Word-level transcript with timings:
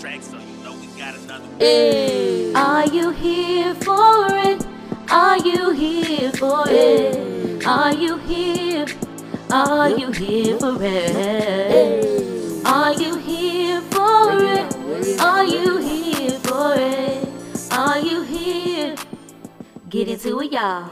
track, 0.00 0.22
so 0.22 0.38
you 0.38 0.62
know 0.62 0.72
we 0.74 0.86
got 0.98 1.14
another 1.16 1.44
one. 1.44 1.58
Hey. 1.58 2.52
Are 2.54 2.86
you 2.86 3.10
here 3.10 3.74
for 3.74 4.26
it? 4.30 4.64
Are 5.10 5.38
you 5.38 5.70
here 5.70 6.30
for 6.32 6.64
it? 6.68 7.66
Are 7.66 7.92
you 7.92 8.16
here? 8.18 8.86
Are 9.50 9.90
you 9.90 10.12
here 10.12 10.58
for 10.58 10.80
it? 10.82 12.64
Are 12.64 12.92
you 12.92 13.16
here 13.18 13.80
for 13.90 14.40
it? 14.40 15.20
Are 15.20 15.44
you 15.44 15.78
here 15.78 16.38
for 16.40 16.74
it? 16.76 17.72
Are 17.72 17.98
you 17.98 18.22
here? 18.22 18.94
Get 19.88 20.08
into 20.08 20.40
it, 20.40 20.52
y'all. 20.52 20.90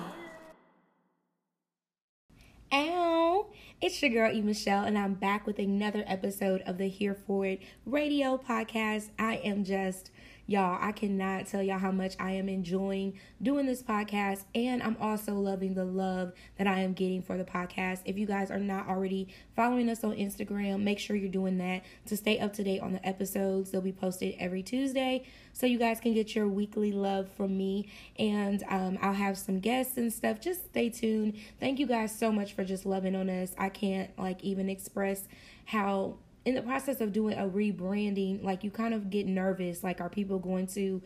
It's 3.78 4.00
your 4.00 4.10
girl, 4.10 4.34
E. 4.34 4.40
Michelle, 4.40 4.84
and 4.84 4.96
I'm 4.96 5.12
back 5.12 5.46
with 5.46 5.58
another 5.58 6.02
episode 6.06 6.62
of 6.62 6.78
the 6.78 6.88
Here 6.88 7.14
For 7.14 7.44
It 7.44 7.60
radio 7.84 8.38
podcast. 8.38 9.10
I 9.18 9.34
am 9.36 9.64
just 9.64 10.10
Y'all, 10.48 10.78
I 10.80 10.92
cannot 10.92 11.48
tell 11.48 11.60
y'all 11.60 11.80
how 11.80 11.90
much 11.90 12.14
I 12.20 12.30
am 12.32 12.48
enjoying 12.48 13.18
doing 13.42 13.66
this 13.66 13.82
podcast, 13.82 14.44
and 14.54 14.80
I'm 14.80 14.96
also 15.00 15.34
loving 15.34 15.74
the 15.74 15.84
love 15.84 16.34
that 16.56 16.68
I 16.68 16.80
am 16.80 16.92
getting 16.92 17.20
for 17.20 17.36
the 17.36 17.44
podcast. 17.44 18.02
If 18.04 18.16
you 18.16 18.26
guys 18.26 18.52
are 18.52 18.60
not 18.60 18.88
already 18.88 19.26
following 19.56 19.88
us 19.88 20.04
on 20.04 20.12
Instagram, 20.12 20.82
make 20.82 21.00
sure 21.00 21.16
you're 21.16 21.28
doing 21.28 21.58
that 21.58 21.82
to 22.06 22.16
stay 22.16 22.38
up 22.38 22.52
to 22.54 22.62
date 22.62 22.80
on 22.80 22.92
the 22.92 23.04
episodes. 23.04 23.72
They'll 23.72 23.80
be 23.80 23.90
posted 23.90 24.36
every 24.38 24.62
Tuesday, 24.62 25.24
so 25.52 25.66
you 25.66 25.80
guys 25.80 25.98
can 25.98 26.14
get 26.14 26.36
your 26.36 26.46
weekly 26.46 26.92
love 26.92 27.28
from 27.28 27.58
me, 27.58 27.88
and 28.16 28.62
um, 28.68 28.98
I'll 29.02 29.14
have 29.14 29.36
some 29.36 29.58
guests 29.58 29.96
and 29.96 30.12
stuff. 30.12 30.40
Just 30.40 30.66
stay 30.66 30.90
tuned. 30.90 31.36
Thank 31.58 31.80
you 31.80 31.88
guys 31.88 32.16
so 32.16 32.30
much 32.30 32.52
for 32.52 32.62
just 32.62 32.86
loving 32.86 33.16
on 33.16 33.28
us. 33.28 33.52
I 33.58 33.68
can't 33.68 34.16
like 34.16 34.44
even 34.44 34.68
express 34.68 35.26
how 35.64 36.18
in 36.46 36.54
the 36.54 36.62
process 36.62 37.00
of 37.00 37.12
doing 37.12 37.36
a 37.36 37.42
rebranding, 37.42 38.42
like 38.42 38.62
you 38.62 38.70
kind 38.70 38.94
of 38.94 39.10
get 39.10 39.26
nervous. 39.26 39.82
Like, 39.82 40.00
are 40.00 40.08
people 40.08 40.38
going 40.38 40.68
to, 40.68 41.02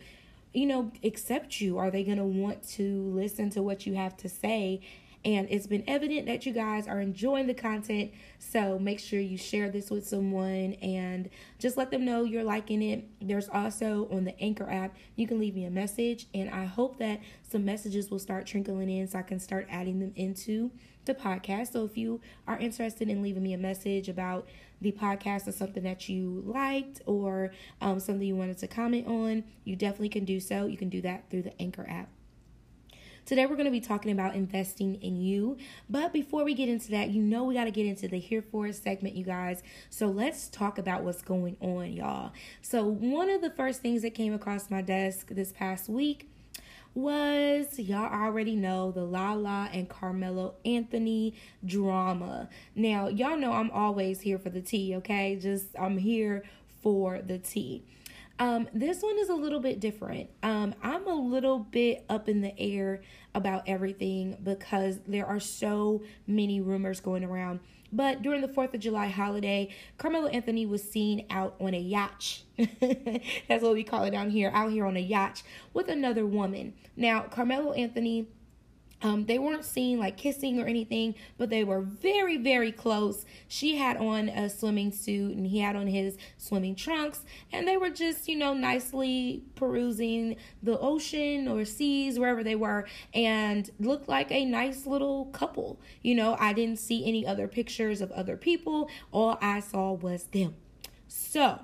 you 0.53 0.65
know, 0.67 0.91
accept 1.03 1.59
you? 1.59 1.79
Are 1.79 1.89
they 1.89 2.03
going 2.03 2.19
to 2.19 2.23
want 2.23 2.61
to 2.73 3.11
listen 3.11 3.49
to 3.49 3.63
what 3.63 3.87
you 3.87 3.95
have 3.95 4.15
to 4.17 4.29
say? 4.29 4.81
And 5.23 5.47
it's 5.51 5.67
been 5.67 5.83
evident 5.87 6.25
that 6.25 6.45
you 6.45 6.53
guys 6.53 6.87
are 6.87 6.99
enjoying 6.99 7.45
the 7.45 7.53
content. 7.53 8.11
So 8.39 8.79
make 8.79 8.99
sure 8.99 9.19
you 9.19 9.37
share 9.37 9.69
this 9.69 9.91
with 9.91 10.07
someone 10.07 10.73
and 10.81 11.29
just 11.59 11.77
let 11.77 11.91
them 11.91 12.05
know 12.05 12.23
you're 12.23 12.43
liking 12.43 12.81
it. 12.81 13.07
There's 13.21 13.47
also 13.47 14.07
on 14.11 14.23
the 14.23 14.39
Anchor 14.41 14.69
app, 14.69 14.95
you 15.15 15.27
can 15.27 15.39
leave 15.39 15.55
me 15.55 15.65
a 15.65 15.69
message. 15.69 16.25
And 16.33 16.49
I 16.49 16.65
hope 16.65 16.97
that 16.97 17.21
some 17.47 17.63
messages 17.65 18.09
will 18.09 18.19
start 18.19 18.47
trickling 18.47 18.89
in 18.89 19.07
so 19.07 19.19
I 19.19 19.21
can 19.21 19.39
start 19.39 19.67
adding 19.69 19.99
them 19.99 20.13
into 20.15 20.71
the 21.05 21.13
podcast. 21.13 21.73
So 21.73 21.85
if 21.85 21.97
you 21.97 22.19
are 22.47 22.57
interested 22.57 23.09
in 23.09 23.21
leaving 23.21 23.43
me 23.43 23.53
a 23.53 23.57
message 23.57 24.09
about 24.09 24.47
the 24.81 24.91
podcast 24.91 25.47
or 25.47 25.51
something 25.51 25.83
that 25.83 26.09
you 26.09 26.43
liked 26.45 27.01
or 27.05 27.51
um, 27.79 27.99
something 27.99 28.27
you 28.27 28.35
wanted 28.35 28.57
to 28.59 28.67
comment 28.67 29.07
on, 29.07 29.43
you 29.63 29.75
definitely 29.75 30.09
can 30.09 30.25
do 30.25 30.39
so. 30.39 30.65
You 30.65 30.77
can 30.77 30.89
do 30.89 31.01
that 31.01 31.29
through 31.29 31.43
the 31.43 31.61
Anchor 31.61 31.85
app. 31.87 32.09
Today, 33.25 33.45
we're 33.45 33.55
going 33.55 33.65
to 33.65 33.71
be 33.71 33.79
talking 33.79 34.11
about 34.11 34.35
investing 34.35 34.95
in 34.95 35.15
you. 35.15 35.57
But 35.89 36.11
before 36.11 36.43
we 36.43 36.53
get 36.53 36.69
into 36.69 36.91
that, 36.91 37.11
you 37.11 37.21
know, 37.21 37.43
we 37.43 37.53
got 37.53 37.65
to 37.65 37.71
get 37.71 37.85
into 37.85 38.07
the 38.07 38.19
Here 38.19 38.41
For 38.41 38.67
It 38.67 38.75
segment, 38.75 39.15
you 39.15 39.23
guys. 39.23 39.61
So 39.89 40.07
let's 40.07 40.47
talk 40.47 40.77
about 40.77 41.03
what's 41.03 41.21
going 41.21 41.55
on, 41.61 41.93
y'all. 41.93 42.31
So, 42.61 42.83
one 42.83 43.29
of 43.29 43.41
the 43.41 43.51
first 43.51 43.81
things 43.81 44.01
that 44.01 44.15
came 44.15 44.33
across 44.33 44.69
my 44.69 44.81
desk 44.81 45.27
this 45.29 45.51
past 45.51 45.87
week 45.87 46.29
was 46.93 47.79
y'all 47.79 48.11
already 48.11 48.55
know 48.55 48.91
the 48.91 49.03
Lala 49.03 49.69
and 49.71 49.87
Carmelo 49.87 50.55
Anthony 50.65 51.35
drama. 51.65 52.49
Now, 52.75 53.07
y'all 53.07 53.37
know 53.37 53.53
I'm 53.53 53.71
always 53.71 54.21
here 54.21 54.39
for 54.39 54.49
the 54.49 54.61
tea, 54.61 54.95
okay? 54.97 55.37
Just 55.37 55.67
I'm 55.79 55.97
here 55.97 56.43
for 56.81 57.21
the 57.21 57.37
tea. 57.37 57.83
Um, 58.41 58.67
this 58.73 59.03
one 59.03 59.19
is 59.19 59.29
a 59.29 59.35
little 59.35 59.59
bit 59.59 59.79
different. 59.79 60.31
Um, 60.41 60.73
I'm 60.81 61.05
a 61.05 61.13
little 61.13 61.59
bit 61.59 62.03
up 62.09 62.27
in 62.27 62.41
the 62.41 62.59
air 62.59 63.03
about 63.35 63.61
everything 63.67 64.35
because 64.41 64.97
there 65.05 65.27
are 65.27 65.39
so 65.39 66.01
many 66.25 66.59
rumors 66.59 66.99
going 66.99 67.23
around. 67.23 67.59
But 67.93 68.23
during 68.23 68.41
the 68.41 68.47
4th 68.47 68.73
of 68.73 68.79
July 68.79 69.09
holiday, 69.09 69.69
Carmelo 69.99 70.25
Anthony 70.25 70.65
was 70.65 70.81
seen 70.81 71.27
out 71.29 71.55
on 71.59 71.75
a 71.75 71.79
yacht. 71.79 72.41
That's 72.57 73.61
what 73.61 73.73
we 73.73 73.83
call 73.83 74.05
it 74.05 74.11
down 74.11 74.31
here, 74.31 74.49
out 74.55 74.71
here 74.71 74.87
on 74.87 74.97
a 74.97 75.01
yacht 75.01 75.43
with 75.75 75.87
another 75.87 76.25
woman. 76.25 76.73
Now, 76.95 77.21
Carmelo 77.21 77.73
Anthony 77.73 78.25
um, 79.01 79.25
they 79.25 79.39
weren't 79.39 79.65
seen 79.65 79.99
like 79.99 80.17
kissing 80.17 80.59
or 80.59 80.65
anything, 80.65 81.15
but 81.37 81.49
they 81.49 81.63
were 81.63 81.81
very, 81.81 82.37
very 82.37 82.71
close. 82.71 83.25
She 83.47 83.77
had 83.77 83.97
on 83.97 84.29
a 84.29 84.49
swimming 84.49 84.91
suit 84.91 85.35
and 85.35 85.47
he 85.47 85.59
had 85.59 85.75
on 85.75 85.87
his 85.87 86.17
swimming 86.37 86.75
trunks, 86.75 87.25
and 87.51 87.67
they 87.67 87.77
were 87.77 87.89
just, 87.89 88.27
you 88.27 88.35
know, 88.35 88.53
nicely 88.53 89.43
perusing 89.55 90.35
the 90.61 90.77
ocean 90.79 91.47
or 91.47 91.65
seas, 91.65 92.19
wherever 92.19 92.43
they 92.43 92.55
were, 92.55 92.87
and 93.13 93.69
looked 93.79 94.07
like 94.07 94.31
a 94.31 94.45
nice 94.45 94.85
little 94.85 95.25
couple. 95.25 95.79
You 96.01 96.15
know, 96.15 96.35
I 96.39 96.53
didn't 96.53 96.79
see 96.79 97.05
any 97.07 97.25
other 97.25 97.47
pictures 97.47 98.01
of 98.01 98.11
other 98.11 98.37
people, 98.37 98.89
all 99.11 99.37
I 99.41 99.59
saw 99.59 99.93
was 99.93 100.25
them. 100.25 100.55
So, 101.07 101.59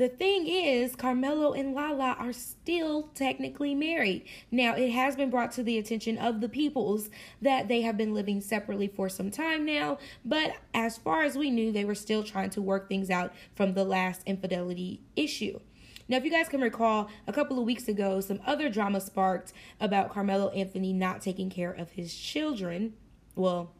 the 0.00 0.08
thing 0.08 0.46
is, 0.46 0.96
Carmelo 0.96 1.52
and 1.52 1.74
Lala 1.74 2.16
are 2.18 2.32
still 2.32 3.10
technically 3.14 3.74
married. 3.74 4.24
Now, 4.50 4.74
it 4.74 4.92
has 4.92 5.14
been 5.14 5.28
brought 5.28 5.52
to 5.52 5.62
the 5.62 5.76
attention 5.76 6.16
of 6.16 6.40
the 6.40 6.48
peoples 6.48 7.10
that 7.42 7.68
they 7.68 7.82
have 7.82 7.98
been 7.98 8.14
living 8.14 8.40
separately 8.40 8.88
for 8.88 9.10
some 9.10 9.30
time 9.30 9.66
now, 9.66 9.98
but 10.24 10.54
as 10.72 10.96
far 10.96 11.24
as 11.24 11.36
we 11.36 11.50
knew, 11.50 11.70
they 11.70 11.84
were 11.84 11.94
still 11.94 12.22
trying 12.22 12.48
to 12.48 12.62
work 12.62 12.88
things 12.88 13.10
out 13.10 13.34
from 13.54 13.74
the 13.74 13.84
last 13.84 14.22
infidelity 14.24 15.02
issue. 15.16 15.60
Now, 16.08 16.16
if 16.16 16.24
you 16.24 16.30
guys 16.30 16.48
can 16.48 16.62
recall, 16.62 17.10
a 17.26 17.32
couple 17.34 17.58
of 17.58 17.66
weeks 17.66 17.86
ago, 17.86 18.22
some 18.22 18.40
other 18.46 18.70
drama 18.70 19.02
sparked 19.02 19.52
about 19.82 20.14
Carmelo 20.14 20.48
Anthony 20.52 20.94
not 20.94 21.20
taking 21.20 21.50
care 21.50 21.72
of 21.72 21.90
his 21.90 22.16
children. 22.16 22.94
Well, 23.36 23.74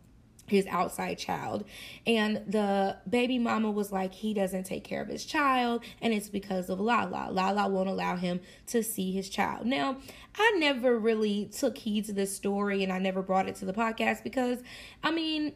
his 0.51 0.67
outside 0.67 1.19
child. 1.19 1.65
And 2.07 2.43
the 2.47 2.97
baby 3.09 3.39
mama 3.39 3.71
was 3.71 3.91
like, 3.91 4.13
he 4.13 4.35
doesn't 4.35 4.65
take 4.65 4.85
care 4.85 5.01
of 5.01 5.09
his 5.09 5.25
child, 5.25 5.83
and 6.03 6.13
it's 6.13 6.29
because 6.29 6.69
of 6.69 6.81
Lala. 6.81 7.31
Lala 7.31 7.69
won't 7.69 7.89
allow 7.89 8.17
him 8.17 8.41
to 8.67 8.83
see 8.83 9.13
his 9.13 9.29
child. 9.29 9.67
Now, 9.67 9.97
I 10.37 10.57
never 10.59 10.99
really 10.99 11.47
took 11.47 11.79
heed 11.79 12.05
to 12.07 12.13
this 12.13 12.35
story 12.35 12.83
and 12.83 12.93
I 12.93 12.99
never 12.99 13.23
brought 13.23 13.49
it 13.49 13.57
to 13.57 13.65
the 13.65 13.73
podcast 13.73 14.23
because, 14.23 14.59
I 15.03 15.11
mean, 15.11 15.53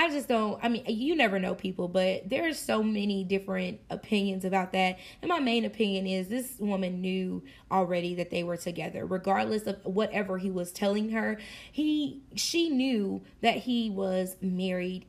I 0.00 0.08
just 0.08 0.28
don't. 0.28 0.58
I 0.64 0.70
mean, 0.70 0.82
you 0.86 1.14
never 1.14 1.38
know 1.38 1.54
people, 1.54 1.86
but 1.86 2.26
there's 2.26 2.58
so 2.58 2.82
many 2.82 3.22
different 3.22 3.80
opinions 3.90 4.46
about 4.46 4.72
that. 4.72 4.98
And 5.20 5.28
my 5.28 5.40
main 5.40 5.66
opinion 5.66 6.06
is 6.06 6.28
this 6.28 6.54
woman 6.58 7.02
knew 7.02 7.42
already 7.70 8.14
that 8.14 8.30
they 8.30 8.42
were 8.42 8.56
together, 8.56 9.04
regardless 9.04 9.66
of 9.66 9.76
whatever 9.84 10.38
he 10.38 10.50
was 10.50 10.72
telling 10.72 11.10
her. 11.10 11.38
He, 11.70 12.22
she 12.34 12.70
knew 12.70 13.20
that 13.42 13.56
he 13.56 13.90
was 13.90 14.36
married 14.40 15.04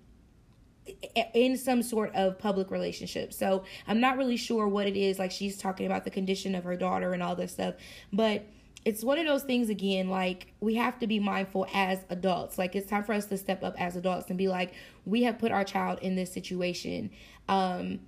in 1.34 1.58
some 1.58 1.84
sort 1.84 2.14
of 2.14 2.38
public 2.38 2.70
relationship. 2.70 3.32
So 3.32 3.64
I'm 3.88 4.02
not 4.02 4.18
really 4.18 4.36
sure 4.36 4.68
what 4.68 4.88
it 4.88 4.98
is. 4.98 5.18
Like 5.18 5.32
she's 5.32 5.56
talking 5.56 5.86
about 5.86 6.04
the 6.04 6.12
condition 6.12 6.54
of 6.54 6.66
her 6.66 6.76
daughter 6.76 7.14
and 7.14 7.24
all 7.24 7.38
this 7.38 7.54
stuff, 7.54 7.76
but 8.12 8.44
it's 8.84 9.04
one 9.04 9.20
of 9.20 9.26
those 9.26 9.44
things 9.44 9.70
again 9.70 10.10
like 10.10 10.54
we 10.60 10.76
have 10.76 10.98
to 11.00 11.08
be 11.08 11.20
mindful 11.20 11.68
as 11.74 12.00
adults 12.10 12.58
like 12.58 12.76
it's 12.76 12.90
time 12.90 13.04
for 13.04 13.14
us 13.14 13.26
to 13.26 13.38
step 13.38 13.64
up 13.64 13.80
as 13.80 13.96
adults 13.96 14.30
and 14.30 14.38
be 14.38 14.48
like 14.48 14.74
we 15.06 15.24
have 15.24 15.38
put 15.38 15.52
our 15.52 15.64
child 15.64 16.00
in 16.00 16.16
this 16.16 16.32
situation 16.32 17.10
um 17.48 18.00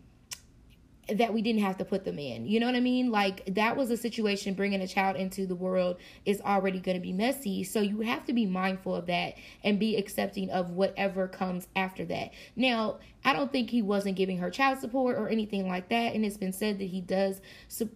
that 1.10 1.34
we 1.34 1.42
didn't 1.42 1.62
have 1.62 1.78
to 1.78 1.86
put 1.86 2.06
them 2.06 2.18
in. 2.18 2.46
You 2.48 2.60
know 2.60 2.66
what 2.66 2.76
I 2.76 2.80
mean? 2.80 3.12
Like 3.12 3.44
that 3.56 3.76
was 3.76 3.92
a 3.92 3.98
situation 3.98 4.54
bringing 4.54 4.82
a 4.82 4.88
child 4.88 5.18
into 5.18 5.46
the 5.46 5.56
world 5.56 5.98
is 6.26 6.40
already 6.42 6.80
going 6.80 6.96
to 6.96 7.02
be 7.02 7.12
messy. 7.12 7.64
So 7.64 7.82
you 7.82 8.02
have 8.02 8.26
to 8.26 8.34
be 8.34 8.46
mindful 8.46 8.96
of 8.96 9.08
that 9.08 9.36
and 9.64 9.80
be 9.80 9.98
accepting 9.98 10.50
of 10.50 10.72
whatever 10.72 11.28
comes 11.28 11.68
after 11.76 12.06
that. 12.06 12.32
Now, 12.56 13.00
I 13.26 13.34
don't 13.34 13.52
think 13.52 13.70
he 13.70 13.82
wasn't 13.82 14.16
giving 14.16 14.38
her 14.38 14.50
child 14.50 14.80
support 14.80 15.18
or 15.18 15.28
anything 15.28 15.68
like 15.68 15.90
that. 15.90 16.14
And 16.16 16.26
it's 16.26 16.38
been 16.38 16.54
said 16.54 16.80
that 16.80 16.86
he 16.86 17.02
does 17.02 17.42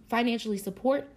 financially 0.10 0.57
support 0.57 1.10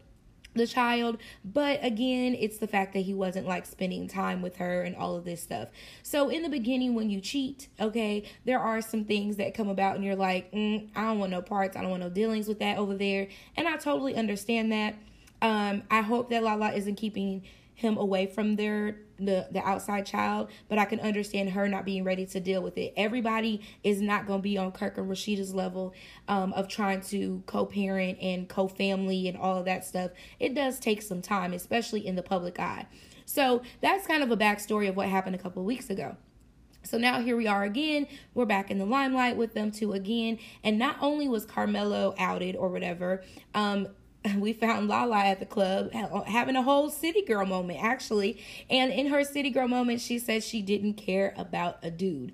the 0.55 0.67
child 0.67 1.17
but 1.45 1.79
again 1.83 2.35
it's 2.35 2.59
the 2.59 2.67
fact 2.67 2.93
that 2.93 3.01
he 3.01 3.15
wasn't 3.15 3.47
like 3.47 3.65
spending 3.65 4.09
time 4.09 4.43
with 4.43 4.57
her 4.57 4.83
and 4.83 4.97
all 4.97 5.17
of 5.17 5.25
this 5.25 5.43
stuff. 5.43 5.69
So 6.03 6.29
in 6.29 6.43
the 6.43 6.49
beginning 6.49 6.95
when 6.95 7.11
you 7.11 7.21
cheat 7.21 7.69
okay 7.81 8.25
there 8.45 8.59
are 8.59 8.81
some 8.81 9.05
things 9.05 9.37
that 9.37 9.55
come 9.55 9.69
about 9.69 9.97
and 9.97 10.05
you're 10.05 10.17
like 10.17 10.51
mm, 10.53 10.89
i 10.97 11.03
don't 11.03 11.19
want 11.19 11.31
no 11.31 11.43
parts. 11.43 11.77
I 11.77 11.83
don't 11.83 11.91
want 11.91 12.03
no 12.03 12.11
dealings 12.11 12.49
with 12.49 12.59
that 12.59 12.79
over 12.79 12.95
there. 12.95 13.29
And 13.57 13.69
i 13.69 13.77
totally 13.77 14.15
understand 14.17 14.73
that. 14.73 14.95
Um 15.43 15.83
i 15.91 16.01
hope 16.01 16.31
that 16.31 16.43
lala 16.43 16.73
isn't 16.73 16.97
keeping 16.97 17.43
him 17.75 17.97
away 17.97 18.27
from 18.27 18.57
their 18.57 18.97
the 19.21 19.49
the 19.51 19.61
outside 19.61 20.07
child, 20.07 20.51
but 20.69 20.79
I 20.79 20.85
can 20.85 21.01
understand 21.01 21.51
her 21.51 21.69
not 21.69 21.85
being 21.85 22.05
ready 22.05 22.27
to 22.27 22.41
deal 22.41 22.63
with 22.63 22.77
it. 22.79 22.93
Everybody 22.97 23.61
is 23.85 24.01
not 24.01 24.27
going 24.27 24.41
to 24.41 24.43
be 24.43 24.59
on 24.59 24.73
Kirk 24.73 24.99
and 24.99 25.09
Rasheeda's 25.09 25.55
level 25.55 25.95
um, 26.29 26.53
of 26.55 26.69
trying 26.69 27.01
to 27.03 27.43
co-parent 27.47 28.19
and 28.21 28.49
co-family 28.49 29.29
and 29.29 29.37
all 29.37 29.59
of 29.59 29.65
that 29.67 29.85
stuff. 29.85 30.11
It 30.39 30.55
does 30.55 30.79
take 30.79 31.03
some 31.03 31.23
time, 31.23 31.53
especially 31.53 32.07
in 32.07 32.17
the 32.17 32.23
public 32.23 32.59
eye. 32.59 32.87
So 33.27 33.63
that's 33.81 34.07
kind 34.07 34.23
of 34.23 34.31
a 34.31 34.37
backstory 34.37 34.89
of 34.89 34.97
what 34.97 35.09
happened 35.09 35.37
a 35.37 35.39
couple 35.39 35.63
weeks 35.65 35.89
ago. 35.89 36.17
So 36.83 36.99
now 36.99 37.21
here 37.21 37.37
we 37.37 37.47
are 37.47 37.63
again. 37.63 38.07
We're 38.35 38.47
back 38.47 38.71
in 38.71 38.79
the 38.79 38.87
limelight 38.87 39.37
with 39.37 39.55
them 39.55 39.71
two 39.71 39.93
again. 39.93 40.39
And 40.65 40.79
not 40.79 40.97
only 41.01 41.29
was 41.29 41.45
Carmelo 41.45 42.15
outed 42.19 42.57
or 42.57 42.71
whatever, 42.71 43.23
um, 43.55 43.89
we 44.37 44.53
found 44.53 44.89
Lala 44.89 45.19
at 45.19 45.41
the 45.41 45.47
club 45.47 45.93
having 46.27 46.57
a 46.57 46.63
whole 46.63 46.91
city 46.91 47.23
girl 47.23 47.47
moment 47.47 47.83
actually. 47.83 48.43
And 48.69 48.93
in 48.93 49.07
her 49.07 49.25
city 49.25 49.51
girl 49.51 49.69
moment, 49.69 50.01
she 50.01 50.19
said 50.19 50.43
she 50.43 50.63
didn't 50.63 50.95
care 50.95 51.35
about 51.37 51.79
a 51.83 51.91
dude. 51.91 52.33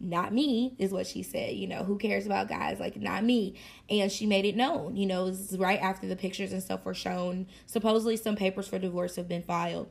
Not 0.00 0.34
me 0.34 0.74
is 0.78 0.90
what 0.90 1.06
she 1.06 1.22
said. 1.22 1.54
You 1.54 1.68
know, 1.68 1.84
who 1.84 1.96
cares 1.96 2.26
about 2.26 2.48
guys? 2.48 2.80
Like, 2.80 2.96
not 2.96 3.22
me. 3.22 3.54
And 3.88 4.10
she 4.10 4.26
made 4.26 4.44
it 4.44 4.56
known. 4.56 4.96
You 4.96 5.06
know, 5.06 5.28
it 5.28 5.36
right 5.56 5.80
after 5.80 6.08
the 6.08 6.16
pictures 6.16 6.52
and 6.52 6.60
stuff 6.60 6.84
were 6.84 6.94
shown. 6.94 7.46
Supposedly, 7.66 8.16
some 8.16 8.34
papers 8.34 8.66
for 8.66 8.80
divorce 8.80 9.14
have 9.14 9.28
been 9.28 9.44
filed. 9.44 9.88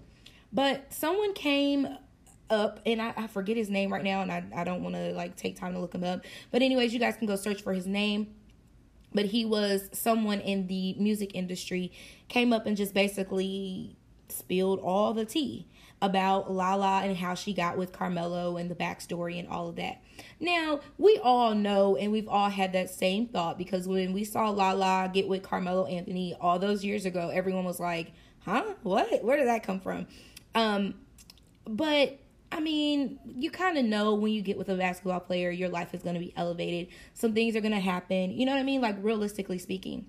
But 0.51 0.94
someone 0.94 1.33
came 1.33 1.98
up 2.50 2.81
and 2.86 3.01
I, 3.01 3.13
I 3.16 3.28
forget 3.28 3.56
his 3.56 3.69
name 3.69 3.94
right 3.94 4.04
now 4.04 4.22
and 4.22 4.30
I, 4.30 4.44
I 4.54 4.66
don't 4.66 4.83
want 4.83 4.95
to 4.95 5.13
like 5.13 5.38
take 5.38 5.57
time 5.57 5.74
to 5.74 5.80
look 5.80 5.95
him 5.95 6.04
up. 6.04 6.25
But 6.51 6.62
anyways, 6.62 6.94
you 6.94 7.00
guys 7.00 7.16
can 7.16 7.25
go 7.25 7.38
search 7.38 7.62
for 7.62 7.72
his 7.72 7.88
name 7.88 8.36
but 9.13 9.25
he 9.25 9.46
was 9.46 9.90
someone 9.92 10.40
in 10.40 10.68
the 10.68 10.96
music 10.96 11.31
industry 11.34 11.92
came 12.28 12.54
up 12.54 12.66
and 12.66 12.78
just 12.78 12.94
basically 12.94 13.96
spilled 14.30 14.80
all 14.80 15.13
the 15.13 15.25
tea 15.25 15.68
about 16.02 16.52
Lala 16.52 17.02
and 17.04 17.16
how 17.18 17.36
she 17.36 17.54
got 17.54 17.78
with 17.78 17.92
Carmelo 17.92 18.58
and 18.58 18.72
the 18.72 18.75
backstory 18.75 19.38
and 19.38 19.48
all 19.48 19.69
of 19.69 19.75
that. 19.75 20.02
Now, 20.40 20.80
we 20.98 21.19
all 21.24 21.54
know 21.54 21.96
and 21.96 22.12
we've 22.12 22.28
all 22.28 22.50
had 22.50 22.74
that 22.74 22.90
same 22.90 23.28
thought 23.28 23.58
because 23.58 23.88
when 23.88 24.12
we 24.12 24.24
saw 24.24 24.50
Lala 24.50 25.12
get 25.14 25.28
with 25.28 25.44
Carmelo 25.44 25.86
Anthony 25.86 26.36
all 26.42 26.57
those 26.57 26.84
years 26.84 27.06
ago, 27.06 27.30
everyone 27.30 27.66
was 27.66 27.80
like, 27.80 28.14
huh? 28.46 28.64
What? 28.81 29.24
Where 29.24 29.38
did 29.38 29.48
that 29.48 29.64
come 29.64 29.80
from? 29.80 30.07
Um, 30.56 30.96
but 31.66 32.18
I 32.51 32.59
mean, 32.59 33.19
you 33.25 33.50
kind 33.50 33.77
of 33.77 33.86
know 33.86 34.13
when 34.13 34.33
you 34.33 34.42
get 34.42 34.57
with 34.57 34.69
a 34.69 34.75
basketball 34.75 35.21
player, 35.21 35.51
your 35.51 35.69
life 35.69 35.94
is 35.94 36.03
going 36.03 36.15
to 36.15 36.19
be 36.19 36.33
elevated. 36.36 36.89
Some 37.13 37.33
things 37.33 37.56
are 37.56 37.62
going 37.62 37.74
to 37.74 37.80
happen. 37.80 38.31
You 38.31 38.45
know 38.45 38.51
what 38.51 38.59
I 38.59 38.63
mean? 38.63 38.81
Like, 38.81 38.98
realistically 39.01 39.57
speaking. 39.57 40.06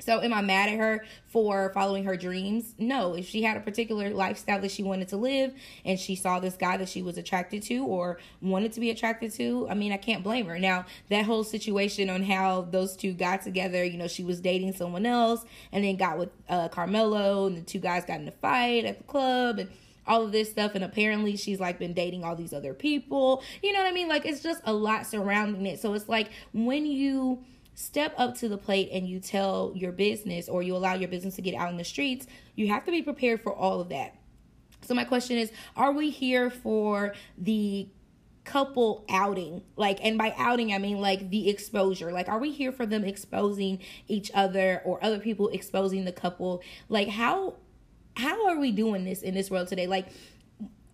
So, 0.00 0.20
am 0.20 0.34
I 0.34 0.42
mad 0.42 0.68
at 0.68 0.78
her 0.78 1.04
for 1.28 1.70
following 1.72 2.04
her 2.04 2.16
dreams? 2.16 2.74
No. 2.78 3.14
If 3.14 3.26
she 3.26 3.42
had 3.42 3.56
a 3.56 3.60
particular 3.60 4.10
lifestyle 4.10 4.60
that 4.60 4.70
she 4.70 4.82
wanted 4.82 5.08
to 5.08 5.16
live 5.16 5.54
and 5.84 5.98
she 5.98 6.16
saw 6.16 6.40
this 6.40 6.56
guy 6.56 6.76
that 6.76 6.88
she 6.88 7.00
was 7.00 7.16
attracted 7.16 7.62
to 7.64 7.84
or 7.84 8.18
wanted 8.42 8.72
to 8.72 8.80
be 8.80 8.90
attracted 8.90 9.32
to, 9.34 9.66
I 9.68 9.74
mean, 9.74 9.92
I 9.92 9.96
can't 9.96 10.22
blame 10.22 10.46
her. 10.46 10.58
Now, 10.58 10.84
that 11.08 11.24
whole 11.24 11.44
situation 11.44 12.10
on 12.10 12.22
how 12.22 12.62
those 12.62 12.96
two 12.96 13.12
got 13.12 13.42
together, 13.42 13.84
you 13.84 13.96
know, 13.96 14.08
she 14.08 14.24
was 14.24 14.40
dating 14.40 14.74
someone 14.74 15.06
else 15.06 15.44
and 15.72 15.84
then 15.84 15.96
got 15.96 16.18
with 16.18 16.30
uh, 16.48 16.68
Carmelo, 16.68 17.46
and 17.46 17.56
the 17.56 17.62
two 17.62 17.78
guys 17.78 18.04
got 18.04 18.20
in 18.20 18.28
a 18.28 18.32
fight 18.32 18.84
at 18.84 18.98
the 18.98 19.04
club. 19.04 19.58
And 19.58 19.70
all 20.06 20.22
of 20.22 20.32
this 20.32 20.50
stuff 20.50 20.74
and 20.74 20.84
apparently 20.84 21.36
she's 21.36 21.60
like 21.60 21.78
been 21.78 21.94
dating 21.94 22.24
all 22.24 22.36
these 22.36 22.52
other 22.52 22.74
people. 22.74 23.42
You 23.62 23.72
know 23.72 23.80
what 23.80 23.88
i 23.88 23.92
mean? 23.92 24.08
Like 24.08 24.26
it's 24.26 24.42
just 24.42 24.60
a 24.64 24.72
lot 24.72 25.06
surrounding 25.06 25.66
it. 25.66 25.80
So 25.80 25.94
it's 25.94 26.08
like 26.08 26.30
when 26.52 26.86
you 26.86 27.44
step 27.74 28.14
up 28.16 28.36
to 28.38 28.48
the 28.48 28.56
plate 28.56 28.88
and 28.92 29.08
you 29.08 29.18
tell 29.18 29.72
your 29.74 29.92
business 29.92 30.48
or 30.48 30.62
you 30.62 30.76
allow 30.76 30.94
your 30.94 31.08
business 31.08 31.34
to 31.34 31.42
get 31.42 31.54
out 31.54 31.70
in 31.70 31.76
the 31.76 31.84
streets 31.84 32.26
you 32.54 32.68
have 32.68 32.84
to 32.84 32.90
be 32.90 33.02
prepared 33.02 33.42
for 33.42 33.52
all 33.52 33.80
of 33.80 33.88
that. 33.88 34.16
So 34.82 34.94
my 34.94 35.04
question 35.04 35.38
is 35.38 35.50
are 35.76 35.92
we 35.92 36.10
here 36.10 36.50
for 36.50 37.14
the 37.38 37.88
couple 38.44 39.04
outing? 39.08 39.62
Like 39.76 39.98
and 40.04 40.18
by 40.18 40.34
outing 40.36 40.72
i 40.72 40.78
mean 40.78 41.00
like 41.00 41.30
the 41.30 41.48
exposure. 41.48 42.12
Like 42.12 42.28
are 42.28 42.38
we 42.38 42.52
here 42.52 42.72
for 42.72 42.86
them 42.86 43.04
exposing 43.04 43.80
each 44.08 44.30
other 44.34 44.82
or 44.84 45.02
other 45.02 45.18
people 45.18 45.48
exposing 45.48 46.04
the 46.04 46.12
couple? 46.12 46.62
Like 46.88 47.08
how 47.08 47.56
how 48.16 48.48
are 48.48 48.58
we 48.58 48.70
doing 48.70 49.04
this 49.04 49.22
in 49.22 49.34
this 49.34 49.50
world 49.50 49.68
today? 49.68 49.86
Like, 49.86 50.08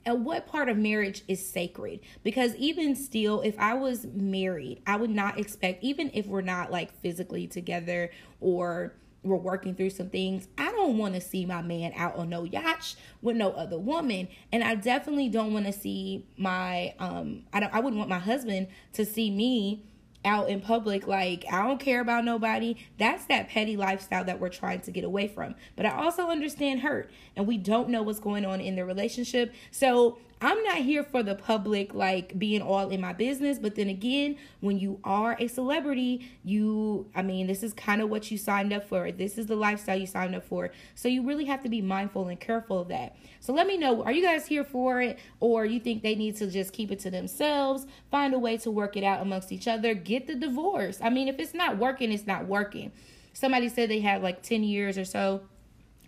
and 0.07 0.25
what 0.25 0.47
part 0.47 0.69
of 0.69 0.79
marriage 0.79 1.23
is 1.29 1.47
sacred? 1.47 2.01
Because 2.23 2.55
even 2.57 2.97
still, 2.97 3.41
if 3.43 3.59
I 3.59 3.75
was 3.75 4.07
married, 4.07 4.83
I 4.87 4.97
would 4.97 5.11
not 5.11 5.39
expect, 5.39 5.85
even 5.85 6.11
if 6.15 6.27
we're 6.27 6.41
not 6.41 6.71
like 6.71 6.93
physically 7.01 7.47
together 7.47 8.11
or 8.41 8.95
we're 9.23 9.37
working 9.37 9.75
through 9.75 9.91
some 9.91 10.09
things, 10.09 10.49
I 10.57 10.71
don't 10.73 10.97
want 10.97 11.15
to 11.15 11.21
see 11.21 11.45
my 11.45 11.61
man 11.61 11.93
out 11.95 12.17
on 12.17 12.31
no 12.31 12.45
yacht 12.45 12.95
with 13.21 13.37
no 13.37 13.51
other 13.51 13.79
woman. 13.79 14.29
And 14.51 14.65
I 14.65 14.75
definitely 14.75 15.29
don't 15.29 15.53
want 15.53 15.67
to 15.67 15.73
see 15.73 16.27
my 16.39 16.95
um 16.99 17.43
I 17.53 17.61
don't 17.61 17.75
I 17.75 17.81
wouldn't 17.81 17.99
want 17.99 18.09
my 18.09 18.19
husband 18.19 18.69
to 18.95 19.05
see 19.05 19.31
me 19.31 19.85
out 20.25 20.49
in 20.49 20.61
public 20.61 21.07
like 21.07 21.45
I 21.51 21.67
don't 21.67 21.81
care 21.81 22.01
about 22.01 22.25
nobody. 22.25 22.77
That's 22.99 23.25
that 23.27 23.49
petty 23.49 23.77
lifestyle 23.77 24.25
that 24.25 24.41
we're 24.41 24.51
trying 24.51 24.81
to 24.81 24.91
get 24.91 25.05
away 25.05 25.29
from. 25.29 25.55
But 25.77 25.87
I 25.87 25.91
also 25.91 26.29
understand 26.29 26.81
hurt 26.81 27.11
and 27.37 27.47
we 27.47 27.57
don't 27.57 27.89
know 27.89 28.03
what's 28.03 28.21
going 28.21 28.45
on 28.45 28.61
in 28.61 28.77
the 28.77 28.85
relationship. 28.85 29.55
So 29.71 30.19
I'm 30.43 30.63
not 30.65 30.79
here 30.79 31.05
for 31.05 31.23
the 31.23 31.35
public 31.35 31.93
like 31.93 32.39
being 32.39 32.63
all 32.63 32.89
in 32.89 33.03
my 33.03 33.13
business, 33.13 33.59
but 33.59 33.75
then 33.75 33.91
again, 33.91 34.39
when 34.61 34.79
you 34.79 34.99
are 35.05 35.37
a 35.39 35.49
celebrity, 35.49 36.31
you 36.45 37.11
I 37.15 37.21
mean, 37.21 37.47
this 37.47 37.63
is 37.63 37.75
kind 37.75 38.01
of 38.01 38.09
what 38.09 38.31
you 38.31 38.39
signed 38.39 38.73
up 38.73 38.89
for. 38.89 39.13
This 39.13 39.37
is 39.37 39.47
the 39.47 39.57
lifestyle 39.57 39.99
you 39.99 40.07
signed 40.07 40.35
up 40.35 40.45
for. 40.45 40.71
So 40.95 41.09
you 41.09 41.27
really 41.27 41.45
have 41.45 41.63
to 41.65 41.69
be 41.69 41.83
mindful 41.83 42.29
and 42.29 42.41
careful 42.41 42.81
of 42.81 42.89
that. 42.89 43.17
So 43.41 43.53
let 43.53 43.67
me 43.67 43.77
know, 43.77 44.03
are 44.03 44.13
you 44.13 44.23
guys 44.23 44.47
here 44.47 44.65
for 44.65 45.03
it 45.03 45.19
or 45.41 45.67
you 45.67 45.79
think 45.79 46.03
they 46.03 46.15
need 46.15 46.37
to 46.37 46.47
just 46.47 46.73
keep 46.73 46.91
it 46.91 47.01
to 47.01 47.11
themselves, 47.11 47.87
find 48.11 48.33
a 48.33 48.39
way 48.39 48.57
to 48.59 48.71
work 48.71 48.97
it 48.97 49.05
out 49.05 49.21
amongst 49.21 49.53
each 49.53 49.69
other, 49.69 49.93
get 49.93 50.27
the 50.27 50.35
divorce. 50.35 51.01
I 51.03 51.11
mean, 51.11 51.29
if 51.29 51.39
it's 51.39 51.53
not 51.53 51.77
working, 51.77 52.13
it's 52.13 52.27
not 52.27 52.47
working. 52.47 52.93
Somebody 53.35 53.69
said 53.69 53.91
they 53.91 54.01
had 54.01 54.23
like 54.23 54.43
10 54.43 54.65
years 54.65 54.97
or 54.97 55.05
so 55.05 55.43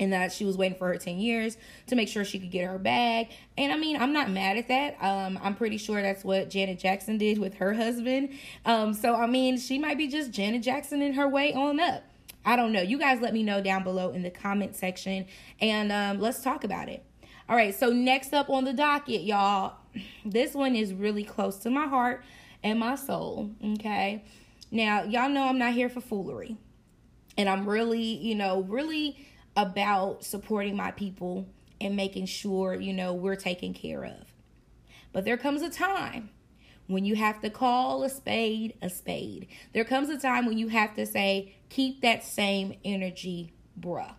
and 0.01 0.13
that 0.13 0.33
she 0.33 0.45
was 0.45 0.57
waiting 0.57 0.77
for 0.77 0.89
her 0.89 0.97
10 0.97 1.19
years 1.19 1.57
to 1.87 1.95
make 1.95 2.09
sure 2.09 2.25
she 2.25 2.39
could 2.39 2.51
get 2.51 2.67
her 2.67 2.79
bag. 2.79 3.29
And 3.57 3.73
I 3.73 3.77
mean, 3.77 4.01
I'm 4.01 4.13
not 4.13 4.31
mad 4.31 4.57
at 4.57 4.69
that. 4.69 4.97
Um, 5.01 5.39
I'm 5.43 5.55
pretty 5.55 5.79
sure 5.79 6.03
that's 6.03 6.25
what 6.25 6.51
Janet 6.51 6.79
Jackson 6.79 7.19
did 7.19 7.39
with 7.39 7.55
her 7.55 7.75
husband. 7.75 8.31
Um, 8.65 8.95
so, 8.95 9.15
I 9.15 9.27
mean, 9.27 9.59
she 9.59 9.79
might 9.79 9.99
be 9.99 10.09
just 10.09 10.31
Janet 10.31 10.63
Jackson 10.63 11.03
in 11.03 11.15
her 11.15 11.29
way 11.29 11.53
on 11.53 11.79
up. 11.79 12.05
I 12.45 12.57
don't 12.57 12.73
know. 12.73 12.83
You 12.83 12.99
guys 12.99 13.21
let 13.21 13.33
me 13.33 13.43
know 13.43 13.63
down 13.63 13.85
below 13.85 14.11
in 14.11 14.23
the 14.23 14.31
comment 14.31 14.75
section 14.75 15.27
and 15.61 15.93
um, 15.93 16.21
let's 16.21 16.43
talk 16.43 16.65
about 16.65 16.89
it. 16.89 17.05
All 17.49 17.57
right, 17.57 17.75
so 17.75 17.91
next 17.91 18.33
up 18.33 18.49
on 18.49 18.65
the 18.65 18.73
docket, 18.73 19.23
y'all, 19.23 19.75
this 20.25 20.55
one 20.55 20.75
is 20.75 20.95
really 20.95 21.25
close 21.25 21.59
to 21.59 21.71
my 21.71 21.87
heart 21.87 22.25
and 22.63 22.79
my 22.79 22.95
soul. 22.95 23.51
Okay. 23.75 24.25
Now, 24.71 25.03
y'all 25.03 25.29
know 25.29 25.45
I'm 25.45 25.59
not 25.59 25.75
here 25.75 25.89
for 25.89 26.01
foolery. 26.01 26.57
And 27.37 27.49
I'm 27.49 27.69
really, 27.69 28.03
you 28.03 28.35
know, 28.35 28.63
really 28.63 29.17
about 29.57 30.25
supporting 30.25 30.77
my 30.77 30.91
people 30.91 31.47
and 31.81 31.97
making 31.97 32.27
sure, 32.27 32.75
you 32.75 32.93
know, 32.93 33.13
we're 33.13 33.37
taken 33.37 33.75
care 33.75 34.05
of. 34.05 34.33
But 35.13 35.25
there 35.25 35.37
comes 35.37 35.63
a 35.63 35.71
time 35.71 36.31
when 36.87 37.05
you 37.05 37.17
have 37.17 37.41
to 37.41 37.51
call 37.51 38.03
a 38.03 38.09
spade 38.09 38.75
a 38.83 38.89
spade. 38.89 39.49
There 39.73 39.85
comes 39.85 40.09
a 40.09 40.19
time 40.19 40.47
when 40.47 40.59
you 40.59 40.69
have 40.69 40.95
to 40.95 41.07
say, 41.07 41.55
keep 41.69 42.01
that 42.03 42.25
same 42.25 42.75
energy, 42.85 43.53
bruh. 43.79 44.15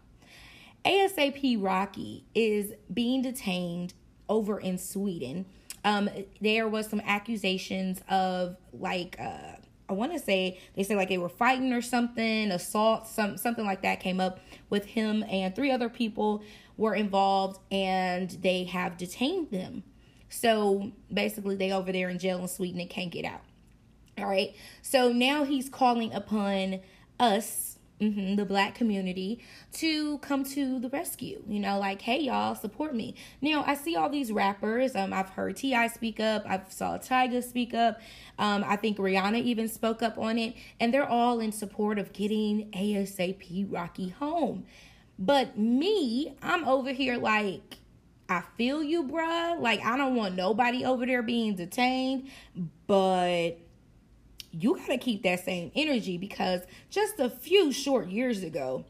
ASAP 0.86 1.64
Rocky 1.64 2.26
is 2.36 2.74
being 2.94 3.22
detained 3.22 3.94
over 4.28 4.60
in 4.60 4.78
Sweden. 4.78 5.46
Um, 5.86 6.10
there 6.42 6.68
was 6.68 6.88
some 6.88 7.02
accusations 7.06 8.02
of 8.10 8.58
like 8.72 9.18
uh, 9.20 9.56
I 9.90 9.94
want 9.94 10.14
to 10.14 10.20
say 10.20 10.60
they 10.76 10.84
said 10.84 10.98
like 10.98 11.10
they 11.10 11.18
were 11.18 11.30
fighting 11.30 11.74
or 11.74 11.82
something, 11.82 12.52
assault, 12.52 13.08
some 13.08 13.38
something 13.38 13.66
like 13.66 13.82
that 13.82 14.00
came 14.00 14.20
up 14.20 14.40
with 14.70 14.86
him 14.86 15.24
and 15.30 15.56
three 15.56 15.72
other 15.72 15.90
people 15.90 16.42
were 16.78 16.96
involved 16.96 17.60
and 17.72 18.30
they 18.42 18.64
have 18.64 18.98
detained 18.98 19.52
them. 19.52 19.84
So 20.30 20.92
basically 21.14 21.56
they 21.56 21.72
over 21.72 21.92
there 21.92 22.10
in 22.10 22.18
jail 22.18 22.40
in 22.40 22.48
Sweden 22.48 22.80
and 22.80 22.90
can't 22.90 23.12
get 23.12 23.26
out. 23.26 23.42
All 24.18 24.26
right. 24.26 24.56
So 24.82 25.12
now 25.12 25.44
he's 25.44 25.70
calling 25.70 26.14
upon 26.14 26.80
us 27.20 27.73
Mm-hmm, 28.04 28.36
the 28.36 28.44
black 28.44 28.76
community 28.76 29.40
to 29.74 30.18
come 30.18 30.44
to 30.44 30.78
the 30.78 30.90
rescue. 30.90 31.42
You 31.48 31.62
know, 31.62 31.80
like, 31.80 32.02
hey 32.02 32.20
y'all, 32.20 32.54
support 32.54 32.94
me. 32.94 33.16
Now 33.42 33.64
I 33.66 33.76
see 33.76 33.96
all 33.96 34.10
these 34.10 34.30
rappers. 34.30 34.94
Um, 34.94 35.14
I've 35.14 35.30
heard 35.30 35.56
T.I. 35.56 35.88
speak 35.88 36.20
up. 36.20 36.44
I've 36.46 36.70
saw 36.70 36.98
Tyga 36.98 37.42
speak 37.42 37.74
up. 37.74 38.02
Um, 38.38 38.66
I 38.68 38.76
think 38.76 38.98
Rihanna 38.98 39.42
even 39.42 39.70
spoke 39.70 40.02
up 40.04 40.18
on 40.18 40.38
it, 40.38 40.56
and 40.82 40.94
they're 40.94 41.08
all 41.08 41.40
in 41.40 41.54
support 41.54 41.98
of 41.98 42.12
getting 42.12 42.70
ASAP 42.72 43.68
Rocky 43.72 44.10
home. 44.10 44.66
But 45.18 45.58
me, 45.58 46.36
I'm 46.42 46.68
over 46.68 46.92
here 46.92 47.18
like. 47.18 47.78
I 48.30 48.42
feel 48.58 48.82
you, 48.82 49.04
bruh. 49.04 49.60
Like, 49.60 49.84
I 49.84 49.98
don't 49.98 50.16
want 50.16 50.36
nobody 50.36 50.86
over 50.86 51.06
there 51.06 51.22
being 51.22 51.56
detained, 51.56 52.30
but 52.88 53.58
you 54.54 54.76
got 54.76 54.88
to 54.88 54.98
keep 54.98 55.24
that 55.24 55.44
same 55.44 55.72
energy 55.76 56.18
because 56.18 56.62
just 56.90 57.20
a 57.20 57.30
few 57.30 57.72
short 57.72 58.08
years 58.08 58.44
ago, 58.44 58.86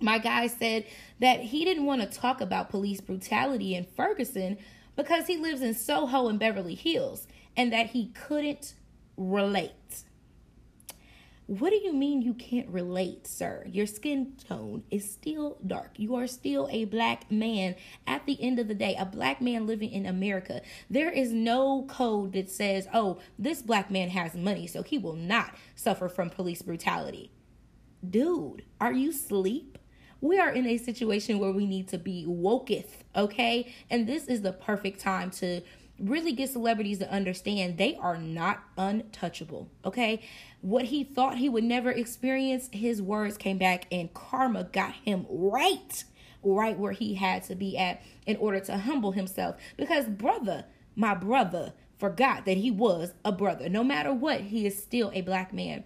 my 0.00 0.18
guy 0.18 0.48
said 0.48 0.84
that 1.20 1.40
he 1.40 1.64
didn't 1.64 1.86
want 1.86 2.02
to 2.02 2.18
talk 2.18 2.40
about 2.40 2.68
police 2.68 3.00
brutality 3.00 3.74
in 3.74 3.86
Ferguson 3.96 4.58
because 4.96 5.26
he 5.26 5.36
lives 5.36 5.62
in 5.62 5.74
Soho 5.74 6.28
and 6.28 6.38
Beverly 6.38 6.74
Hills 6.74 7.28
and 7.56 7.72
that 7.72 7.86
he 7.86 8.08
couldn't 8.08 8.74
relate. 9.16 10.02
What 11.48 11.70
do 11.70 11.76
you 11.76 11.92
mean 11.92 12.22
you 12.22 12.34
can't 12.34 12.68
relate, 12.68 13.24
sir? 13.24 13.64
Your 13.70 13.86
skin 13.86 14.32
tone 14.48 14.82
is 14.90 15.08
still 15.08 15.58
dark. 15.64 15.92
You 15.96 16.16
are 16.16 16.26
still 16.26 16.68
a 16.72 16.86
black 16.86 17.30
man 17.30 17.76
at 18.04 18.26
the 18.26 18.42
end 18.42 18.58
of 18.58 18.66
the 18.66 18.74
day, 18.74 18.96
a 18.98 19.04
black 19.04 19.40
man 19.40 19.64
living 19.64 19.92
in 19.92 20.06
America. 20.06 20.60
There 20.90 21.10
is 21.10 21.32
no 21.32 21.86
code 21.88 22.32
that 22.32 22.50
says, 22.50 22.88
oh, 22.92 23.18
this 23.38 23.62
black 23.62 23.92
man 23.92 24.08
has 24.08 24.34
money, 24.34 24.66
so 24.66 24.82
he 24.82 24.98
will 24.98 25.14
not 25.14 25.54
suffer 25.76 26.08
from 26.08 26.30
police 26.30 26.62
brutality. 26.62 27.30
Dude, 28.08 28.64
are 28.80 28.92
you 28.92 29.10
asleep? 29.10 29.78
We 30.20 30.40
are 30.40 30.50
in 30.50 30.66
a 30.66 30.78
situation 30.78 31.38
where 31.38 31.52
we 31.52 31.64
need 31.64 31.86
to 31.88 31.98
be 31.98 32.24
woketh, 32.26 33.04
okay? 33.14 33.72
And 33.88 34.08
this 34.08 34.24
is 34.24 34.42
the 34.42 34.52
perfect 34.52 34.98
time 34.98 35.30
to 35.32 35.60
really 35.98 36.32
get 36.32 36.50
celebrities 36.50 36.98
to 36.98 37.10
understand 37.10 37.78
they 37.78 37.96
are 37.96 38.18
not 38.18 38.62
untouchable. 38.76 39.70
Okay. 39.84 40.20
What 40.60 40.86
he 40.86 41.04
thought 41.04 41.38
he 41.38 41.48
would 41.48 41.64
never 41.64 41.90
experience, 41.90 42.68
his 42.72 43.00
words 43.00 43.36
came 43.36 43.58
back 43.58 43.86
and 43.90 44.12
karma 44.12 44.64
got 44.64 44.92
him 44.92 45.26
right, 45.28 46.04
right 46.42 46.78
where 46.78 46.92
he 46.92 47.14
had 47.14 47.44
to 47.44 47.54
be 47.54 47.78
at 47.78 48.02
in 48.26 48.36
order 48.36 48.60
to 48.60 48.78
humble 48.78 49.12
himself. 49.12 49.56
Because, 49.76 50.06
brother, 50.06 50.64
my 50.94 51.14
brother, 51.14 51.72
forgot 51.98 52.44
that 52.44 52.56
he 52.56 52.70
was 52.70 53.14
a 53.24 53.32
brother. 53.32 53.68
No 53.68 53.84
matter 53.84 54.12
what, 54.12 54.42
he 54.42 54.66
is 54.66 54.82
still 54.82 55.10
a 55.14 55.22
black 55.22 55.52
man. 55.52 55.84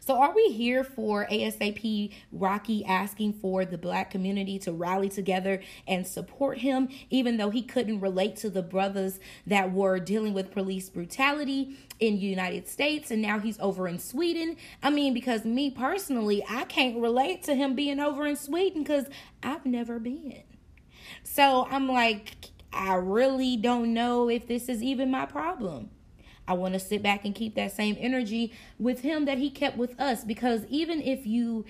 So, 0.00 0.20
are 0.20 0.34
we 0.34 0.52
here 0.52 0.84
for 0.84 1.26
ASAP 1.26 2.12
Rocky 2.32 2.84
asking 2.84 3.34
for 3.34 3.64
the 3.64 3.78
black 3.78 4.10
community 4.10 4.58
to 4.60 4.72
rally 4.72 5.08
together 5.08 5.62
and 5.86 6.06
support 6.06 6.58
him, 6.58 6.88
even 7.10 7.36
though 7.36 7.50
he 7.50 7.62
couldn't 7.62 8.00
relate 8.00 8.36
to 8.36 8.50
the 8.50 8.62
brothers 8.62 9.20
that 9.46 9.72
were 9.72 9.98
dealing 9.98 10.34
with 10.34 10.50
police 10.50 10.88
brutality 10.88 11.76
in 12.00 12.18
United 12.18 12.68
States 12.68 13.10
and 13.10 13.22
now 13.22 13.38
he's 13.38 13.58
over 13.60 13.88
in 13.88 13.98
Sweden? 13.98 14.56
I 14.82 14.90
mean, 14.90 15.14
because 15.14 15.44
me 15.44 15.70
personally, 15.70 16.44
I 16.48 16.64
can't 16.64 17.00
relate 17.00 17.42
to 17.44 17.54
him 17.54 17.74
being 17.74 18.00
over 18.00 18.26
in 18.26 18.36
Sweden 18.36 18.82
because 18.82 19.06
I've 19.42 19.66
never 19.66 19.98
been. 19.98 20.42
So, 21.22 21.66
I'm 21.70 21.88
like, 21.88 22.36
I 22.72 22.94
really 22.94 23.56
don't 23.56 23.94
know 23.94 24.28
if 24.28 24.46
this 24.46 24.68
is 24.68 24.82
even 24.82 25.10
my 25.10 25.26
problem. 25.26 25.90
I 26.48 26.54
want 26.54 26.74
to 26.74 26.80
sit 26.80 27.02
back 27.02 27.24
and 27.24 27.34
keep 27.34 27.54
that 27.54 27.72
same 27.72 27.96
energy 28.00 28.52
with 28.78 29.00
him 29.00 29.26
that 29.26 29.38
he 29.38 29.50
kept 29.50 29.76
with 29.76 29.98
us 30.00 30.24
because 30.24 30.64
even 30.68 31.02
if 31.02 31.26
you 31.26 31.66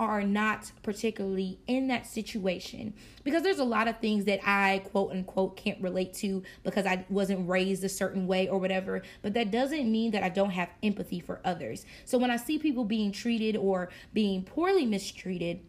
are 0.00 0.22
not 0.22 0.70
particularly 0.82 1.58
in 1.66 1.88
that 1.88 2.06
situation 2.06 2.94
because 3.24 3.42
there's 3.42 3.58
a 3.58 3.64
lot 3.64 3.88
of 3.88 3.98
things 3.98 4.26
that 4.26 4.38
I 4.46 4.82
quote 4.90 5.10
unquote 5.10 5.56
can't 5.56 5.80
relate 5.82 6.14
to 6.14 6.42
because 6.62 6.86
I 6.86 7.04
wasn't 7.08 7.48
raised 7.48 7.82
a 7.82 7.88
certain 7.88 8.28
way 8.28 8.48
or 8.48 8.58
whatever 8.58 9.02
but 9.22 9.34
that 9.34 9.50
doesn't 9.50 9.90
mean 9.90 10.12
that 10.12 10.22
I 10.22 10.28
don't 10.28 10.50
have 10.50 10.70
empathy 10.82 11.18
for 11.18 11.40
others. 11.44 11.84
So 12.04 12.16
when 12.16 12.30
I 12.30 12.36
see 12.36 12.58
people 12.58 12.84
being 12.84 13.10
treated 13.10 13.56
or 13.56 13.88
being 14.12 14.44
poorly 14.44 14.86
mistreated 14.86 15.60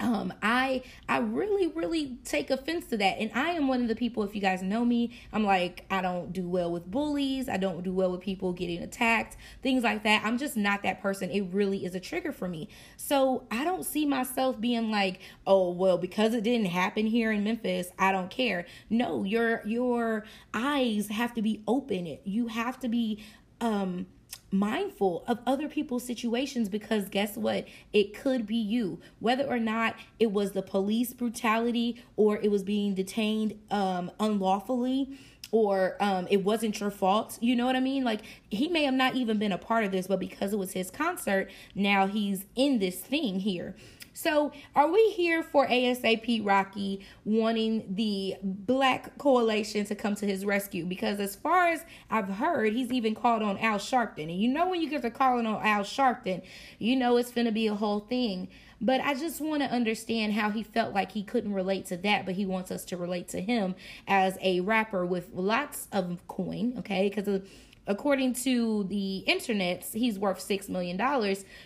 um 0.00 0.32
i 0.42 0.82
i 1.08 1.18
really 1.18 1.68
really 1.68 2.16
take 2.24 2.50
offense 2.50 2.86
to 2.86 2.96
that. 2.96 3.18
And 3.18 3.30
i 3.34 3.50
am 3.50 3.68
one 3.68 3.82
of 3.82 3.88
the 3.88 3.94
people 3.94 4.22
if 4.22 4.34
you 4.34 4.40
guys 4.40 4.62
know 4.62 4.84
me 4.84 5.18
i'm 5.32 5.44
like 5.44 5.84
i 5.90 6.00
don't 6.00 6.32
do 6.32 6.48
well 6.48 6.72
with 6.72 6.90
bullies. 6.90 7.48
I 7.48 7.56
don't 7.56 7.82
do 7.82 7.92
well 7.92 8.10
with 8.10 8.20
people 8.20 8.52
getting 8.52 8.82
attacked 8.82 9.36
things 9.62 9.84
like 9.84 10.02
that. 10.04 10.22
I'm 10.24 10.38
just 10.38 10.56
not 10.56 10.82
that 10.82 11.00
person. 11.02 11.30
It 11.30 11.42
really 11.52 11.84
is 11.84 11.94
a 11.94 12.00
trigger 12.00 12.32
for 12.32 12.48
me. 12.48 12.68
So 12.96 13.44
i 13.50 13.64
don't 13.64 13.84
see 13.84 14.06
myself 14.06 14.60
being 14.60 14.90
like 14.90 15.20
oh 15.46 15.70
well 15.70 15.98
because 15.98 16.34
it 16.34 16.42
didn't 16.44 16.66
happen 16.66 17.06
here 17.06 17.32
in 17.32 17.44
memphis 17.44 17.88
i 17.98 18.12
don't 18.12 18.30
care. 18.30 18.66
No 18.88 19.24
your 19.24 19.62
your 19.66 20.24
eyes 20.54 21.08
have 21.08 21.34
to 21.34 21.42
be 21.42 21.62
open. 21.66 22.18
You 22.24 22.48
have 22.48 22.78
to 22.80 22.88
be 22.88 23.22
um 23.60 24.06
mindful 24.52 25.24
of 25.26 25.38
other 25.46 25.68
people's 25.68 26.04
situations 26.04 26.68
because 26.68 27.08
guess 27.08 27.36
what? 27.36 27.66
It 27.92 28.14
could 28.14 28.46
be 28.46 28.56
you. 28.56 29.00
Whether 29.20 29.44
or 29.44 29.58
not 29.58 29.96
it 30.18 30.32
was 30.32 30.52
the 30.52 30.62
police 30.62 31.12
brutality 31.12 32.02
or 32.16 32.38
it 32.38 32.50
was 32.50 32.62
being 32.62 32.94
detained 32.94 33.58
um, 33.70 34.10
unlawfully 34.18 35.18
or 35.52 35.96
um, 36.00 36.26
it 36.30 36.44
wasn't 36.44 36.78
your 36.80 36.90
fault. 36.90 37.38
You 37.40 37.56
know 37.56 37.66
what 37.66 37.76
I 37.76 37.80
mean? 37.80 38.04
Like 38.04 38.20
he 38.50 38.68
may 38.68 38.84
have 38.84 38.94
not 38.94 39.14
even 39.14 39.38
been 39.38 39.52
a 39.52 39.58
part 39.58 39.84
of 39.84 39.92
this, 39.92 40.06
but 40.06 40.20
because 40.20 40.52
it 40.52 40.58
was 40.58 40.72
his 40.72 40.90
concert, 40.90 41.50
now 41.74 42.06
he's 42.06 42.46
in 42.56 42.78
this 42.78 42.96
thing 43.00 43.40
here. 43.40 43.74
So, 44.12 44.52
are 44.74 44.90
we 44.90 45.10
here 45.10 45.42
for 45.42 45.66
ASAP 45.68 46.44
Rocky 46.44 47.06
wanting 47.24 47.94
the 47.94 48.36
Black 48.42 49.16
Coalition 49.18 49.86
to 49.86 49.94
come 49.94 50.16
to 50.16 50.26
his 50.26 50.44
rescue? 50.44 50.84
Because 50.84 51.20
as 51.20 51.36
far 51.36 51.68
as 51.68 51.84
I've 52.10 52.28
heard, 52.28 52.72
he's 52.72 52.90
even 52.90 53.14
called 53.14 53.42
on 53.42 53.56
Al 53.58 53.78
Sharpton. 53.78 54.24
And 54.24 54.40
you 54.40 54.48
know, 54.48 54.68
when 54.68 54.80
you 54.82 54.90
get 54.90 55.02
to 55.02 55.10
calling 55.10 55.46
on 55.46 55.64
Al 55.64 55.84
Sharpton, 55.84 56.42
you 56.78 56.96
know 56.96 57.16
it's 57.18 57.30
going 57.30 57.46
to 57.46 57.52
be 57.52 57.68
a 57.68 57.74
whole 57.74 58.00
thing. 58.00 58.48
But 58.80 59.00
I 59.02 59.14
just 59.14 59.40
want 59.40 59.62
to 59.62 59.70
understand 59.70 60.32
how 60.32 60.50
he 60.50 60.62
felt 60.62 60.94
like 60.94 61.12
he 61.12 61.22
couldn't 61.22 61.52
relate 61.52 61.86
to 61.86 61.96
that, 61.98 62.24
but 62.24 62.34
he 62.34 62.46
wants 62.46 62.70
us 62.70 62.84
to 62.86 62.96
relate 62.96 63.28
to 63.28 63.40
him 63.40 63.74
as 64.08 64.38
a 64.40 64.60
rapper 64.60 65.04
with 65.04 65.28
lots 65.34 65.86
of 65.92 66.26
coin, 66.28 66.74
okay? 66.78 67.08
Because 67.08 67.42
according 67.90 68.32
to 68.32 68.84
the 68.84 69.18
internet, 69.18 69.84
he's 69.92 70.16
worth 70.16 70.38
$6 70.38 70.68
million, 70.68 70.96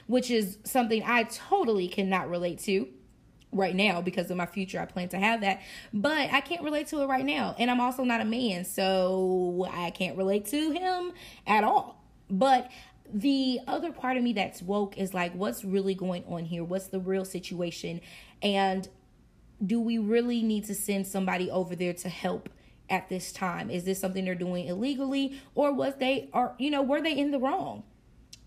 which 0.06 0.30
is 0.30 0.58
something 0.64 1.02
I 1.04 1.24
totally 1.24 1.86
cannot 1.86 2.30
relate 2.30 2.60
to 2.60 2.88
right 3.52 3.76
now 3.76 4.00
because 4.00 4.30
in 4.30 4.36
my 4.36 4.46
future. 4.46 4.80
I 4.80 4.86
plan 4.86 5.08
to 5.10 5.18
have 5.18 5.42
that 5.42 5.60
but 5.92 6.32
I 6.32 6.40
can't 6.40 6.62
relate 6.62 6.88
to 6.88 7.02
it 7.02 7.06
right 7.06 7.24
now. 7.24 7.54
And 7.58 7.70
I'm 7.70 7.80
also 7.80 8.02
not 8.02 8.20
a 8.20 8.24
man 8.24 8.64
so 8.64 9.68
I 9.70 9.90
can't 9.90 10.16
relate 10.16 10.46
to 10.46 10.70
him 10.72 11.12
at 11.46 11.62
all. 11.62 12.02
But 12.30 12.70
the 13.12 13.60
other 13.68 13.92
part 13.92 14.16
of 14.16 14.22
me 14.22 14.32
that's 14.32 14.62
woke 14.62 14.96
is 14.96 15.14
like 15.14 15.34
what's 15.34 15.62
really 15.62 15.94
going 15.94 16.24
on 16.26 16.46
here? 16.46 16.64
What's 16.64 16.88
the 16.88 16.98
real 16.98 17.24
situation? 17.24 18.00
And 18.42 18.88
do 19.64 19.78
we 19.78 19.98
really 19.98 20.42
need 20.42 20.64
to 20.64 20.74
send 20.74 21.06
somebody 21.06 21.50
over 21.50 21.76
there 21.76 21.92
to 21.92 22.08
help 22.08 22.48
at 22.90 23.08
this 23.08 23.32
time? 23.32 23.70
Is 23.70 23.84
this 23.84 24.00
something 24.00 24.24
they're 24.24 24.34
doing 24.34 24.66
illegally 24.66 25.40
or 25.54 25.72
was 25.72 25.94
they 25.98 26.28
are 26.32 26.54
you 26.58 26.70
know 26.70 26.82
were 26.82 27.00
they 27.00 27.16
in 27.16 27.30
the 27.30 27.38
wrong? 27.38 27.84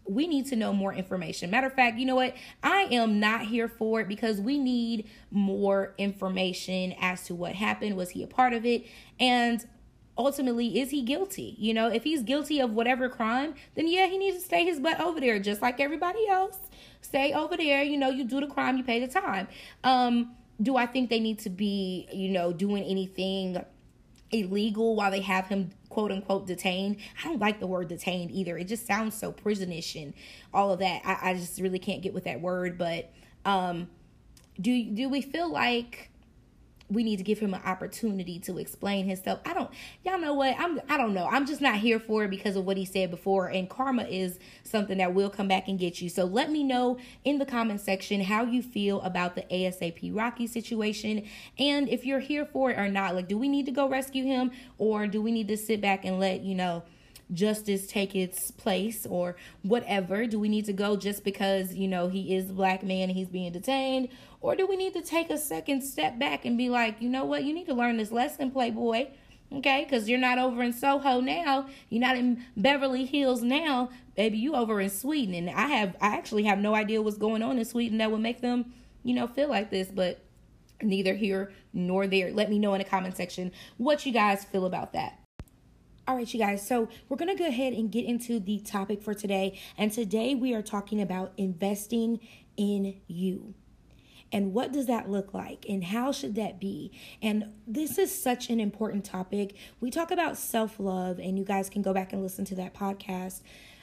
We 0.06 0.26
need 0.26 0.46
to 0.48 0.56
know 0.56 0.72
more 0.72 0.94
information. 0.94 1.52
Matter 1.52 1.68
of 1.68 1.74
fact, 1.74 1.98
you 1.98 2.06
know 2.06 2.16
what? 2.16 2.34
I 2.64 2.84
am 2.92 3.20
not 3.20 3.42
here 3.42 3.68
for 3.68 4.00
it 4.02 4.08
because 4.08 4.40
we 4.40 4.58
need 4.58 5.10
more 5.32 5.94
information 5.98 6.94
as 7.02 7.24
to 7.26 7.36
what 7.36 7.56
happened. 7.56 7.98
Was 7.98 8.12
he 8.12 8.24
a 8.24 8.28
part 8.28 8.54
of 8.54 8.66
it? 8.66 8.86
And 9.20 9.66
ultimately, 10.18 10.80
is 10.80 10.92
he 10.92 11.02
guilty? 11.02 11.56
You 11.60 11.74
know, 11.74 11.88
if 11.88 12.04
he's 12.04 12.24
guilty 12.24 12.60
of 12.60 12.72
whatever 12.72 13.10
crime, 13.10 13.54
then 13.76 13.88
yeah, 13.88 14.08
he 14.08 14.18
needs 14.18 14.38
to 14.38 14.44
stay 14.44 14.64
his 14.64 14.80
butt 14.80 15.00
over 15.00 15.20
there 15.20 15.40
just 15.40 15.62
like 15.62 15.80
everybody 15.80 16.26
else. 16.30 16.58
Stay 17.02 17.34
over 17.34 17.56
there. 17.58 17.84
You 17.84 17.98
know, 17.98 18.10
you 18.10 18.24
do 18.24 18.40
the 18.40 18.48
crime, 18.48 18.78
you 18.78 18.84
pay 18.84 19.06
the 19.06 19.12
time. 19.12 19.48
Um, 19.84 20.36
do 20.62 20.76
I 20.76 20.86
think 20.86 21.10
they 21.10 21.20
need 21.20 21.40
to 21.40 21.50
be, 21.50 22.08
you 22.12 22.30
know, 22.30 22.52
doing 22.52 22.84
anything 22.84 23.64
illegal 24.32 24.96
while 24.96 25.12
they 25.12 25.22
have 25.22 25.48
him 25.48 25.72
quote 25.90 26.12
unquote 26.12 26.48
detained. 26.48 26.98
I 27.22 27.28
don't 27.28 27.40
like 27.40 27.60
the 27.60 27.68
word 27.68 27.88
detained 27.88 28.32
either. 28.32 28.58
It 28.58 28.66
just 28.66 28.86
sounds 28.86 29.16
so 29.16 29.32
prisonish 29.32 30.02
and 30.02 30.14
all 30.54 30.72
of 30.72 30.80
that. 30.80 31.02
I, 31.06 31.32
I 31.32 31.34
just 31.34 31.60
really 31.60 31.80
can't 31.80 32.02
get 32.02 32.14
with 32.14 32.26
that 32.26 32.42
word. 32.42 32.78
But 32.78 33.12
um 33.46 33.90
do 34.60 34.84
do 34.84 35.10
we 35.10 35.22
feel 35.22 35.52
like 35.52 36.10
we 36.90 37.04
need 37.04 37.18
to 37.18 37.24
give 37.24 37.40
him 37.40 37.54
an 37.54 37.62
opportunity 37.66 38.40
to 38.40 38.58
explain 38.58 39.08
himself. 39.08 39.40
I 39.46 39.54
don't 39.54 39.70
y'all 40.04 40.20
know 40.20 40.34
what? 40.34 40.56
I'm 40.58 40.80
I 40.90 40.98
don't 40.98 41.14
know. 41.14 41.28
I'm 41.28 41.46
just 41.46 41.62
not 41.62 41.76
here 41.76 42.00
for 42.00 42.24
it 42.24 42.30
because 42.30 42.56
of 42.56 42.66
what 42.66 42.78
he 42.78 42.86
said 42.86 43.12
before 43.12 43.48
and 43.48 43.70
karma 43.70 44.04
is 44.04 44.40
something 44.64 44.98
that 45.00 45.14
will 45.14 45.30
come 45.30 45.48
back 45.48 45.68
and 45.68 45.78
get 45.78 46.02
you. 46.02 46.10
So 46.10 46.24
let 46.26 46.50
me 46.50 46.64
know 46.64 46.98
in 47.26 47.40
the 47.40 47.46
comment 47.46 47.82
section 47.82 48.22
how 48.22 48.44
you 48.44 48.62
feel 48.62 49.02
about 49.02 49.36
the 49.36 49.44
ASAP 49.44 50.16
Rocky 50.16 50.48
situation 50.48 51.26
and 51.60 51.90
if 51.90 52.06
you're 52.06 52.20
here 52.20 52.46
for 52.46 52.72
it 52.72 52.80
or 52.80 52.88
not. 52.88 53.16
Like 53.16 53.28
do 53.28 53.38
we 53.38 53.50
need 53.50 53.66
to 53.66 53.72
go 53.72 53.90
rescue 53.90 54.24
him 54.24 54.52
or 54.78 55.08
do 55.08 55.22
we 55.22 55.32
need 55.32 55.48
to 55.50 55.58
sit 55.58 55.82
back 55.82 56.06
and 56.06 56.20
let, 56.20 56.42
you 56.42 56.56
know, 56.56 56.84
justice 57.34 57.88
take 57.88 58.16
its 58.16 58.52
place 58.52 59.06
or 59.06 59.36
whatever? 59.64 60.26
Do 60.28 60.40
we 60.40 60.50
need 60.50 60.66
to 60.66 60.74
go 60.74 60.96
just 60.96 61.24
because, 61.24 61.74
you 61.74 61.88
know, 61.88 62.08
he 62.08 62.36
is 62.36 62.50
a 62.50 62.54
black 62.54 62.84
man 62.84 63.10
and 63.10 63.18
he's 63.18 63.28
being 63.28 63.52
detained? 63.52 64.10
Or 64.42 64.56
do 64.56 64.68
we 64.68 64.76
need 64.76 64.94
to 64.94 65.02
take 65.02 65.30
a 65.30 65.38
second 65.38 65.82
step 65.82 66.20
back 66.20 66.46
and 66.46 66.58
be 66.58 66.70
like, 66.70 67.02
you 67.02 67.10
know 67.10 67.26
what, 67.26 67.44
you 67.44 67.54
need 67.54 67.66
to 67.66 67.74
learn 67.74 67.98
this 67.98 68.12
lesson, 68.12 68.52
Playboy? 68.52 69.08
Okay, 69.52 69.86
because 69.86 70.10
you're 70.10 70.20
not 70.20 70.38
over 70.38 70.62
in 70.62 70.74
Soho 70.74 71.22
now. 71.22 71.68
You're 71.90 72.02
not 72.02 72.18
in 72.18 72.44
Beverly 72.58 73.06
Hills 73.06 73.42
now. 73.42 73.90
Baby, 74.16 74.40
you 74.40 74.56
over 74.56 74.82
in 74.82 74.90
Sweden. 74.90 75.36
And 75.36 75.50
I 75.50 75.68
have 75.68 75.96
I 76.02 76.08
actually 76.08 76.44
have 76.44 76.60
no 76.60 76.76
idea 76.76 77.02
what's 77.02 77.18
going 77.18 77.42
on 77.42 77.58
in 77.58 77.64
Sweden 77.64 78.00
that 78.00 78.12
would 78.12 78.20
make 78.20 78.42
them, 78.42 78.74
you 79.04 79.14
know, 79.14 79.26
feel 79.26 79.48
like 79.48 79.70
this, 79.70 79.88
but 79.88 80.20
neither 80.82 81.14
here 81.16 81.54
nor 81.72 82.08
there. 82.08 82.34
Let 82.34 82.50
me 82.50 82.60
know 82.60 82.74
in 82.74 82.80
the 82.80 82.84
comment 82.84 83.16
section 83.16 83.54
what 83.78 84.06
you 84.06 84.12
guys 84.12 84.44
feel 84.44 84.66
about 84.66 84.92
that. 84.94 85.18
All 86.08 86.16
right, 86.16 86.34
you 86.34 86.40
guys. 86.40 86.66
So, 86.66 86.88
we're 87.10 87.18
going 87.18 87.36
to 87.36 87.44
go 87.44 87.50
ahead 87.50 87.74
and 87.74 87.92
get 87.92 88.06
into 88.06 88.40
the 88.40 88.60
topic 88.60 89.02
for 89.02 89.14
today. 89.14 89.60
And 89.78 89.92
today 89.92 90.36
we 90.36 90.54
are 90.54 90.62
talking 90.62 91.02
about 91.02 91.34
investing 91.36 92.22
in 92.56 93.02
you. 93.08 93.54
And 94.32 94.54
what 94.54 94.72
does 94.72 94.86
that 94.86 95.10
look 95.10 95.34
like? 95.34 95.66
And 95.68 95.84
how 95.84 96.14
should 96.14 96.36
that 96.36 96.62
be? 96.62 96.94
And 97.22 97.52
this 97.68 97.98
is 97.98 98.24
such 98.24 98.50
an 98.50 98.62
important 98.62 99.04
topic. 99.04 99.58
We 99.82 99.92
talk 99.92 100.10
about 100.10 100.38
self 100.38 100.80
love, 100.80 101.20
and 101.20 101.38
you 101.38 101.44
guys 101.44 101.70
can 101.70 101.82
go 101.82 101.94
back 101.94 102.14
and 102.14 102.24
listen 102.24 102.46
to 102.46 102.56
that 102.56 102.74
podcast. 102.74 103.42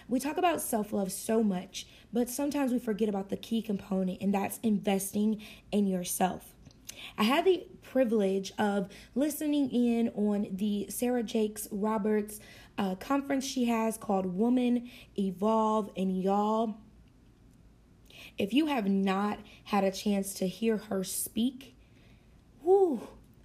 We 0.08 0.18
talk 0.18 0.38
about 0.38 0.62
self 0.62 0.94
love 0.94 1.12
so 1.12 1.42
much, 1.42 1.86
but 2.10 2.30
sometimes 2.30 2.72
we 2.72 2.78
forget 2.78 3.10
about 3.10 3.28
the 3.28 3.36
key 3.36 3.60
component, 3.60 4.22
and 4.22 4.32
that's 4.32 4.60
investing 4.62 5.42
in 5.70 5.86
yourself. 5.86 6.53
I 7.18 7.24
had 7.24 7.44
the 7.44 7.66
privilege 7.82 8.52
of 8.58 8.88
listening 9.14 9.70
in 9.70 10.08
on 10.10 10.48
the 10.50 10.86
Sarah 10.90 11.22
Jakes 11.22 11.68
Roberts 11.70 12.40
uh, 12.76 12.94
conference 12.96 13.44
she 13.44 13.66
has 13.66 13.96
called 13.96 14.26
Woman 14.26 14.90
Evolve, 15.16 15.90
and 15.96 16.20
y'all, 16.20 16.76
if 18.36 18.52
you 18.52 18.66
have 18.66 18.88
not 18.88 19.38
had 19.64 19.84
a 19.84 19.92
chance 19.92 20.34
to 20.34 20.48
hear 20.48 20.76
her 20.76 21.04
speak, 21.04 21.76
whoo, 22.62 23.00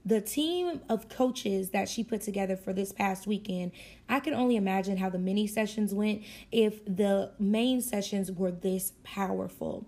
the 0.05 0.21
team 0.21 0.81
of 0.89 1.09
coaches 1.09 1.69
that 1.69 1.87
she 1.87 2.03
put 2.03 2.21
together 2.21 2.55
for 2.55 2.73
this 2.73 2.91
past 2.91 3.27
weekend, 3.27 3.71
I 4.07 4.19
can 4.19 4.33
only 4.33 4.55
imagine 4.55 4.97
how 4.97 5.09
the 5.09 5.19
mini 5.19 5.45
sessions 5.45 5.93
went 5.93 6.23
if 6.51 6.83
the 6.85 7.31
main 7.37 7.81
sessions 7.81 8.31
were 8.31 8.51
this 8.51 8.93
powerful. 9.03 9.85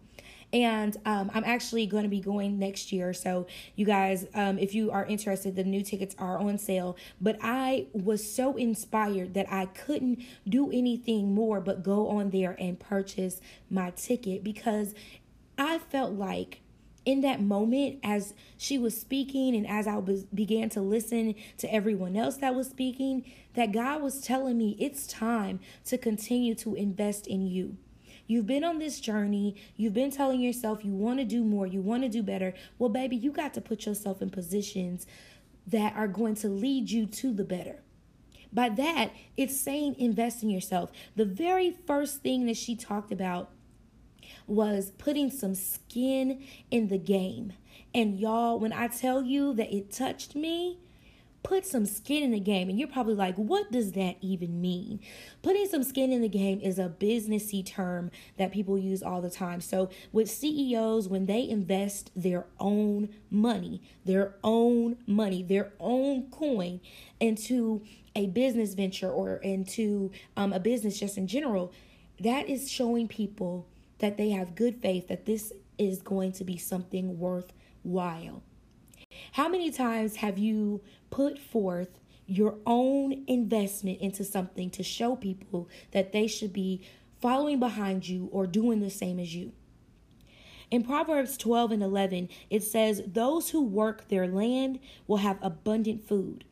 And 0.53 0.97
um, 1.05 1.31
I'm 1.33 1.43
actually 1.45 1.85
going 1.85 2.03
to 2.03 2.09
be 2.09 2.19
going 2.19 2.59
next 2.59 2.91
year. 2.91 3.13
So, 3.13 3.47
you 3.75 3.85
guys, 3.85 4.27
um, 4.33 4.59
if 4.59 4.75
you 4.75 4.91
are 4.91 5.05
interested, 5.05 5.55
the 5.55 5.63
new 5.63 5.81
tickets 5.81 6.13
are 6.19 6.37
on 6.37 6.57
sale. 6.57 6.97
But 7.21 7.37
I 7.41 7.87
was 7.93 8.29
so 8.29 8.57
inspired 8.57 9.33
that 9.33 9.51
I 9.51 9.67
couldn't 9.67 10.23
do 10.47 10.69
anything 10.71 11.33
more 11.33 11.61
but 11.61 11.83
go 11.83 12.09
on 12.09 12.31
there 12.31 12.55
and 12.59 12.79
purchase 12.79 13.39
my 13.69 13.91
ticket 13.91 14.43
because 14.43 14.93
I 15.57 15.77
felt 15.77 16.13
like 16.13 16.61
in 17.05 17.21
that 17.21 17.41
moment 17.41 17.99
as 18.03 18.33
she 18.57 18.77
was 18.77 18.99
speaking 18.99 19.55
and 19.55 19.67
as 19.67 19.87
I 19.87 19.97
was 19.97 20.23
began 20.25 20.69
to 20.71 20.81
listen 20.81 21.35
to 21.57 21.73
everyone 21.73 22.15
else 22.15 22.37
that 22.37 22.53
was 22.53 22.69
speaking 22.69 23.25
that 23.55 23.71
God 23.71 24.01
was 24.01 24.21
telling 24.21 24.57
me 24.57 24.75
it's 24.79 25.07
time 25.07 25.59
to 25.85 25.97
continue 25.97 26.55
to 26.55 26.75
invest 26.75 27.27
in 27.27 27.47
you. 27.47 27.77
You've 28.31 28.47
been 28.47 28.63
on 28.63 28.79
this 28.79 29.01
journey. 29.01 29.57
You've 29.75 29.93
been 29.93 30.09
telling 30.09 30.39
yourself 30.39 30.85
you 30.85 30.93
want 30.93 31.19
to 31.19 31.25
do 31.25 31.43
more, 31.43 31.67
you 31.67 31.81
want 31.81 32.03
to 32.03 32.09
do 32.09 32.23
better. 32.23 32.53
Well, 32.79 32.89
baby, 32.89 33.17
you 33.17 33.29
got 33.29 33.53
to 33.55 33.61
put 33.61 33.85
yourself 33.85 34.21
in 34.21 34.29
positions 34.29 35.05
that 35.67 35.93
are 35.97 36.07
going 36.07 36.35
to 36.35 36.47
lead 36.47 36.89
you 36.89 37.07
to 37.07 37.33
the 37.33 37.43
better. 37.43 37.81
By 38.53 38.69
that, 38.69 39.11
it's 39.35 39.59
saying 39.59 39.97
invest 39.97 40.43
in 40.43 40.49
yourself. 40.49 40.93
The 41.17 41.25
very 41.25 41.71
first 41.85 42.21
thing 42.21 42.45
that 42.45 42.55
she 42.55 42.73
talked 42.73 43.11
about 43.11 43.49
was 44.47 44.91
putting 44.91 45.29
some 45.29 45.53
skin 45.53 46.41
in 46.69 46.87
the 46.87 46.97
game. 46.97 47.51
And 47.93 48.17
y'all, 48.17 48.57
when 48.57 48.71
I 48.71 48.87
tell 48.87 49.23
you 49.23 49.53
that 49.55 49.75
it 49.75 49.91
touched 49.91 50.35
me, 50.35 50.79
put 51.43 51.65
some 51.65 51.85
skin 51.85 52.23
in 52.23 52.31
the 52.31 52.39
game. 52.39 52.69
And 52.69 52.77
you're 52.77 52.87
probably 52.87 53.15
like, 53.15 53.35
what 53.35 53.71
does 53.71 53.93
that 53.93 54.17
even 54.21 54.61
mean? 54.61 54.99
Putting 55.41 55.67
some 55.67 55.83
skin 55.83 56.11
in 56.11 56.21
the 56.21 56.29
game 56.29 56.59
is 56.61 56.77
a 56.77 56.89
businessy 56.89 57.65
term 57.65 58.11
that 58.37 58.51
people 58.51 58.77
use 58.77 59.01
all 59.01 59.21
the 59.21 59.29
time. 59.29 59.61
So, 59.61 59.89
with 60.11 60.29
CEOs, 60.29 61.07
when 61.07 61.25
they 61.25 61.47
invest 61.47 62.11
their 62.15 62.45
own 62.59 63.09
money, 63.29 63.81
their 64.05 64.35
own 64.43 64.97
money, 65.07 65.43
their 65.43 65.73
own 65.79 66.29
coin 66.29 66.79
into 67.19 67.83
a 68.15 68.27
business 68.27 68.73
venture 68.73 69.09
or 69.09 69.37
into 69.37 70.11
um, 70.35 70.53
a 70.53 70.59
business 70.59 70.99
just 70.99 71.17
in 71.17 71.27
general, 71.27 71.71
that 72.19 72.47
is 72.49 72.69
showing 72.69 73.07
people 73.07 73.67
that 73.99 74.17
they 74.17 74.29
have 74.31 74.55
good 74.55 74.81
faith 74.81 75.07
that 75.07 75.25
this 75.25 75.53
is 75.77 76.01
going 76.01 76.31
to 76.33 76.43
be 76.43 76.57
something 76.57 77.17
worthwhile. 77.17 78.43
How 79.31 79.47
many 79.47 79.71
times 79.71 80.17
have 80.17 80.37
you 80.37 80.81
put 81.09 81.39
forth 81.39 81.99
your 82.25 82.57
own 82.65 83.23
investment 83.27 83.99
into 84.01 84.25
something 84.25 84.69
to 84.71 84.83
show 84.83 85.15
people 85.15 85.69
that 85.91 86.11
they 86.11 86.27
should 86.27 86.51
be 86.51 86.81
following 87.21 87.59
behind 87.59 88.07
you 88.07 88.27
or 88.31 88.45
doing 88.45 88.81
the 88.81 88.89
same 88.89 89.19
as 89.19 89.33
you? 89.33 89.53
In 90.69 90.83
Proverbs 90.83 91.37
12 91.37 91.71
and 91.71 91.83
11, 91.83 92.29
it 92.49 92.63
says, 92.63 93.03
Those 93.05 93.49
who 93.49 93.61
work 93.61 94.09
their 94.09 94.27
land 94.27 94.79
will 95.07 95.17
have 95.17 95.37
abundant 95.41 96.05
food, 96.05 96.43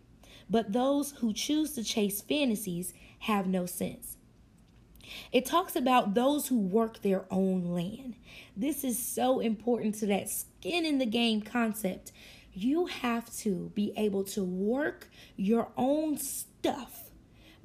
but 0.50 0.72
those 0.72 1.12
who 1.20 1.34
choose 1.34 1.74
to 1.74 1.84
chase 1.84 2.22
fantasies 2.22 2.94
have 3.20 3.46
no 3.46 3.66
sense. 3.66 4.16
It 5.32 5.46
talks 5.46 5.76
about 5.76 6.14
those 6.14 6.48
who 6.48 6.60
work 6.60 7.02
their 7.02 7.26
own 7.32 7.66
land. 7.66 8.16
This 8.56 8.84
is 8.84 8.98
so 8.98 9.40
important 9.40 9.96
to 9.96 10.06
that 10.08 10.30
skin 10.30 10.86
in 10.86 10.98
the 10.98 11.06
game 11.06 11.42
concept 11.42 12.12
you 12.64 12.88
have 12.88 13.34
to 13.38 13.72
be 13.74 13.94
able 13.96 14.24
to 14.24 14.44
work 14.44 15.10
your 15.36 15.70
own 15.78 16.18
stuff 16.18 17.12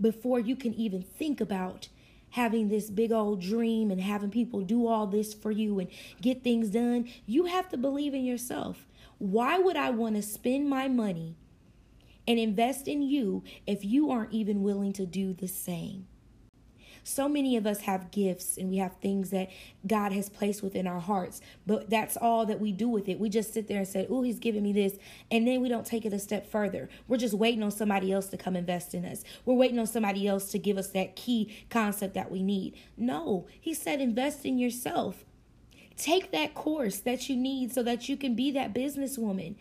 before 0.01 0.39
you 0.39 0.57
can 0.57 0.75
even 0.75 1.03
think 1.03 1.41
about 1.41 1.89
having 2.31 2.69
this 2.69 2.91
big 2.91 3.13
old 3.13 3.41
dream 3.41 3.91
and 3.91 4.01
having 4.01 4.31
people 4.31 4.61
do 4.61 4.87
all 4.87 5.07
this 5.07 5.33
for 5.33 5.53
you 5.53 5.79
and 5.79 5.89
get 6.21 6.43
things 6.43 6.69
done. 6.71 7.09
You 7.27 7.45
have 7.45 7.69
to 7.69 7.77
believe 7.77 8.13
in 8.13 8.25
yourself. 8.25 8.87
Why 9.19 9.59
would 9.59 9.77
I 9.77 9.91
want 9.91 10.17
to 10.17 10.23
spend 10.23 10.69
my 10.69 10.89
money 10.89 11.37
and 12.27 12.39
invest 12.39 12.89
in 12.89 13.03
you 13.03 13.45
if 13.67 13.85
you 13.85 14.11
aren't 14.11 14.33
even 14.33 14.63
willing 14.63 14.93
to 14.95 15.07
do 15.07 15.33
the 15.33 15.47
same? 15.47 16.09
So 17.05 17.29
many 17.29 17.57
of 17.57 17.67
us 17.67 17.83
have 17.83 18.11
gifts 18.11 18.57
and 18.57 18.71
we 18.71 18.79
have 18.79 18.97
things 18.97 19.31
that 19.31 19.51
God 19.87 20.13
has 20.13 20.29
placed 20.29 20.63
within 20.63 20.87
our 20.87 21.01
hearts, 21.01 21.41
but 21.67 21.91
that's 21.91 22.17
all 22.17 22.47
that 22.47 22.61
we 22.61 22.73
do 22.73 22.89
with 22.89 23.09
it. 23.09 23.21
We 23.21 23.29
just 23.29 23.53
sit 23.53 23.69
there 23.69 23.79
and 23.79 23.89
say, 23.89 24.07
Oh, 24.11 24.23
he's 24.23 24.39
giving 24.39 24.63
me 24.63 24.73
this. 24.73 24.99
And 25.31 25.47
then 25.47 25.61
we 25.61 25.69
don't 25.69 25.87
take 25.87 26.07
it 26.07 26.13
a 26.13 26.19
step 26.19 26.51
further. 26.51 26.89
We're 27.07 27.19
just 27.19 27.35
waiting 27.35 27.63
on 27.63 27.71
somebody 27.71 28.11
else 28.11 28.27
to 28.29 28.37
come 28.37 28.57
invest 28.57 28.95
in 28.95 29.05
us. 29.05 29.23
We're 29.45 29.55
waiting 29.55 29.79
on 29.79 29.87
somebody 29.87 30.27
else 30.27 30.51
to 30.53 30.59
give 30.59 30.79
us 30.79 30.89
that 30.89 31.15
key 31.15 31.55
concept 31.69 32.15
that 32.15 32.31
we 32.31 32.43
need. 32.43 32.75
No, 32.97 33.47
he 33.61 33.75
said, 33.75 34.01
invest 34.01 34.45
in 34.45 34.59
yourself. 34.59 35.25
Take 35.97 36.33
that 36.33 36.55
course 36.55 36.99
that 37.01 37.29
you 37.29 37.37
need 37.37 37.73
so 37.73 37.83
that 37.83 38.09
you 38.09 38.17
can 38.17 38.35
be 38.35 38.51
that 38.53 38.75
businesswoman. 38.75 39.57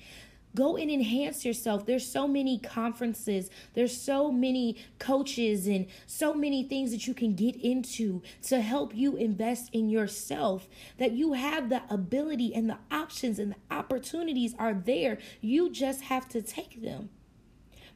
Go 0.56 0.78
and 0.78 0.92
enhance 0.92 1.46
yourself. 1.46 1.86
There's 1.86 2.06
so 2.06 2.28
many 2.28 2.60
conferences, 2.60 3.50
there's 3.74 4.00
so 4.00 4.32
many 4.32 4.78
coaches, 5.00 5.66
and 5.66 5.88
so 6.06 6.34
many 6.34 6.63
things 6.63 6.92
that 6.92 7.08
you 7.08 7.16
can 7.16 7.34
get 7.34 7.56
into 7.56 8.22
to 8.44 8.62
help 8.62 8.96
you 8.96 9.16
invest 9.16 9.70
in 9.74 9.89
yourself. 9.89 10.68
That 11.00 11.13
you 11.13 11.34
have 11.34 11.70
the 11.70 11.82
ability 11.89 12.54
and 12.54 12.70
the 12.70 12.78
options 12.92 13.39
and 13.39 13.54
the 13.54 13.76
opportunities 13.76 14.54
are 14.60 14.74
there. 14.74 15.18
You 15.42 15.72
just 15.72 16.02
have 16.04 16.30
to 16.30 16.42
take 16.42 16.84
them. 16.84 17.10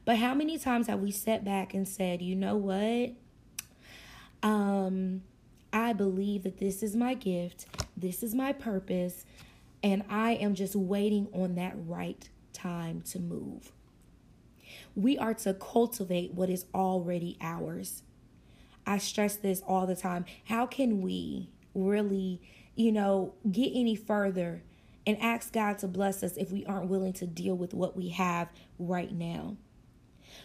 But 0.04 0.16
how 0.16 0.34
many 0.34 0.58
times 0.58 0.88
have 0.88 1.00
we 1.00 1.12
sat 1.12 1.44
back 1.44 1.74
and 1.74 1.86
said, 1.86 2.22
you 2.22 2.34
know 2.34 2.56
what? 2.56 3.12
Um, 4.42 5.22
I 5.72 5.92
believe 5.92 6.42
that 6.44 6.58
this 6.58 6.82
is 6.82 6.96
my 6.96 7.14
gift, 7.14 7.66
this 7.96 8.22
is 8.22 8.34
my 8.34 8.52
purpose, 8.52 9.26
and 9.82 10.02
I 10.08 10.32
am 10.32 10.54
just 10.54 10.74
waiting 10.74 11.28
on 11.32 11.54
that 11.56 11.74
right 11.76 12.28
time 12.58 13.02
to 13.02 13.18
move. 13.18 13.72
We 14.94 15.16
are 15.16 15.34
to 15.34 15.54
cultivate 15.54 16.34
what 16.34 16.50
is 16.50 16.66
already 16.74 17.36
ours. 17.40 18.02
I 18.86 18.98
stress 18.98 19.36
this 19.36 19.62
all 19.66 19.86
the 19.86 19.96
time. 19.96 20.24
How 20.44 20.66
can 20.66 21.00
we 21.00 21.50
really, 21.74 22.40
you 22.74 22.92
know, 22.92 23.34
get 23.50 23.70
any 23.74 23.96
further 23.96 24.62
and 25.06 25.18
ask 25.20 25.52
God 25.52 25.78
to 25.78 25.88
bless 25.88 26.22
us 26.22 26.36
if 26.36 26.50
we 26.50 26.64
aren't 26.66 26.88
willing 26.88 27.12
to 27.14 27.26
deal 27.26 27.54
with 27.54 27.74
what 27.74 27.96
we 27.96 28.08
have 28.10 28.48
right 28.78 29.12
now? 29.12 29.56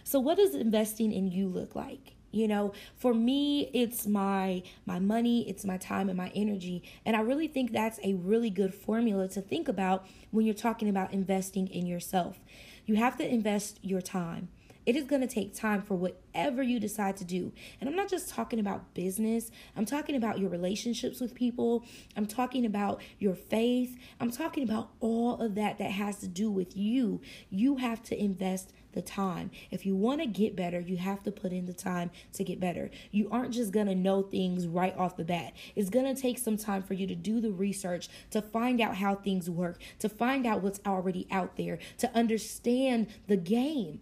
So, 0.04 0.20
what 0.20 0.38
does 0.38 0.56
investing 0.56 1.12
in 1.12 1.32
you 1.32 1.48
look 1.48 1.76
like? 1.76 2.16
You 2.34 2.48
know 2.48 2.74
for 2.96 3.14
me 3.14 3.70
it's 3.74 4.06
my 4.06 4.64
my 4.86 5.00
money 5.00 5.48
it's 5.48 5.64
my 5.64 5.78
time 5.78 6.10
and 6.10 6.18
my 6.18 6.32
energy. 6.36 6.84
And 7.06 7.16
i 7.16 7.22
really 7.22 7.48
think 7.48 7.72
that's 7.72 8.00
a 8.04 8.14
really 8.16 8.50
good 8.50 8.74
formula 8.74 9.28
to 9.30 9.42
think 9.42 9.68
about 9.68 10.06
when 10.32 10.46
you're 10.46 10.56
talking 10.56 10.90
about 10.90 11.14
investing 11.14 11.68
in 11.68 11.86
yourself. 11.86 12.40
You 12.86 12.96
have 12.96 13.18
to 13.18 13.28
invest 13.28 13.80
your 13.82 14.02
time. 14.02 14.50
It 14.86 14.98
is 14.98 15.06
going 15.06 15.22
to 15.22 15.28
take 15.28 15.56
time 15.56 15.82
for 15.82 15.96
whatever 15.96 16.62
you 16.62 16.80
decide 16.80 17.16
to 17.18 17.24
do. 17.24 17.54
And 17.80 17.90
I'm 17.90 17.96
not 17.96 18.10
just 18.10 18.30
talking 18.30 18.60
about 18.60 18.94
business, 18.94 19.50
I'm 19.76 19.86
talking 19.86 20.16
about 20.16 20.40
your 20.40 20.50
relationships 20.50 21.22
with 21.22 21.34
people, 21.34 21.86
I'm 22.18 22.26
talking 22.26 22.66
about 22.66 23.02
your 23.20 23.36
faith, 23.36 23.98
I'm 24.20 24.32
talking 24.32 24.64
about 24.64 24.90
all 25.00 25.40
of 25.40 25.56
that 25.56 25.78
that 25.78 25.92
has 25.92 26.18
to 26.20 26.28
do 26.28 26.52
with 26.52 26.76
you. 26.76 27.22
You 27.50 27.78
have 27.78 28.04
to 28.04 28.20
invest 28.20 28.74
the 28.94 29.02
time. 29.02 29.52
If 29.72 29.86
you 29.86 29.96
want 29.96 30.22
to 30.22 30.28
get 30.28 30.56
better, 30.56 30.80
you 30.80 30.98
have 30.98 31.24
to 31.24 31.32
put 31.32 31.52
in 31.52 31.66
the 31.66 31.74
time 31.74 32.12
to 32.34 32.44
get 32.44 32.60
better. 32.60 32.90
You 33.12 33.30
aren't 33.32 33.54
just 33.54 33.72
going 33.72 33.88
to 33.88 33.96
know 33.96 34.22
things 34.22 34.68
right 34.68 34.96
off 34.98 35.18
the 35.18 35.24
bat. 35.24 35.54
It's 35.76 35.90
going 35.90 36.14
to 36.14 36.20
take 36.20 36.38
some 36.38 36.58
time 36.58 36.84
for 36.84 36.94
you 36.94 37.08
to 37.08 37.16
do 37.16 37.42
the 37.42 37.52
research, 37.52 38.10
to 38.32 38.42
find 38.42 38.82
out 38.82 38.98
how 38.98 39.16
things 39.16 39.50
work, 39.50 39.82
to 40.00 40.10
find 40.10 40.46
out 40.46 40.62
what's 40.62 40.80
already 40.86 41.28
out 41.32 41.58
there, 41.58 41.80
to 41.98 42.16
understand 42.16 43.08
the 43.28 43.38
game. 43.38 44.02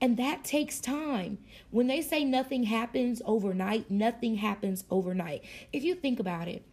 And 0.00 0.16
that 0.16 0.44
takes 0.44 0.80
time. 0.80 1.38
When 1.70 1.86
they 1.86 2.00
say 2.00 2.24
nothing 2.24 2.64
happens 2.64 3.20
overnight, 3.26 3.90
nothing 3.90 4.36
happens 4.36 4.84
overnight. 4.90 5.44
If 5.72 5.84
you 5.84 5.94
think 5.94 6.18
about 6.18 6.48
it, 6.48 6.64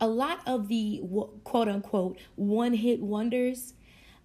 a 0.00 0.06
lot 0.06 0.40
of 0.46 0.68
the 0.68 1.02
quote 1.44 1.68
unquote 1.68 2.18
one 2.36 2.74
hit 2.74 3.00
wonders, 3.00 3.74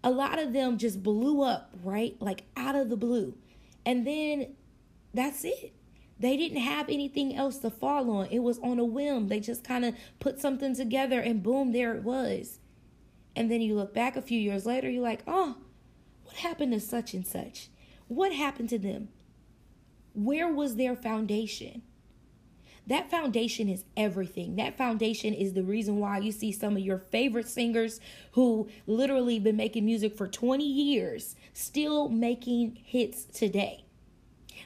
a 0.03 0.11
lot 0.11 0.39
of 0.39 0.53
them 0.53 0.77
just 0.77 1.01
blew 1.01 1.41
up, 1.41 1.73
right? 1.83 2.15
Like 2.19 2.43
out 2.57 2.75
of 2.75 2.89
the 2.89 2.97
blue. 2.97 3.35
And 3.85 4.05
then 4.05 4.55
that's 5.13 5.43
it. 5.43 5.73
They 6.19 6.37
didn't 6.37 6.59
have 6.59 6.89
anything 6.89 7.35
else 7.35 7.57
to 7.59 7.69
fall 7.69 8.09
on. 8.11 8.27
It 8.27 8.39
was 8.39 8.59
on 8.59 8.79
a 8.79 8.85
whim. 8.85 9.27
They 9.27 9.39
just 9.39 9.63
kind 9.63 9.83
of 9.85 9.95
put 10.19 10.39
something 10.39 10.75
together 10.75 11.19
and 11.19 11.43
boom, 11.43 11.71
there 11.71 11.95
it 11.95 12.03
was. 12.03 12.59
And 13.35 13.49
then 13.49 13.61
you 13.61 13.75
look 13.75 13.93
back 13.93 14.15
a 14.15 14.21
few 14.21 14.39
years 14.39 14.65
later, 14.65 14.89
you're 14.89 15.03
like, 15.03 15.23
oh, 15.27 15.57
what 16.23 16.35
happened 16.37 16.71
to 16.73 16.79
such 16.79 17.13
and 17.13 17.25
such? 17.25 17.69
What 18.07 18.33
happened 18.33 18.69
to 18.69 18.79
them? 18.79 19.09
Where 20.13 20.51
was 20.51 20.75
their 20.75 20.95
foundation? 20.95 21.81
That 22.87 23.09
foundation 23.09 23.69
is 23.69 23.85
everything. 23.95 24.57
That 24.57 24.77
foundation 24.77 25.33
is 25.33 25.53
the 25.53 25.63
reason 25.63 25.99
why 25.99 26.17
you 26.17 26.31
see 26.31 26.51
some 26.51 26.75
of 26.75 26.83
your 26.83 26.97
favorite 26.97 27.47
singers 27.47 28.01
who 28.33 28.67
literally 28.85 29.39
been 29.39 29.55
making 29.55 29.85
music 29.85 30.17
for 30.17 30.27
20 30.27 30.65
years 30.65 31.35
still 31.53 32.09
making 32.09 32.77
hits 32.83 33.23
today. 33.23 33.85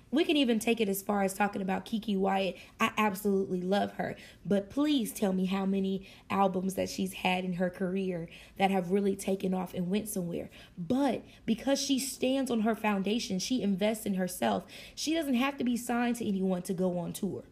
We 0.10 0.24
can 0.24 0.38
even 0.38 0.60
take 0.60 0.80
it 0.80 0.90
as 0.90 1.02
far 1.02 1.24
as 1.24 1.34
talking 1.34 1.62
about 1.62 1.86
Keke 1.86 2.18
Wyatt. 2.18 2.56
I 2.80 2.92
absolutely 2.98 3.62
love 3.62 3.94
her. 3.94 4.16
But 4.46 4.70
please 4.70 5.12
tell 5.12 5.34
me 5.34 5.46
how 5.46 5.66
many 5.66 6.08
albums 6.30 6.76
that 6.76 6.90
she's 6.90 7.14
had 7.14 7.44
in 7.44 7.54
her 7.54 7.70
career 7.70 8.30
that 8.58 8.72
have 8.72 8.92
really 8.92 9.16
taken 9.16 9.54
off 9.54 9.74
and 9.74 9.90
went 9.90 10.08
somewhere. 10.08 10.50
But 10.78 11.24
because 11.46 11.80
she 11.80 12.00
stands 12.00 12.50
on 12.50 12.62
her 12.62 12.76
foundation, 12.76 13.40
she 13.40 13.62
invests 13.62 14.06
in 14.06 14.14
herself. 14.16 14.66
She 14.96 15.14
doesn't 15.14 15.36
have 15.36 15.58
to 15.58 15.64
be 15.64 15.78
signed 15.78 16.16
to 16.18 16.28
anyone 16.28 16.62
to 16.64 16.74
go 16.74 16.98
on 16.98 17.12
tour. 17.12 17.44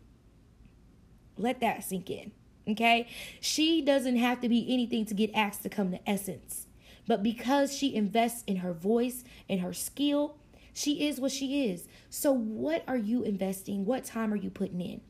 Let 1.38 1.60
that 1.62 1.84
sink 1.84 2.10
in. 2.10 2.32
Okay? 2.68 3.08
She 3.40 3.82
doesn't 3.82 4.18
have 4.18 4.42
to 4.42 4.50
be 4.50 4.66
anything 4.74 5.06
to 5.06 5.14
get 5.14 5.32
asked 5.34 5.64
to 5.64 5.70
come 5.70 5.92
to 5.92 6.10
Essence. 6.10 6.68
But 7.08 7.22
because 7.22 7.76
she 7.76 7.96
invests 7.96 8.44
in 8.48 8.58
her 8.58 8.74
voice 8.74 9.24
and 9.48 9.62
her 9.62 9.74
skill, 9.74 10.38
she 10.74 11.08
is 11.08 11.20
what 11.20 11.32
she 11.32 11.70
is. 11.70 11.88
So, 12.10 12.32
what 12.32 12.84
are 12.88 12.98
you 12.98 13.24
investing? 13.24 13.86
What 13.86 14.04
time 14.04 14.34
are 14.34 14.38
you 14.38 14.50
putting 14.50 14.82
in? 14.82 15.02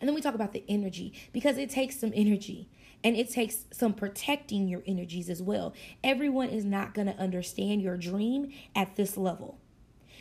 And 0.00 0.08
then 0.08 0.14
we 0.14 0.20
talk 0.20 0.34
about 0.34 0.52
the 0.52 0.64
energy 0.68 1.12
because 1.32 1.58
it 1.58 1.70
takes 1.70 1.98
some 1.98 2.12
energy 2.14 2.68
and 3.04 3.16
it 3.16 3.30
takes 3.30 3.66
some 3.70 3.92
protecting 3.92 4.68
your 4.68 4.82
energies 4.86 5.30
as 5.30 5.42
well. 5.42 5.74
Everyone 6.02 6.48
is 6.48 6.64
not 6.64 6.94
going 6.94 7.06
to 7.06 7.16
understand 7.16 7.82
your 7.82 7.96
dream 7.96 8.52
at 8.74 8.96
this 8.96 9.16
level. 9.16 9.58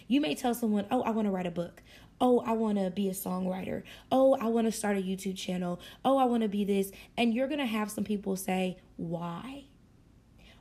You 0.07 0.21
may 0.21 0.35
tell 0.35 0.53
someone, 0.53 0.85
Oh, 0.91 1.01
I 1.01 1.09
want 1.09 1.25
to 1.27 1.31
write 1.31 1.47
a 1.47 1.51
book. 1.51 1.81
Oh, 2.21 2.39
I 2.45 2.53
want 2.53 2.77
to 2.77 2.89
be 2.89 3.09
a 3.09 3.13
songwriter. 3.13 3.83
Oh, 4.11 4.37
I 4.39 4.45
want 4.45 4.67
to 4.67 4.71
start 4.71 4.97
a 4.97 5.01
YouTube 5.01 5.37
channel. 5.37 5.79
Oh, 6.03 6.17
I 6.17 6.25
want 6.25 6.43
to 6.43 6.49
be 6.49 6.63
this. 6.63 6.91
And 7.17 7.33
you're 7.33 7.47
going 7.47 7.59
to 7.59 7.65
have 7.65 7.91
some 7.91 8.03
people 8.03 8.35
say, 8.35 8.77
Why? 8.95 9.65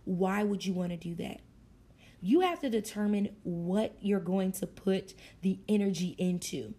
Why 0.04 0.42
would 0.42 0.66
you 0.66 0.72
want 0.72 0.90
to 0.90 0.96
do 0.96 1.14
that? 1.16 1.40
You 2.20 2.40
have 2.40 2.60
to 2.60 2.70
determine 2.70 3.36
what 3.42 3.96
you're 4.00 4.20
going 4.20 4.52
to 4.52 4.66
put 4.66 5.14
the 5.42 5.58
energy 5.68 6.14
into. 6.18 6.74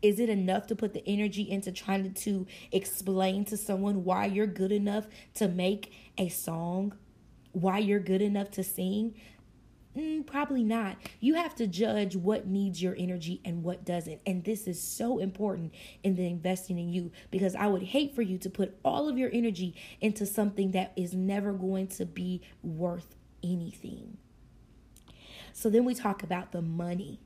Is 0.00 0.18
it 0.18 0.28
enough 0.28 0.66
to 0.66 0.74
put 0.74 0.94
the 0.94 1.06
energy 1.06 1.48
into 1.48 1.70
trying 1.70 2.12
to 2.12 2.46
explain 2.72 3.44
to 3.46 3.56
someone 3.56 4.02
why 4.02 4.26
you're 4.26 4.46
good 4.46 4.72
enough 4.72 5.06
to 5.34 5.46
make 5.46 5.92
a 6.18 6.28
song? 6.28 6.94
Why 7.52 7.78
you're 7.78 8.00
good 8.00 8.22
enough 8.22 8.50
to 8.52 8.64
sing? 8.64 9.14
Mm, 9.96 10.26
probably 10.26 10.64
not. 10.64 10.96
You 11.20 11.34
have 11.34 11.54
to 11.56 11.66
judge 11.66 12.16
what 12.16 12.46
needs 12.46 12.82
your 12.82 12.94
energy 12.98 13.40
and 13.44 13.62
what 13.62 13.84
doesn't. 13.84 14.20
And 14.26 14.42
this 14.42 14.66
is 14.66 14.80
so 14.80 15.18
important 15.18 15.74
in 16.02 16.16
the 16.16 16.26
investing 16.26 16.78
in 16.78 16.88
you 16.88 17.12
because 17.30 17.54
I 17.54 17.66
would 17.66 17.82
hate 17.82 18.14
for 18.14 18.22
you 18.22 18.38
to 18.38 18.48
put 18.48 18.78
all 18.84 19.08
of 19.08 19.18
your 19.18 19.30
energy 19.32 19.74
into 20.00 20.24
something 20.24 20.70
that 20.70 20.92
is 20.96 21.12
never 21.12 21.52
going 21.52 21.88
to 21.88 22.06
be 22.06 22.40
worth 22.62 23.14
anything. 23.42 24.16
So 25.52 25.68
then 25.68 25.84
we 25.84 25.94
talk 25.94 26.22
about 26.22 26.52
the 26.52 26.62
money. 26.62 27.20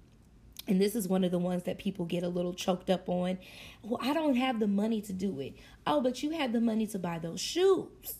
And 0.69 0.81
this 0.81 0.97
is 0.97 1.07
one 1.07 1.23
of 1.23 1.31
the 1.31 1.39
ones 1.39 1.63
that 1.63 1.79
people 1.79 2.05
get 2.05 2.25
a 2.25 2.29
little 2.29 2.53
choked 2.53 2.91
up 2.91 3.09
on. 3.09 3.39
Well, 3.85 4.01
I 4.03 4.13
don't 4.13 4.35
have 4.35 4.59
the 4.59 4.67
money 4.67 5.01
to 5.03 5.13
do 5.13 5.39
it. 5.39 5.55
Oh, 5.87 6.01
but 6.01 6.25
you 6.25 6.31
have 6.31 6.53
the 6.53 6.61
money 6.61 6.89
to 6.89 6.99
buy 6.99 7.21
those 7.21 7.41
shoes. 7.41 8.17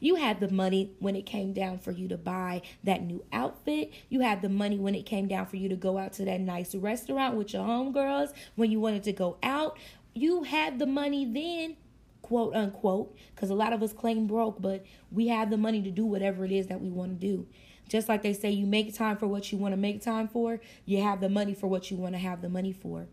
You 0.00 0.16
had 0.16 0.40
the 0.40 0.50
money 0.50 0.92
when 0.98 1.16
it 1.16 1.26
came 1.26 1.52
down 1.52 1.78
for 1.78 1.90
you 1.90 2.08
to 2.08 2.16
buy 2.16 2.62
that 2.84 3.02
new 3.02 3.24
outfit. 3.32 3.92
You 4.08 4.20
had 4.20 4.42
the 4.42 4.48
money 4.48 4.78
when 4.78 4.94
it 4.94 5.06
came 5.06 5.28
down 5.28 5.46
for 5.46 5.56
you 5.56 5.68
to 5.68 5.76
go 5.76 5.98
out 5.98 6.12
to 6.14 6.24
that 6.24 6.40
nice 6.40 6.74
restaurant 6.74 7.36
with 7.36 7.52
your 7.52 7.64
homegirls 7.64 8.32
when 8.56 8.70
you 8.70 8.80
wanted 8.80 9.02
to 9.04 9.12
go 9.12 9.38
out. 9.42 9.78
You 10.14 10.42
had 10.42 10.78
the 10.78 10.86
money 10.86 11.24
then, 11.24 11.76
quote 12.22 12.54
unquote, 12.54 13.16
because 13.34 13.50
a 13.50 13.54
lot 13.54 13.72
of 13.72 13.82
us 13.82 13.92
claim 13.92 14.26
broke, 14.26 14.60
but 14.60 14.84
we 15.10 15.28
have 15.28 15.50
the 15.50 15.56
money 15.56 15.82
to 15.82 15.90
do 15.90 16.04
whatever 16.04 16.44
it 16.44 16.52
is 16.52 16.66
that 16.68 16.80
we 16.80 16.90
want 16.90 17.20
to 17.20 17.26
do. 17.26 17.46
Just 17.88 18.08
like 18.08 18.22
they 18.22 18.32
say, 18.32 18.50
you 18.50 18.66
make 18.66 18.94
time 18.94 19.16
for 19.16 19.26
what 19.26 19.50
you 19.50 19.58
want 19.58 19.72
to 19.72 19.76
make 19.76 20.00
time 20.00 20.28
for, 20.28 20.60
you 20.84 21.02
have 21.02 21.20
the 21.20 21.28
money 21.28 21.54
for 21.54 21.66
what 21.66 21.90
you 21.90 21.96
want 21.96 22.14
to 22.14 22.20
have 22.20 22.40
the 22.40 22.48
money 22.48 22.72
for. 22.72 23.08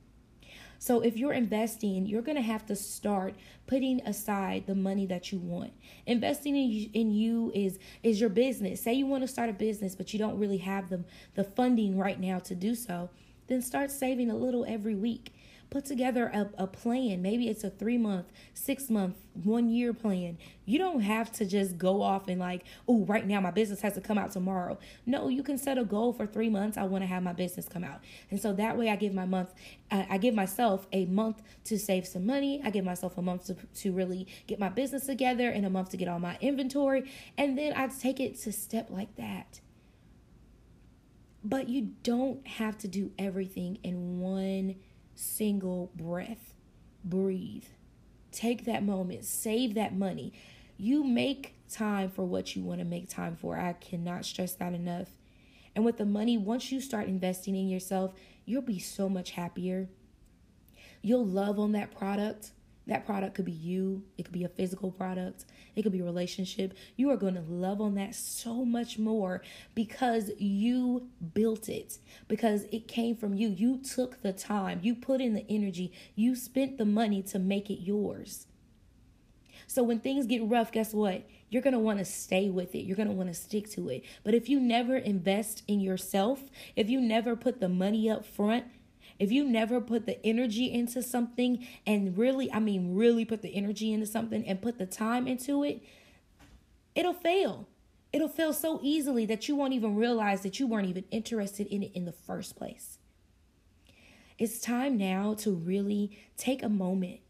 So 0.79 1.01
if 1.01 1.17
you're 1.17 1.33
investing, 1.33 2.05
you're 2.05 2.21
going 2.21 2.35
to 2.37 2.41
have 2.41 2.65
to 2.67 2.75
start 2.75 3.33
putting 3.65 4.01
aside 4.01 4.65
the 4.67 4.75
money 4.75 5.05
that 5.07 5.31
you 5.31 5.39
want. 5.39 5.73
Investing 6.05 6.55
in 6.55 6.71
you, 6.71 6.89
in 6.93 7.11
you 7.11 7.51
is 7.53 7.79
is 8.03 8.19
your 8.19 8.29
business. 8.29 8.81
Say 8.81 8.93
you 8.93 9.05
want 9.05 9.23
to 9.23 9.27
start 9.27 9.49
a 9.49 9.53
business 9.53 9.95
but 9.95 10.13
you 10.13 10.19
don't 10.19 10.39
really 10.39 10.57
have 10.57 10.89
the 10.89 11.03
the 11.35 11.43
funding 11.43 11.97
right 11.97 12.19
now 12.19 12.39
to 12.39 12.55
do 12.55 12.75
so, 12.75 13.09
then 13.47 13.61
start 13.61 13.91
saving 13.91 14.29
a 14.29 14.35
little 14.35 14.65
every 14.67 14.95
week 14.95 15.33
put 15.69 15.85
together 15.85 16.27
a, 16.27 16.49
a 16.63 16.67
plan. 16.67 17.21
Maybe 17.21 17.47
it's 17.49 17.63
a 17.63 17.69
three 17.69 17.97
month, 17.97 18.27
six 18.53 18.89
month, 18.89 19.17
one 19.33 19.69
year 19.69 19.93
plan. 19.93 20.37
You 20.65 20.79
don't 20.79 21.01
have 21.01 21.31
to 21.33 21.45
just 21.45 21.77
go 21.77 22.01
off 22.01 22.27
and 22.27 22.39
like, 22.39 22.63
oh, 22.87 23.05
right 23.05 23.25
now 23.25 23.41
my 23.41 23.51
business 23.51 23.81
has 23.81 23.93
to 23.93 24.01
come 24.01 24.17
out 24.17 24.31
tomorrow. 24.31 24.77
No, 25.05 25.27
you 25.27 25.43
can 25.43 25.57
set 25.57 25.77
a 25.77 25.83
goal 25.83 26.13
for 26.13 26.25
three 26.25 26.49
months. 26.49 26.77
I 26.77 26.83
want 26.83 27.03
to 27.03 27.07
have 27.07 27.23
my 27.23 27.33
business 27.33 27.67
come 27.67 27.83
out. 27.83 28.01
And 28.31 28.39
so 28.39 28.53
that 28.53 28.77
way 28.77 28.89
I 28.89 28.95
give 28.95 29.13
my 29.13 29.25
month, 29.25 29.53
I 29.91 30.17
give 30.17 30.33
myself 30.33 30.87
a 30.91 31.05
month 31.05 31.41
to 31.65 31.77
save 31.77 32.07
some 32.07 32.25
money. 32.25 32.61
I 32.63 32.69
give 32.69 32.85
myself 32.85 33.17
a 33.17 33.21
month 33.21 33.47
to, 33.47 33.55
to 33.81 33.91
really 33.91 34.27
get 34.47 34.59
my 34.59 34.69
business 34.69 35.05
together 35.05 35.49
and 35.49 35.65
a 35.65 35.69
month 35.69 35.89
to 35.89 35.97
get 35.97 36.07
all 36.07 36.19
my 36.19 36.37
inventory. 36.41 37.09
And 37.37 37.57
then 37.57 37.73
I 37.75 37.87
take 37.87 38.19
it 38.19 38.39
to 38.41 38.51
step 38.51 38.89
like 38.89 39.15
that. 39.15 39.61
But 41.43 41.69
you 41.69 41.93
don't 42.03 42.45
have 42.45 42.77
to 42.79 42.87
do 42.87 43.11
everything 43.17 43.79
in 43.83 44.19
one 44.19 44.75
single 45.17 45.91
breath. 45.95 46.53
Breathe. 47.03 47.65
Take 48.31 48.65
that 48.65 48.83
moment, 48.83 49.25
save 49.25 49.73
that 49.75 49.95
money. 49.95 50.33
You 50.77 51.03
make 51.03 51.55
time 51.69 52.09
for 52.09 52.23
what 52.23 52.55
you 52.55 52.61
want 52.61 52.79
to 52.79 52.85
make 52.85 53.09
time 53.09 53.35
for. 53.35 53.57
I 53.57 53.73
cannot 53.73 54.25
stress 54.25 54.53
that 54.53 54.73
enough. 54.73 55.09
And 55.75 55.85
with 55.85 55.97
the 55.97 56.05
money, 56.05 56.37
once 56.37 56.71
you 56.71 56.81
start 56.81 57.07
investing 57.07 57.55
in 57.55 57.67
yourself, 57.67 58.13
you'll 58.45 58.61
be 58.61 58.79
so 58.79 59.09
much 59.09 59.31
happier. 59.31 59.89
You'll 61.01 61.25
love 61.25 61.59
on 61.59 61.71
that 61.73 61.95
product. 61.95 62.51
That 62.87 63.05
product 63.05 63.35
could 63.35 63.45
be 63.45 63.51
you, 63.51 64.03
it 64.17 64.23
could 64.23 64.33
be 64.33 64.45
a 64.45 64.49
physical 64.49 64.91
product, 64.91 65.45
it 65.75 65.83
could 65.83 65.91
be 65.91 65.99
a 65.99 66.05
relationship. 66.05 66.73
You 66.95 67.09
are 67.11 67.17
going 67.17 67.35
to 67.35 67.41
love 67.41 67.81
on 67.81 67.95
that 67.95 68.15
so 68.15 68.63
much 68.63 68.97
more 68.97 69.41
because 69.75 70.31
you 70.37 71.09
built 71.33 71.67
it, 71.67 71.97
because 72.29 72.63
it 72.71 72.87
came 72.87 73.17
from 73.17 73.33
you. 73.33 73.49
You 73.49 73.77
took 73.77 74.21
the 74.21 74.31
time, 74.31 74.79
you 74.83 74.95
put 74.95 75.19
in 75.19 75.33
the 75.33 75.45
energy, 75.49 75.91
you 76.15 76.35
spent 76.35 76.77
the 76.77 76.85
money 76.85 77.21
to 77.23 77.39
make 77.39 77.69
it 77.69 77.81
yours. 77.81 78.47
So 79.69 79.83
when 79.83 79.99
things 79.99 80.25
get 80.25 80.47
rough, 80.47 80.71
guess 80.71 80.93
what? 80.93 81.27
You're 81.49 81.61
going 81.61 81.73
to 81.73 81.79
want 81.79 81.99
to 81.99 82.05
stay 82.05 82.49
with 82.49 82.73
it. 82.73 82.85
You're 82.85 82.95
going 82.95 83.09
to 83.09 83.13
want 83.13 83.27
to 83.29 83.33
stick 83.33 83.69
to 83.71 83.89
it. 83.89 84.03
But 84.23 84.33
if 84.33 84.47
you 84.47 84.61
never 84.61 84.95
invest 84.95 85.63
in 85.67 85.81
yourself, 85.81 86.41
if 86.77 86.89
you 86.89 87.01
never 87.01 87.35
put 87.35 87.59
the 87.59 87.67
money 87.67 88.09
up 88.09 88.25
front, 88.25 88.65
if 89.19 89.31
you 89.31 89.43
never 89.43 89.81
put 89.81 90.05
the 90.05 90.23
energy 90.25 90.71
into 90.71 91.01
something 91.01 91.65
and 91.85 92.17
really, 92.17 92.51
I 92.51 92.59
mean, 92.59 92.95
really 92.95 93.25
put 93.25 93.41
the 93.41 93.55
energy 93.55 93.91
into 93.91 94.05
something 94.05 94.45
and 94.47 94.61
put 94.61 94.77
the 94.77 94.85
time 94.85 95.27
into 95.27 95.63
it, 95.63 95.81
it'll 96.95 97.13
fail. 97.13 97.67
It'll 98.13 98.29
fail 98.29 98.53
so 98.53 98.79
easily 98.83 99.25
that 99.25 99.47
you 99.47 99.55
won't 99.55 99.73
even 99.73 99.95
realize 99.95 100.41
that 100.41 100.59
you 100.59 100.67
weren't 100.67 100.87
even 100.87 101.05
interested 101.11 101.67
in 101.67 101.83
it 101.83 101.91
in 101.93 102.05
the 102.05 102.11
first 102.11 102.55
place. 102.55 102.99
It's 104.37 104.59
time 104.59 104.97
now 104.97 105.33
to 105.39 105.51
really 105.51 106.17
take 106.37 106.61
a 106.61 106.69
moment 106.69 107.21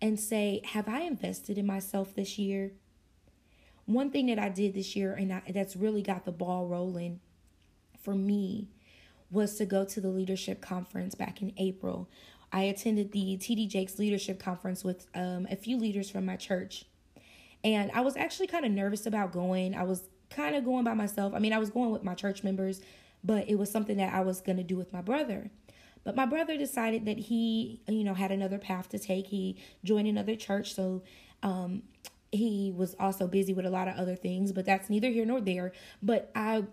and 0.00 0.18
say, 0.18 0.60
Have 0.64 0.88
I 0.88 1.00
invested 1.00 1.58
in 1.58 1.66
myself 1.66 2.14
this 2.14 2.38
year? 2.38 2.72
One 3.84 4.10
thing 4.10 4.26
that 4.26 4.38
I 4.38 4.48
did 4.48 4.74
this 4.74 4.94
year 4.94 5.12
and 5.12 5.32
I, 5.32 5.42
that's 5.52 5.76
really 5.76 6.02
got 6.02 6.24
the 6.24 6.32
ball 6.32 6.66
rolling 6.66 7.20
for 8.00 8.14
me 8.14 8.68
was 9.32 9.56
to 9.56 9.66
go 9.66 9.84
to 9.84 10.00
the 10.00 10.08
leadership 10.08 10.60
conference 10.60 11.14
back 11.14 11.42
in 11.42 11.52
April. 11.56 12.08
I 12.52 12.64
attended 12.64 13.12
the 13.12 13.38
TD 13.38 13.66
Jakes 13.68 13.98
leadership 13.98 14.38
conference 14.38 14.84
with 14.84 15.06
um, 15.14 15.46
a 15.50 15.56
few 15.56 15.78
leaders 15.78 16.10
from 16.10 16.26
my 16.26 16.36
church. 16.36 16.84
And 17.64 17.90
I 17.92 18.02
was 18.02 18.16
actually 18.16 18.48
kind 18.48 18.64
of 18.64 18.72
nervous 18.72 19.06
about 19.06 19.32
going. 19.32 19.74
I 19.74 19.84
was 19.84 20.02
kind 20.28 20.54
of 20.54 20.64
going 20.64 20.84
by 20.84 20.94
myself. 20.94 21.32
I 21.34 21.38
mean, 21.38 21.52
I 21.52 21.58
was 21.58 21.70
going 21.70 21.90
with 21.90 22.04
my 22.04 22.14
church 22.14 22.44
members, 22.44 22.82
but 23.24 23.48
it 23.48 23.58
was 23.58 23.70
something 23.70 23.96
that 23.96 24.12
I 24.12 24.20
was 24.20 24.40
going 24.40 24.58
to 24.58 24.62
do 24.62 24.76
with 24.76 24.92
my 24.92 25.00
brother. 25.00 25.50
But 26.04 26.16
my 26.16 26.26
brother 26.26 26.58
decided 26.58 27.06
that 27.06 27.18
he, 27.18 27.80
you 27.86 28.04
know, 28.04 28.14
had 28.14 28.32
another 28.32 28.58
path 28.58 28.88
to 28.90 28.98
take. 28.98 29.28
He 29.28 29.56
joined 29.84 30.08
another 30.08 30.34
church, 30.34 30.74
so 30.74 31.02
um, 31.42 31.84
he 32.32 32.72
was 32.74 32.96
also 32.98 33.28
busy 33.28 33.54
with 33.54 33.66
a 33.66 33.70
lot 33.70 33.88
of 33.88 33.96
other 33.96 34.16
things, 34.16 34.52
but 34.52 34.64
that's 34.64 34.90
neither 34.90 35.08
here 35.08 35.24
nor 35.24 35.40
there. 35.40 35.72
But 36.02 36.32
I 36.34 36.64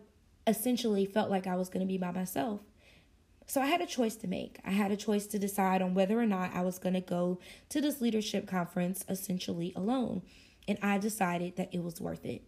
essentially 0.49 1.05
felt 1.05 1.29
like 1.29 1.47
I 1.47 1.55
was 1.55 1.69
going 1.69 1.85
to 1.85 1.91
be 1.91 1.97
by 1.97 2.12
myself. 2.12 2.62
So 3.47 3.62
I 3.62 3.65
had 3.65 3.81
a 3.81 3.88
choice 3.88 4.15
to 4.17 4.27
make. 4.27 4.59
I 4.63 4.71
had 4.71 4.91
a 4.91 4.97
choice 4.97 5.25
to 5.27 5.39
decide 5.39 5.81
on 5.81 5.95
whether 5.95 6.19
or 6.19 6.27
not 6.27 6.53
I 6.53 6.62
was 6.62 6.77
going 6.77 6.93
to 6.93 7.01
go 7.01 7.39
to 7.69 7.81
this 7.81 7.99
leadership 7.99 8.47
conference 8.47 9.03
essentially 9.09 9.73
alone. 9.75 10.21
And 10.67 10.77
I 10.83 10.99
decided 10.99 11.55
that 11.55 11.73
it 11.73 11.83
was 11.83 11.99
worth 11.99 12.25
it. 12.25 12.43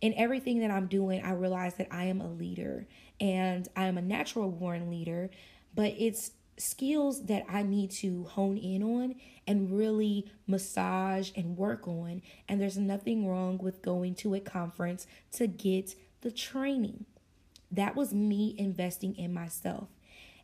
In 0.00 0.14
everything 0.16 0.60
that 0.60 0.70
I'm 0.70 0.86
doing, 0.86 1.22
I 1.22 1.32
realize 1.32 1.74
that 1.74 1.88
I 1.90 2.04
am 2.04 2.20
a 2.20 2.30
leader 2.30 2.86
and 3.20 3.68
I 3.76 3.84
am 3.84 3.98
a 3.98 4.02
natural 4.02 4.50
born 4.50 4.90
leader, 4.90 5.30
but 5.74 5.94
it's 5.98 6.32
skills 6.56 7.26
that 7.26 7.44
I 7.48 7.62
need 7.62 7.90
to 7.92 8.24
hone 8.24 8.56
in 8.56 8.82
on 8.82 9.16
and 9.46 9.76
really 9.76 10.30
massage 10.46 11.30
and 11.36 11.56
work 11.56 11.86
on. 11.86 12.22
And 12.48 12.60
there's 12.60 12.78
nothing 12.78 13.28
wrong 13.28 13.58
with 13.58 13.82
going 13.82 14.14
to 14.16 14.34
a 14.34 14.40
conference 14.40 15.06
to 15.32 15.46
get 15.46 15.94
the 16.22 16.30
training. 16.30 17.04
That 17.72 17.96
was 17.96 18.12
me 18.12 18.54
investing 18.58 19.16
in 19.16 19.32
myself. 19.32 19.88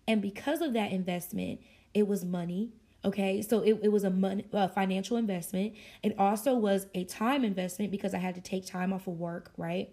And 0.06 0.22
because 0.22 0.62
of 0.62 0.72
that 0.72 0.90
investment, 0.90 1.60
it 1.94 2.08
was 2.08 2.24
money. 2.24 2.72
Okay, 3.04 3.42
so 3.42 3.60
it, 3.60 3.78
it 3.82 3.92
was 3.92 4.02
a 4.02 4.10
money, 4.10 4.44
a 4.52 4.68
financial 4.68 5.16
investment. 5.16 5.74
It 6.02 6.18
also 6.18 6.54
was 6.54 6.86
a 6.94 7.04
time 7.04 7.44
investment 7.44 7.92
because 7.92 8.14
I 8.14 8.18
had 8.18 8.34
to 8.34 8.40
take 8.40 8.66
time 8.66 8.92
off 8.92 9.06
of 9.06 9.18
work, 9.18 9.52
right? 9.56 9.90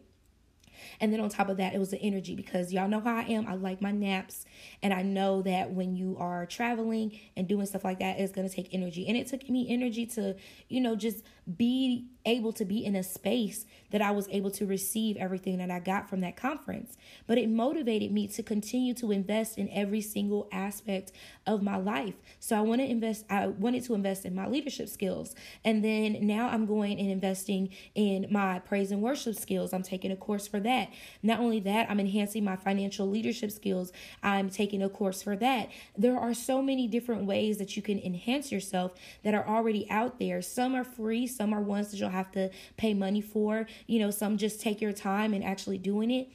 And 0.99 1.13
then 1.13 1.19
on 1.19 1.29
top 1.29 1.49
of 1.49 1.57
that, 1.57 1.73
it 1.73 1.79
was 1.79 1.91
the 1.91 1.99
energy 1.99 2.35
because 2.35 2.73
y'all 2.73 2.87
know 2.87 2.99
how 2.99 3.15
I 3.15 3.23
am. 3.23 3.47
I 3.47 3.55
like 3.55 3.81
my 3.81 3.91
naps. 3.91 4.45
And 4.81 4.93
I 4.93 5.01
know 5.01 5.41
that 5.43 5.71
when 5.71 5.95
you 5.95 6.17
are 6.19 6.45
traveling 6.45 7.19
and 7.35 7.47
doing 7.47 7.65
stuff 7.65 7.83
like 7.83 7.99
that, 7.99 8.19
it's 8.19 8.31
going 8.31 8.47
to 8.47 8.53
take 8.53 8.73
energy. 8.73 9.07
And 9.07 9.17
it 9.17 9.27
took 9.27 9.47
me 9.49 9.67
energy 9.69 10.05
to, 10.07 10.35
you 10.67 10.81
know, 10.81 10.95
just 10.95 11.23
be 11.57 12.07
able 12.25 12.53
to 12.53 12.65
be 12.65 12.83
in 12.83 12.95
a 12.95 13.03
space 13.03 13.65
that 13.91 14.01
I 14.01 14.11
was 14.11 14.27
able 14.29 14.51
to 14.51 14.65
receive 14.65 15.15
everything 15.17 15.57
that 15.59 15.71
I 15.71 15.79
got 15.79 16.09
from 16.09 16.21
that 16.21 16.35
conference. 16.35 16.97
But 17.27 17.37
it 17.37 17.49
motivated 17.49 18.11
me 18.11 18.27
to 18.29 18.43
continue 18.43 18.93
to 18.95 19.11
invest 19.11 19.57
in 19.57 19.69
every 19.69 20.01
single 20.01 20.49
aspect 20.51 21.11
of 21.45 21.61
my 21.61 21.77
life. 21.77 22.15
So 22.39 22.57
I 22.57 22.61
want 22.61 22.81
to 22.81 22.87
invest 22.87 23.25
I 23.29 23.47
wanted 23.47 23.83
to 23.85 23.93
invest 23.93 24.25
in 24.25 24.35
my 24.35 24.47
leadership 24.47 24.89
skills. 24.89 25.35
And 25.63 25.83
then 25.83 26.17
now 26.21 26.49
I'm 26.49 26.65
going 26.65 26.99
and 26.99 27.09
investing 27.09 27.69
in 27.93 28.27
my 28.29 28.59
praise 28.59 28.91
and 28.91 29.01
worship 29.01 29.35
skills. 29.35 29.73
I'm 29.73 29.83
taking 29.83 30.11
a 30.11 30.15
course 30.15 30.47
for 30.47 30.59
that. 30.61 30.89
Not 31.23 31.39
only 31.39 31.59
that, 31.61 31.89
I'm 31.89 31.99
enhancing 31.99 32.43
my 32.43 32.55
financial 32.55 33.07
leadership 33.07 33.51
skills. 33.51 33.91
I'm 34.23 34.49
taking 34.49 34.81
a 34.81 34.89
course 34.89 35.21
for 35.21 35.35
that. 35.37 35.69
There 35.97 36.17
are 36.17 36.33
so 36.33 36.61
many 36.61 36.87
different 36.87 37.25
ways 37.25 37.57
that 37.59 37.75
you 37.75 37.81
can 37.81 37.99
enhance 37.99 38.51
yourself 38.51 38.93
that 39.23 39.33
are 39.33 39.47
already 39.47 39.89
out 39.89 40.19
there. 40.19 40.41
Some 40.41 40.75
are 40.75 40.83
free, 40.83 41.27
some 41.27 41.53
are 41.53 41.61
ones 41.61 41.91
that 41.91 41.97
you'll 41.97 42.09
have 42.15 42.31
to 42.31 42.49
pay 42.77 42.93
money 42.93 43.21
for. 43.21 43.67
You 43.87 43.99
know, 43.99 44.11
some 44.11 44.37
just 44.37 44.61
take 44.61 44.81
your 44.81 44.93
time 44.93 45.33
and 45.33 45.43
actually 45.43 45.77
doing 45.77 46.11
it. 46.11 46.29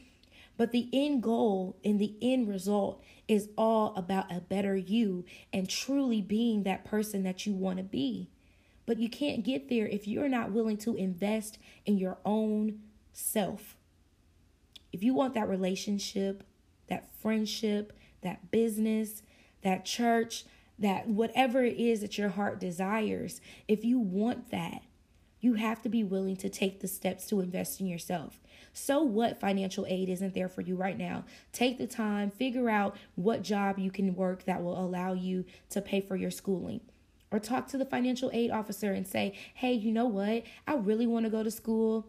But 0.57 0.73
the 0.73 0.89
end 0.93 1.23
goal 1.23 1.77
and 1.85 1.99
the 1.99 2.15
end 2.21 2.49
result 2.49 3.03
is 3.27 3.49
all 3.57 3.95
about 3.97 4.31
a 4.31 4.41
better 4.41 4.77
you 4.77 5.25
and 5.53 5.69
truly 5.69 6.21
being 6.21 6.65
that 6.65 6.85
person 6.85 7.23
that 7.23 7.47
you 7.47 7.55
want 7.55 7.79
to 7.79 7.83
be. 7.83 8.29
But 8.85 8.99
you 8.99 9.09
can't 9.09 9.45
get 9.45 9.69
there 9.69 9.87
if 9.87 10.07
you're 10.07 10.29
not 10.29 10.53
willing 10.53 10.77
to 10.79 10.97
invest 10.97 11.59
in 11.87 11.97
your 11.97 12.19
own 12.25 12.81
self. 13.13 13.77
If 14.93 15.03
you 15.03 15.15
want 15.15 15.35
that 15.35 15.49
relationship, 15.49 16.45
that 16.89 17.09
friendship, 17.23 17.93
that 18.23 18.51
business, 18.51 19.23
that 19.63 19.85
church, 19.85 20.45
that 20.79 21.09
whatever 21.09 21.63
it 21.63 21.79
is 21.79 22.01
that 22.01 22.19
your 22.19 22.31
heart 22.31 22.59
desires, 22.59 23.41
if 23.69 23.85
you 23.85 23.99
want 23.99 24.51
that, 24.51 24.83
you 25.41 25.55
have 25.55 25.83
to 25.83 25.89
be 25.89 26.05
willing 26.05 26.37
to 26.37 26.49
take 26.49 26.81
the 26.81 26.89
steps 26.89 27.27
to 27.27 27.41
invest 27.41 27.81
in 27.81 27.87
yourself. 27.87 28.41
So, 28.73 29.03
what 29.03 29.41
financial 29.41 29.87
aid 29.89 30.09
isn't 30.09 30.35
there 30.35 30.49
for 30.49 30.61
you 30.61 30.77
right 30.77 30.97
now? 30.97 31.25
Take 31.53 31.79
the 31.79 31.87
time, 31.87 32.31
figure 32.31 32.71
out 32.71 32.97
what 33.15 33.43
job 33.43 33.79
you 33.79 33.91
can 33.91 34.15
work 34.15 34.45
that 34.45 34.63
will 34.63 34.79
allow 34.79 35.13
you 35.13 35.45
to 35.71 35.81
pay 35.81 36.01
for 36.01 36.17
your 36.17 36.31
schooling. 36.31 36.81
Or 37.33 37.39
talk 37.39 37.69
to 37.69 37.79
the 37.79 37.85
financial 37.85 38.31
aid 38.33 38.51
officer 38.51 38.93
and 38.93 39.07
say, 39.07 39.35
hey, 39.55 39.73
you 39.73 39.93
know 39.93 40.07
what? 40.07 40.43
I 40.67 40.75
really 40.75 41.07
want 41.07 41.27
to 41.27 41.31
go 41.31 41.43
to 41.43 41.51
school. 41.51 42.07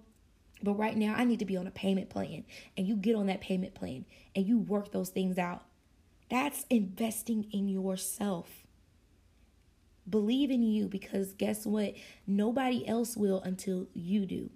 But 0.64 0.74
right 0.74 0.98
now, 0.98 1.16
I 1.16 1.26
need 1.26 1.40
to 1.40 1.46
be 1.46 1.58
on 1.58 1.68
a 1.68 1.72
payment 1.72 2.10
plan. 2.10 2.44
And 2.76 2.88
you 2.88 2.96
get 2.96 3.16
on 3.16 3.28
that 3.28 3.42
payment 3.42 3.74
plan 3.76 4.06
and 4.36 4.46
you 4.46 4.60
work 4.60 4.92
those 4.92 5.10
things 5.10 5.38
out. 5.38 5.64
That's 6.30 6.66
investing 6.70 7.48
in 7.52 7.68
yourself. 7.68 8.61
Believe 10.10 10.52
in 10.52 10.64
you 10.64 10.88
because 10.88 11.34
guess 11.34 11.66
what? 11.66 11.94
Nobody 12.26 12.88
else 12.88 13.16
will 13.16 13.42
until 13.42 13.88
you 13.94 14.26
do. 14.26 14.50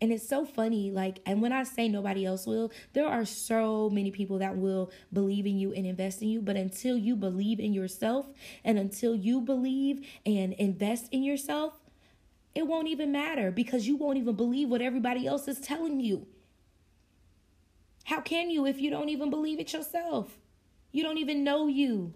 And 0.00 0.12
it's 0.12 0.26
so 0.26 0.46
funny, 0.46 0.90
like, 0.90 1.20
and 1.26 1.42
when 1.42 1.52
I 1.52 1.64
say 1.64 1.88
nobody 1.88 2.24
else 2.24 2.46
will, 2.46 2.72
there 2.94 3.06
are 3.06 3.24
so 3.24 3.90
many 3.90 4.10
people 4.10 4.38
that 4.38 4.56
will 4.56 4.90
believe 5.12 5.46
in 5.46 5.58
you 5.58 5.72
and 5.72 5.84
invest 5.84 6.22
in 6.22 6.28
you. 6.28 6.40
But 6.40 6.56
until 6.56 6.96
you 6.96 7.16
believe 7.16 7.60
in 7.60 7.74
yourself 7.74 8.26
and 8.64 8.78
until 8.78 9.14
you 9.14 9.40
believe 9.40 10.06
and 10.24 10.54
invest 10.54 11.08
in 11.12 11.22
yourself, 11.22 11.74
it 12.54 12.66
won't 12.66 12.88
even 12.88 13.12
matter 13.12 13.50
because 13.50 13.86
you 13.86 13.96
won't 13.96 14.18
even 14.18 14.34
believe 14.34 14.68
what 14.68 14.80
everybody 14.80 15.26
else 15.26 15.46
is 15.48 15.60
telling 15.60 16.00
you. 16.00 16.26
How 18.04 18.20
can 18.20 18.50
you 18.50 18.66
if 18.66 18.80
you 18.80 18.90
don't 18.90 19.08
even 19.08 19.30
believe 19.30 19.60
it 19.60 19.72
yourself? 19.72 20.38
You 20.92 21.02
don't 21.02 21.18
even 21.18 21.44
know 21.44 21.68
you. 21.68 22.14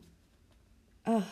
Ugh. 1.07 1.25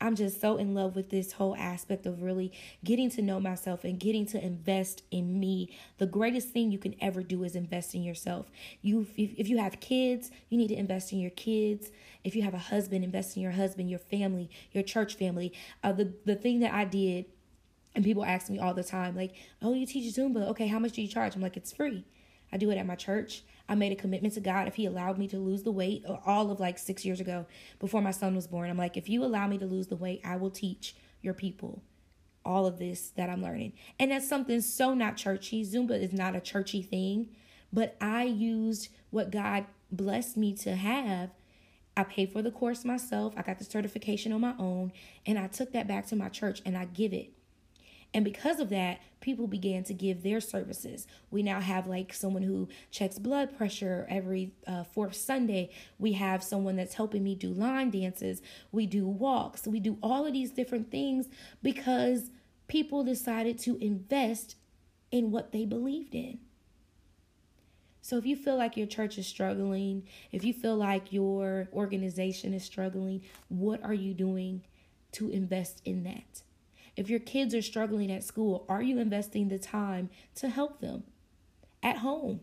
I'm 0.00 0.16
just 0.16 0.40
so 0.40 0.56
in 0.56 0.74
love 0.74 0.96
with 0.96 1.10
this 1.10 1.32
whole 1.32 1.54
aspect 1.56 2.06
of 2.06 2.22
really 2.22 2.52
getting 2.82 3.10
to 3.10 3.22
know 3.22 3.38
myself 3.38 3.84
and 3.84 4.00
getting 4.00 4.24
to 4.26 4.42
invest 4.42 5.02
in 5.10 5.38
me. 5.38 5.76
The 5.98 6.06
greatest 6.06 6.48
thing 6.48 6.70
you 6.70 6.78
can 6.78 6.94
ever 7.00 7.22
do 7.22 7.44
is 7.44 7.54
invest 7.54 7.94
in 7.94 8.02
yourself. 8.02 8.50
You 8.80 9.06
if, 9.16 9.38
if 9.38 9.48
you 9.48 9.58
have 9.58 9.80
kids, 9.80 10.30
you 10.48 10.56
need 10.56 10.68
to 10.68 10.76
invest 10.76 11.12
in 11.12 11.20
your 11.20 11.30
kids. 11.30 11.90
If 12.24 12.34
you 12.34 12.42
have 12.42 12.54
a 12.54 12.58
husband, 12.58 13.04
invest 13.04 13.36
in 13.36 13.42
your 13.42 13.52
husband, 13.52 13.90
your 13.90 13.98
family, 13.98 14.50
your 14.72 14.82
church 14.82 15.14
family. 15.16 15.52
Uh, 15.84 15.92
the 15.92 16.12
the 16.24 16.36
thing 16.36 16.60
that 16.60 16.72
I 16.72 16.84
did 16.84 17.26
and 17.94 18.04
people 18.04 18.24
ask 18.24 18.48
me 18.48 18.58
all 18.58 18.72
the 18.72 18.84
time 18.84 19.16
like, 19.16 19.34
"Oh, 19.60 19.74
you 19.74 19.84
teach 19.86 20.14
Zumba. 20.14 20.48
Okay, 20.48 20.68
how 20.68 20.78
much 20.78 20.92
do 20.92 21.02
you 21.02 21.08
charge?" 21.08 21.34
I'm 21.34 21.42
like, 21.42 21.56
"It's 21.56 21.72
free." 21.72 22.04
I 22.52 22.56
do 22.56 22.70
it 22.70 22.76
at 22.78 22.86
my 22.86 22.96
church. 22.96 23.42
I 23.70 23.76
made 23.76 23.92
a 23.92 23.96
commitment 23.96 24.34
to 24.34 24.40
God 24.40 24.66
if 24.66 24.74
He 24.74 24.84
allowed 24.84 25.16
me 25.16 25.28
to 25.28 25.38
lose 25.38 25.62
the 25.62 25.70
weight, 25.70 26.04
all 26.26 26.50
of 26.50 26.58
like 26.58 26.76
six 26.76 27.04
years 27.04 27.20
ago 27.20 27.46
before 27.78 28.02
my 28.02 28.10
son 28.10 28.34
was 28.34 28.48
born. 28.48 28.68
I'm 28.68 28.76
like, 28.76 28.96
if 28.96 29.08
you 29.08 29.24
allow 29.24 29.46
me 29.46 29.58
to 29.58 29.64
lose 29.64 29.86
the 29.86 29.96
weight, 29.96 30.20
I 30.24 30.36
will 30.36 30.50
teach 30.50 30.96
your 31.22 31.34
people 31.34 31.82
all 32.44 32.66
of 32.66 32.80
this 32.80 33.10
that 33.10 33.30
I'm 33.30 33.42
learning. 33.42 33.74
And 33.98 34.10
that's 34.10 34.28
something 34.28 34.60
so 34.60 34.92
not 34.92 35.16
churchy. 35.16 35.64
Zumba 35.64 36.02
is 36.02 36.12
not 36.12 36.34
a 36.34 36.40
churchy 36.40 36.82
thing, 36.82 37.28
but 37.72 37.96
I 38.00 38.24
used 38.24 38.88
what 39.10 39.30
God 39.30 39.66
blessed 39.92 40.36
me 40.36 40.52
to 40.56 40.74
have. 40.74 41.30
I 41.96 42.02
paid 42.02 42.32
for 42.32 42.42
the 42.42 42.50
course 42.50 42.84
myself. 42.84 43.34
I 43.36 43.42
got 43.42 43.58
the 43.58 43.64
certification 43.64 44.32
on 44.32 44.40
my 44.40 44.54
own, 44.58 44.92
and 45.26 45.38
I 45.38 45.46
took 45.46 45.72
that 45.72 45.86
back 45.86 46.06
to 46.08 46.16
my 46.16 46.28
church 46.28 46.60
and 46.66 46.76
I 46.76 46.86
give 46.86 47.12
it. 47.12 47.32
And 48.12 48.24
because 48.24 48.58
of 48.58 48.70
that, 48.70 49.00
people 49.20 49.46
began 49.46 49.84
to 49.84 49.94
give 49.94 50.22
their 50.22 50.40
services. 50.40 51.06
We 51.30 51.42
now 51.42 51.60
have 51.60 51.86
like 51.86 52.12
someone 52.12 52.42
who 52.42 52.68
checks 52.90 53.18
blood 53.18 53.56
pressure 53.56 54.06
every 54.10 54.52
uh, 54.66 54.84
fourth 54.84 55.14
Sunday. 55.14 55.70
We 55.98 56.14
have 56.14 56.42
someone 56.42 56.76
that's 56.76 56.94
helping 56.94 57.22
me 57.22 57.34
do 57.34 57.52
line 57.52 57.90
dances. 57.90 58.42
We 58.72 58.86
do 58.86 59.06
walks. 59.06 59.66
We 59.66 59.78
do 59.78 59.98
all 60.02 60.26
of 60.26 60.32
these 60.32 60.50
different 60.50 60.90
things 60.90 61.28
because 61.62 62.30
people 62.66 63.04
decided 63.04 63.58
to 63.60 63.76
invest 63.76 64.56
in 65.12 65.30
what 65.30 65.52
they 65.52 65.64
believed 65.64 66.14
in. 66.14 66.38
So 68.02 68.16
if 68.16 68.26
you 68.26 68.34
feel 68.34 68.56
like 68.56 68.76
your 68.76 68.86
church 68.86 69.18
is 69.18 69.26
struggling, 69.26 70.04
if 70.32 70.42
you 70.42 70.52
feel 70.52 70.76
like 70.76 71.12
your 71.12 71.68
organization 71.72 72.54
is 72.54 72.64
struggling, 72.64 73.22
what 73.48 73.84
are 73.84 73.94
you 73.94 74.14
doing 74.14 74.62
to 75.12 75.30
invest 75.30 75.82
in 75.84 76.02
that? 76.04 76.42
If 76.96 77.08
your 77.08 77.20
kids 77.20 77.54
are 77.54 77.62
struggling 77.62 78.10
at 78.10 78.24
school, 78.24 78.64
are 78.68 78.82
you 78.82 78.98
investing 78.98 79.48
the 79.48 79.58
time 79.58 80.10
to 80.36 80.48
help 80.48 80.80
them 80.80 81.04
at 81.82 81.98
home? 81.98 82.40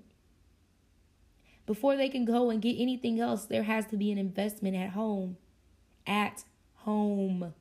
Before 1.66 1.98
they 1.98 2.10
can 2.10 2.24
go 2.24 2.50
and 2.50 2.62
get 2.62 2.78
anything 2.80 3.20
else, 3.20 3.46
there 3.46 3.64
has 3.64 3.86
to 3.88 3.98
be 3.98 4.12
an 4.12 4.18
investment 4.18 4.76
at 4.76 4.92
home. 4.92 5.38
At 6.08 6.46
home. 6.76 7.54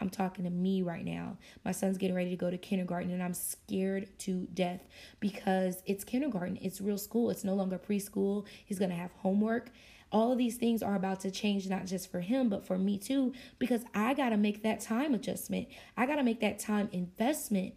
I'm 0.00 0.10
talking 0.10 0.44
to 0.44 0.50
me 0.50 0.82
right 0.82 1.04
now. 1.04 1.38
My 1.64 1.72
son's 1.72 1.96
getting 1.96 2.14
ready 2.14 2.28
to 2.30 2.36
go 2.36 2.50
to 2.50 2.58
kindergarten 2.58 3.10
and 3.10 3.22
I'm 3.22 3.32
scared 3.32 4.08
to 4.20 4.46
death 4.52 4.80
because 5.20 5.82
it's 5.86 6.04
kindergarten. 6.04 6.58
It's 6.60 6.82
real 6.82 6.98
school. 6.98 7.30
It's 7.30 7.44
no 7.44 7.54
longer 7.54 7.78
preschool. 7.78 8.44
He's 8.66 8.78
going 8.78 8.90
to 8.90 8.96
have 8.96 9.12
homework 9.12 9.70
all 10.14 10.30
of 10.30 10.38
these 10.38 10.56
things 10.56 10.80
are 10.80 10.94
about 10.94 11.18
to 11.20 11.30
change, 11.30 11.68
not 11.68 11.86
just 11.86 12.10
for 12.10 12.20
him, 12.20 12.48
but 12.48 12.64
for 12.64 12.78
me 12.78 12.96
too, 12.96 13.34
because 13.58 13.82
I 13.94 14.14
got 14.14 14.28
to 14.28 14.36
make 14.36 14.62
that 14.62 14.80
time 14.80 15.12
adjustment. 15.12 15.66
I 15.96 16.06
got 16.06 16.16
to 16.16 16.22
make 16.22 16.40
that 16.40 16.60
time 16.60 16.88
investment 16.92 17.74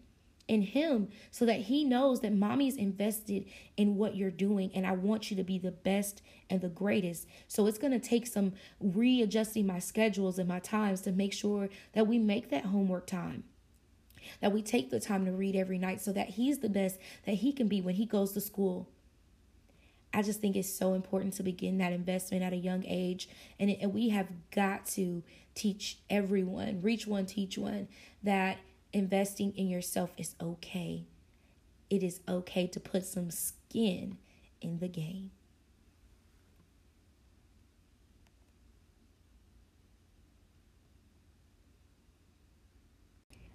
in 0.48 0.62
him 0.62 1.10
so 1.32 1.46
that 1.48 1.62
he 1.62 1.84
knows 1.84 2.22
that 2.22 2.32
mommy's 2.32 2.78
invested 2.78 3.46
in 3.76 3.96
what 3.96 4.16
you're 4.16 4.30
doing 4.30 4.72
and 4.76 4.86
I 4.86 4.92
want 4.92 5.32
you 5.32 5.38
to 5.38 5.44
be 5.44 5.58
the 5.58 5.72
best 5.72 6.22
and 6.48 6.62
the 6.62 6.70
greatest. 6.70 7.28
So 7.48 7.66
it's 7.66 7.80
going 7.80 8.00
to 8.00 8.08
take 8.08 8.28
some 8.28 8.54
readjusting 8.80 9.66
my 9.66 9.80
schedules 9.80 10.38
and 10.38 10.48
my 10.48 10.60
times 10.60 11.02
to 11.02 11.12
make 11.12 11.34
sure 11.34 11.70
that 11.94 12.06
we 12.06 12.20
make 12.20 12.52
that 12.52 12.66
homework 12.66 13.08
time. 13.08 13.46
That 14.42 14.54
we 14.54 14.62
take 14.62 14.92
the 14.92 15.00
time 15.00 15.26
to 15.26 15.32
read 15.32 15.56
every 15.56 15.80
night 15.80 16.02
so 16.02 16.14
that 16.14 16.30
he's 16.30 16.60
the 16.60 16.70
best 16.70 17.00
that 17.26 17.36
he 17.36 17.52
can 17.52 17.68
be 17.68 17.82
when 17.82 17.96
he 17.96 18.06
goes 18.06 18.34
to 18.34 18.42
school. 18.42 18.90
I 20.14 20.22
just 20.22 20.42
think 20.42 20.56
it's 20.56 20.74
so 20.74 20.94
important 20.94 21.34
to 21.36 21.44
begin 21.44 21.78
that 21.78 21.94
investment 21.94 22.44
at 22.44 22.54
a 22.54 22.58
young 22.58 22.84
age. 22.88 23.30
And, 23.60 23.70
it, 23.70 23.80
and 23.82 23.94
we 23.94 24.10
have 24.10 24.28
got 24.52 24.86
to 24.88 25.24
teach 25.54 26.00
everyone, 26.10 26.82
reach 26.82 27.06
one, 27.06 27.26
teach 27.26 27.58
one, 27.58 27.88
that 28.24 28.58
investing 28.94 29.54
in 29.56 29.68
yourself 29.68 30.12
is 30.18 30.36
okay. 30.42 31.06
It 31.90 32.04
is 32.04 32.22
okay 32.28 32.68
to 32.68 32.80
put 32.80 33.06
some 33.06 33.32
skin 33.32 34.18
in 34.62 34.80
the 34.80 34.88
game. 34.88 35.32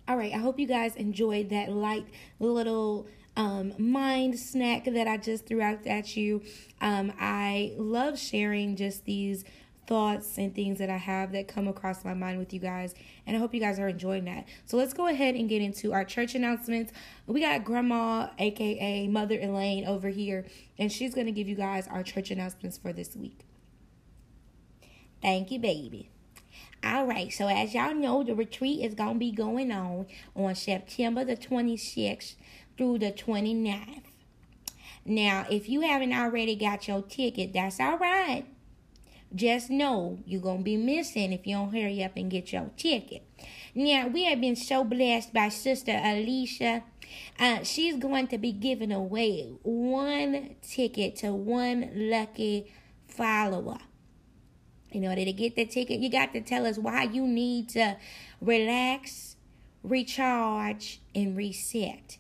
All 0.08 0.16
right, 0.16 0.32
I 0.32 0.38
hope 0.38 0.58
you 0.58 0.66
guys 0.66 0.96
enjoyed 0.96 1.50
that 1.50 1.70
light 1.70 2.06
little 2.40 3.06
um, 3.36 3.72
mind 3.78 4.38
snack 4.38 4.84
that 4.84 5.08
I 5.08 5.16
just 5.16 5.46
threw 5.46 5.62
out 5.62 5.86
at 5.86 6.16
you. 6.16 6.42
Um, 6.80 7.12
I 7.18 7.72
love 7.76 8.18
sharing 8.18 8.76
just 8.76 9.04
these 9.04 9.44
thoughts 9.86 10.38
and 10.38 10.54
things 10.54 10.78
that 10.78 10.90
I 10.90 10.96
have 10.96 11.32
that 11.32 11.48
come 11.48 11.66
across 11.66 12.04
my 12.04 12.14
mind 12.14 12.38
with 12.38 12.52
you 12.52 12.60
guys. 12.60 12.94
And 13.26 13.36
I 13.36 13.40
hope 13.40 13.54
you 13.54 13.60
guys 13.60 13.78
are 13.78 13.88
enjoying 13.88 14.24
that. 14.26 14.46
So 14.64 14.76
let's 14.76 14.94
go 14.94 15.06
ahead 15.06 15.34
and 15.34 15.48
get 15.48 15.60
into 15.60 15.92
our 15.92 16.04
church 16.04 16.34
announcements. 16.34 16.92
We 17.26 17.40
got 17.40 17.64
Grandma, 17.64 18.28
aka 18.38 19.08
Mother 19.08 19.38
Elaine, 19.40 19.86
over 19.86 20.08
here, 20.08 20.46
and 20.78 20.90
she's 20.90 21.14
going 21.14 21.26
to 21.26 21.32
give 21.32 21.48
you 21.48 21.56
guys 21.56 21.88
our 21.88 22.02
church 22.02 22.30
announcements 22.30 22.78
for 22.78 22.92
this 22.92 23.16
week. 23.16 23.40
Thank 25.20 25.50
you, 25.50 25.58
baby. 25.58 26.10
All 26.84 27.06
right, 27.06 27.32
so 27.32 27.46
as 27.46 27.74
y'all 27.74 27.94
know, 27.94 28.24
the 28.24 28.34
retreat 28.34 28.84
is 28.84 28.94
going 28.94 29.14
to 29.14 29.18
be 29.18 29.30
going 29.30 29.70
on 29.70 30.06
on 30.34 30.56
September 30.56 31.24
the 31.24 31.36
26th 31.36 32.34
through 32.76 32.98
the 32.98 33.12
29th. 33.12 34.02
Now, 35.04 35.46
if 35.50 35.68
you 35.68 35.80
haven't 35.80 36.12
already 36.12 36.54
got 36.54 36.86
your 36.86 37.02
ticket, 37.02 37.52
that's 37.52 37.80
all 37.80 37.98
right. 37.98 38.44
Just 39.34 39.70
know 39.70 40.18
you're 40.26 40.42
going 40.42 40.58
to 40.58 40.64
be 40.64 40.76
missing 40.76 41.32
if 41.32 41.46
you 41.46 41.56
don't 41.56 41.72
hurry 41.72 42.04
up 42.04 42.12
and 42.16 42.30
get 42.30 42.52
your 42.52 42.70
ticket. 42.76 43.22
Now, 43.74 44.06
we 44.08 44.24
have 44.24 44.40
been 44.40 44.56
so 44.56 44.84
blessed 44.84 45.32
by 45.32 45.48
Sister 45.48 45.98
Alicia. 46.02 46.84
Uh, 47.38 47.62
she's 47.62 47.96
going 47.96 48.26
to 48.28 48.38
be 48.38 48.52
giving 48.52 48.92
away 48.92 49.54
one 49.62 50.56
ticket 50.60 51.16
to 51.16 51.32
one 51.32 51.90
lucky 51.94 52.72
follower. 53.06 53.78
In 54.90 55.06
order 55.06 55.24
to 55.24 55.32
get 55.32 55.56
the 55.56 55.64
ticket, 55.64 56.00
you 56.00 56.10
got 56.10 56.34
to 56.34 56.42
tell 56.42 56.66
us 56.66 56.76
why 56.76 57.04
you 57.04 57.26
need 57.26 57.70
to 57.70 57.96
relax, 58.42 59.36
recharge, 59.82 61.00
and 61.14 61.34
reset. 61.34 62.18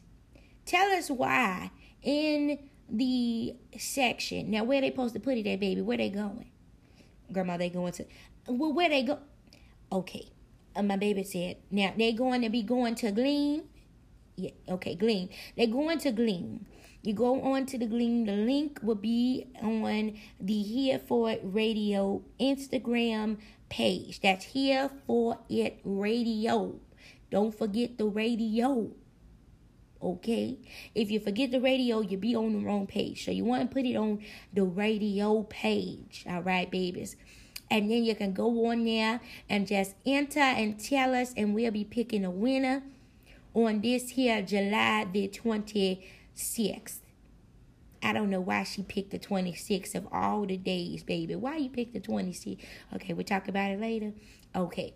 Tell 0.72 0.90
us 0.92 1.10
why 1.10 1.70
in 2.02 2.58
the 2.88 3.54
section. 3.78 4.50
Now, 4.50 4.64
where 4.64 4.80
they 4.80 4.88
supposed 4.88 5.12
to 5.12 5.20
put 5.20 5.36
it 5.36 5.46
at, 5.46 5.60
baby? 5.60 5.82
Where 5.82 5.98
they 5.98 6.08
going? 6.08 6.46
Grandma, 7.30 7.58
they 7.58 7.68
going 7.68 7.92
to. 7.92 8.06
Well, 8.46 8.72
where 8.72 8.88
they 8.88 9.02
go? 9.02 9.18
Okay. 9.92 10.30
Uh, 10.74 10.82
my 10.82 10.96
baby 10.96 11.24
said, 11.24 11.58
now 11.70 11.92
they 11.98 12.14
going 12.14 12.40
to 12.40 12.48
be 12.48 12.62
going 12.62 12.94
to 12.94 13.10
Gleam. 13.10 13.64
Yeah, 14.36 14.52
okay, 14.66 14.94
Gleam. 14.94 15.28
They're 15.58 15.66
going 15.66 15.98
to 15.98 16.10
Gleam. 16.10 16.64
You 17.02 17.12
go 17.12 17.42
on 17.42 17.66
to 17.66 17.76
the 17.76 17.84
Gleam. 17.84 18.24
The 18.24 18.32
link 18.32 18.80
will 18.82 18.94
be 18.94 19.48
on 19.60 20.16
the 20.40 20.62
Here 20.62 20.98
for 20.98 21.30
It 21.30 21.42
Radio 21.44 22.22
Instagram 22.40 23.36
page. 23.68 24.22
That's 24.22 24.46
Here 24.46 24.88
for 25.06 25.38
It 25.50 25.80
Radio. 25.84 26.76
Don't 27.30 27.54
forget 27.54 27.98
the 27.98 28.06
radio. 28.06 28.92
Okay? 30.02 30.58
If 30.94 31.10
you 31.10 31.20
forget 31.20 31.50
the 31.50 31.60
radio, 31.60 32.00
you'll 32.00 32.20
be 32.20 32.34
on 32.34 32.52
the 32.52 32.66
wrong 32.66 32.86
page. 32.86 33.24
So 33.24 33.30
you 33.30 33.44
want 33.44 33.70
to 33.70 33.74
put 33.74 33.86
it 33.86 33.96
on 33.96 34.20
the 34.52 34.64
radio 34.64 35.42
page. 35.44 36.24
All 36.28 36.42
right, 36.42 36.70
babies. 36.70 37.16
And 37.70 37.90
then 37.90 38.04
you 38.04 38.14
can 38.14 38.32
go 38.32 38.66
on 38.66 38.84
there 38.84 39.20
and 39.48 39.66
just 39.66 39.94
enter 40.04 40.40
and 40.40 40.78
tell 40.78 41.14
us, 41.14 41.32
and 41.36 41.54
we'll 41.54 41.70
be 41.70 41.84
picking 41.84 42.24
a 42.24 42.30
winner 42.30 42.82
on 43.54 43.80
this 43.80 44.10
here 44.10 44.42
July 44.42 45.06
the 45.10 45.28
26th. 45.28 46.98
I 48.02 48.12
don't 48.12 48.30
know 48.30 48.40
why 48.40 48.64
she 48.64 48.82
picked 48.82 49.12
the 49.12 49.18
26th 49.18 49.94
of 49.94 50.08
all 50.12 50.44
the 50.44 50.56
days, 50.56 51.04
baby. 51.04 51.36
Why 51.36 51.56
you 51.56 51.70
picked 51.70 51.94
the 51.94 52.00
26th? 52.00 52.58
Okay, 52.94 53.12
we'll 53.14 53.24
talk 53.24 53.46
about 53.46 53.70
it 53.70 53.80
later. 53.80 54.12
Okay. 54.54 54.94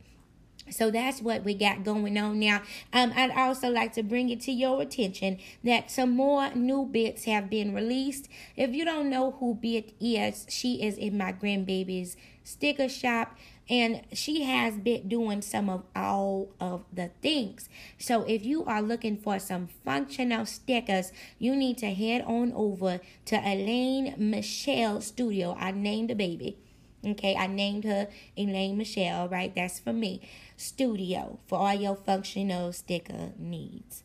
So 0.70 0.90
that's 0.90 1.20
what 1.20 1.44
we 1.44 1.54
got 1.54 1.84
going 1.84 2.18
on 2.18 2.40
now. 2.40 2.62
Um, 2.92 3.12
I'd 3.14 3.30
also 3.30 3.70
like 3.70 3.92
to 3.94 4.02
bring 4.02 4.30
it 4.30 4.40
to 4.42 4.52
your 4.52 4.82
attention 4.82 5.38
that 5.64 5.90
some 5.90 6.10
more 6.10 6.50
new 6.54 6.84
bits 6.84 7.24
have 7.24 7.48
been 7.48 7.74
released. 7.74 8.28
If 8.56 8.72
you 8.72 8.84
don't 8.84 9.10
know 9.10 9.32
who 9.32 9.54
Bit 9.54 9.94
is, 10.00 10.46
she 10.48 10.82
is 10.82 10.96
in 10.96 11.16
my 11.16 11.32
grandbaby's 11.32 12.16
sticker 12.44 12.88
shop 12.88 13.36
and 13.68 14.02
she 14.12 14.44
has 14.44 14.76
been 14.78 15.08
doing 15.08 15.42
some 15.42 15.68
of 15.68 15.82
all 15.94 16.50
of 16.60 16.84
the 16.92 17.10
things. 17.20 17.68
So 17.98 18.22
if 18.22 18.44
you 18.44 18.64
are 18.64 18.80
looking 18.80 19.16
for 19.16 19.38
some 19.38 19.68
functional 19.84 20.46
stickers, 20.46 21.12
you 21.38 21.56
need 21.56 21.78
to 21.78 21.92
head 21.92 22.22
on 22.26 22.52
over 22.54 23.00
to 23.26 23.36
Elaine 23.36 24.14
Michelle 24.18 25.00
Studio. 25.00 25.56
I 25.58 25.72
named 25.72 26.10
the 26.10 26.14
baby. 26.14 26.58
Okay, 27.06 27.36
I 27.36 27.46
named 27.46 27.84
her 27.84 28.08
Elaine 28.36 28.76
Michelle, 28.76 29.28
right? 29.28 29.54
That's 29.54 29.78
for 29.78 29.92
me. 29.92 30.20
Studio 30.56 31.38
for 31.46 31.58
all 31.58 31.74
your 31.74 31.94
functional 31.94 32.72
sticker 32.72 33.32
needs. 33.38 34.02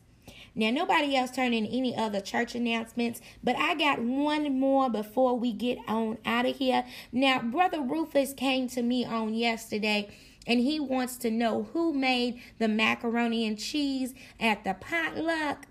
Now, 0.54 0.70
nobody 0.70 1.16
else 1.16 1.30
turned 1.30 1.54
in 1.54 1.66
any 1.66 1.96
other 1.96 2.20
church 2.20 2.54
announcements, 2.54 3.20
but 3.42 3.56
I 3.56 3.74
got 3.74 4.00
one 4.00 4.60
more 4.60 4.90
before 4.90 5.36
we 5.36 5.52
get 5.52 5.78
on 5.88 6.18
out 6.26 6.46
of 6.46 6.56
here. 6.56 6.84
Now, 7.10 7.40
Brother 7.40 7.80
Rufus 7.80 8.34
came 8.34 8.68
to 8.68 8.82
me 8.82 9.04
on 9.04 9.34
yesterday 9.34 10.14
and 10.46 10.60
he 10.60 10.78
wants 10.78 11.16
to 11.18 11.30
know 11.30 11.68
who 11.72 11.92
made 11.94 12.40
the 12.58 12.68
macaroni 12.68 13.46
and 13.46 13.58
cheese 13.58 14.12
at 14.38 14.64
the 14.64 14.74
potluck 14.74 15.66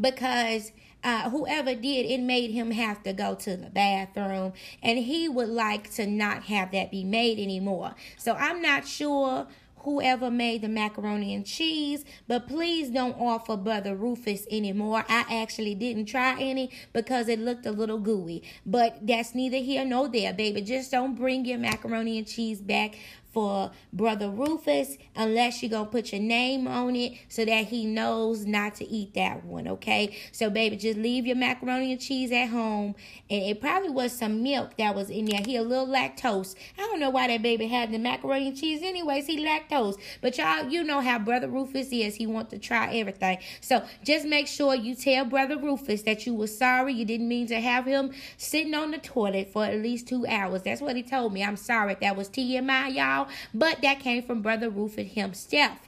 because 0.00 0.72
uh, 1.04 1.30
whoever 1.30 1.74
did, 1.74 2.06
it 2.06 2.20
made 2.20 2.50
him 2.50 2.70
have 2.72 3.02
to 3.04 3.12
go 3.12 3.34
to 3.36 3.56
the 3.56 3.70
bathroom, 3.70 4.52
and 4.82 4.98
he 4.98 5.28
would 5.28 5.48
like 5.48 5.90
to 5.94 6.06
not 6.06 6.44
have 6.44 6.72
that 6.72 6.90
be 6.90 7.04
made 7.04 7.38
anymore. 7.38 7.94
So 8.16 8.34
I'm 8.34 8.60
not 8.60 8.86
sure 8.86 9.46
whoever 9.82 10.30
made 10.30 10.62
the 10.62 10.68
macaroni 10.68 11.34
and 11.34 11.46
cheese, 11.46 12.04
but 12.26 12.46
please 12.48 12.90
don't 12.90 13.18
offer 13.18 13.56
Brother 13.56 13.94
Rufus 13.94 14.46
anymore. 14.50 15.04
I 15.08 15.24
actually 15.42 15.74
didn't 15.74 16.06
try 16.06 16.38
any 16.38 16.70
because 16.92 17.28
it 17.28 17.38
looked 17.38 17.64
a 17.64 17.72
little 17.72 17.98
gooey, 17.98 18.42
but 18.66 18.98
that's 19.06 19.34
neither 19.34 19.58
here 19.58 19.84
nor 19.84 20.08
there, 20.08 20.32
baby. 20.32 20.60
Just 20.62 20.90
don't 20.90 21.14
bring 21.14 21.44
your 21.44 21.58
macaroni 21.58 22.18
and 22.18 22.26
cheese 22.26 22.60
back 22.60 22.96
for 23.38 23.70
Brother 23.92 24.28
Rufus 24.28 24.98
unless 25.14 25.62
you're 25.62 25.70
going 25.70 25.84
to 25.84 25.92
put 25.92 26.10
your 26.10 26.20
name 26.20 26.66
on 26.66 26.96
it 26.96 27.12
so 27.28 27.44
that 27.44 27.66
he 27.66 27.86
knows 27.86 28.44
not 28.44 28.74
to 28.74 28.84
eat 28.84 29.14
that 29.14 29.44
one, 29.44 29.68
okay? 29.68 30.16
So, 30.32 30.50
baby, 30.50 30.76
just 30.76 30.98
leave 30.98 31.24
your 31.24 31.36
macaroni 31.36 31.92
and 31.92 32.00
cheese 32.00 32.32
at 32.32 32.48
home. 32.48 32.96
And 33.30 33.44
it 33.44 33.60
probably 33.60 33.90
was 33.90 34.10
some 34.10 34.42
milk 34.42 34.76
that 34.78 34.96
was 34.96 35.08
in 35.08 35.26
there. 35.26 35.40
He 35.46 35.54
a 35.54 35.62
little 35.62 35.86
lactose. 35.86 36.56
I 36.76 36.80
don't 36.80 36.98
know 36.98 37.10
why 37.10 37.28
that 37.28 37.40
baby 37.40 37.68
had 37.68 37.92
the 37.92 37.98
macaroni 37.98 38.48
and 38.48 38.56
cheese 38.56 38.80
anyways. 38.82 39.28
He 39.28 39.46
lactose. 39.46 39.94
But 40.20 40.36
y'all, 40.36 40.68
you 40.68 40.82
know 40.82 41.00
how 41.00 41.20
Brother 41.20 41.46
Rufus 41.46 41.92
is. 41.92 42.16
He 42.16 42.26
want 42.26 42.50
to 42.50 42.58
try 42.58 42.92
everything. 42.96 43.38
So, 43.60 43.84
just 44.02 44.26
make 44.26 44.48
sure 44.48 44.74
you 44.74 44.96
tell 44.96 45.24
Brother 45.24 45.56
Rufus 45.56 46.02
that 46.02 46.26
you 46.26 46.34
were 46.34 46.48
sorry. 46.48 46.92
You 46.92 47.04
didn't 47.04 47.28
mean 47.28 47.46
to 47.46 47.60
have 47.60 47.84
him 47.84 48.10
sitting 48.36 48.74
on 48.74 48.90
the 48.90 48.98
toilet 48.98 49.52
for 49.52 49.64
at 49.64 49.78
least 49.78 50.08
two 50.08 50.26
hours. 50.26 50.62
That's 50.62 50.80
what 50.80 50.96
he 50.96 51.04
told 51.04 51.32
me. 51.32 51.44
I'm 51.44 51.56
sorry. 51.56 51.96
That 52.00 52.16
was 52.16 52.28
TMI, 52.28 52.96
y'all 52.96 53.27
but 53.54 53.82
that 53.82 54.00
came 54.00 54.22
from 54.22 54.42
Brother 54.42 54.70
Rufus 54.70 55.12
himself. 55.12 55.78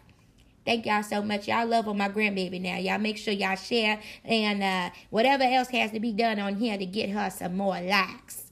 Thank 0.64 0.86
y'all 0.86 1.02
so 1.02 1.22
much. 1.22 1.48
Y'all 1.48 1.66
love 1.66 1.88
on 1.88 1.96
my 1.96 2.08
grandbaby 2.08 2.60
now. 2.60 2.76
Y'all 2.76 2.98
make 2.98 3.16
sure 3.16 3.32
y'all 3.32 3.56
share 3.56 4.00
and 4.24 4.62
uh, 4.62 4.90
whatever 5.08 5.42
else 5.44 5.68
has 5.70 5.90
to 5.92 6.00
be 6.00 6.12
done 6.12 6.38
on 6.38 6.56
here 6.56 6.76
to 6.76 6.86
get 6.86 7.10
her 7.10 7.30
some 7.30 7.56
more 7.56 7.80
likes. 7.80 8.50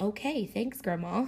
Okay, 0.00 0.46
thanks, 0.46 0.80
Grandma, 0.80 1.26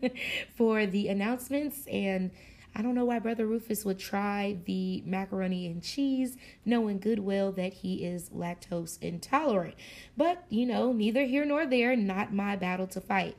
for 0.56 0.86
the 0.86 1.08
announcements. 1.08 1.86
And 1.86 2.32
I 2.74 2.82
don't 2.82 2.94
know 2.94 3.04
why 3.04 3.20
Brother 3.20 3.46
Rufus 3.46 3.84
would 3.84 3.98
try 3.98 4.58
the 4.66 5.02
macaroni 5.06 5.66
and 5.66 5.82
cheese, 5.82 6.36
knowing 6.64 6.98
good 6.98 7.20
well 7.20 7.52
that 7.52 7.72
he 7.72 8.04
is 8.04 8.28
lactose 8.30 9.00
intolerant. 9.00 9.76
But, 10.16 10.44
you 10.48 10.66
know, 10.66 10.92
neither 10.92 11.24
here 11.24 11.44
nor 11.44 11.64
there, 11.64 11.96
not 11.96 12.32
my 12.32 12.56
battle 12.56 12.88
to 12.88 13.00
fight. 13.00 13.36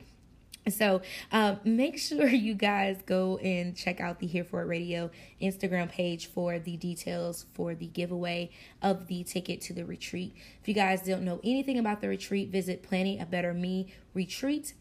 So 0.68 1.00
uh, 1.32 1.56
make 1.64 1.98
sure 1.98 2.28
you 2.28 2.54
guys 2.54 2.98
go 3.06 3.38
and 3.38 3.74
check 3.74 4.00
out 4.00 4.18
the 4.18 4.26
Here 4.26 4.44
for 4.44 4.62
It 4.62 4.66
Radio 4.66 5.10
Instagram 5.40 5.88
page 5.90 6.26
for 6.26 6.58
the 6.58 6.76
details 6.76 7.46
for 7.54 7.74
the 7.74 7.86
giveaway 7.86 8.50
of 8.82 9.06
the 9.06 9.24
ticket 9.24 9.60
to 9.62 9.72
the 9.72 9.84
retreat. 9.84 10.34
If 10.60 10.68
you 10.68 10.74
guys 10.74 11.02
don't 11.02 11.22
know 11.24 11.40
anything 11.42 11.78
about 11.78 12.00
the 12.00 12.08
retreat, 12.08 12.50
visit 12.50 12.82
Planning 12.82 13.20
a 13.20 13.26
Better 13.26 13.54
Me 13.54 13.92
Retreat 14.12 14.74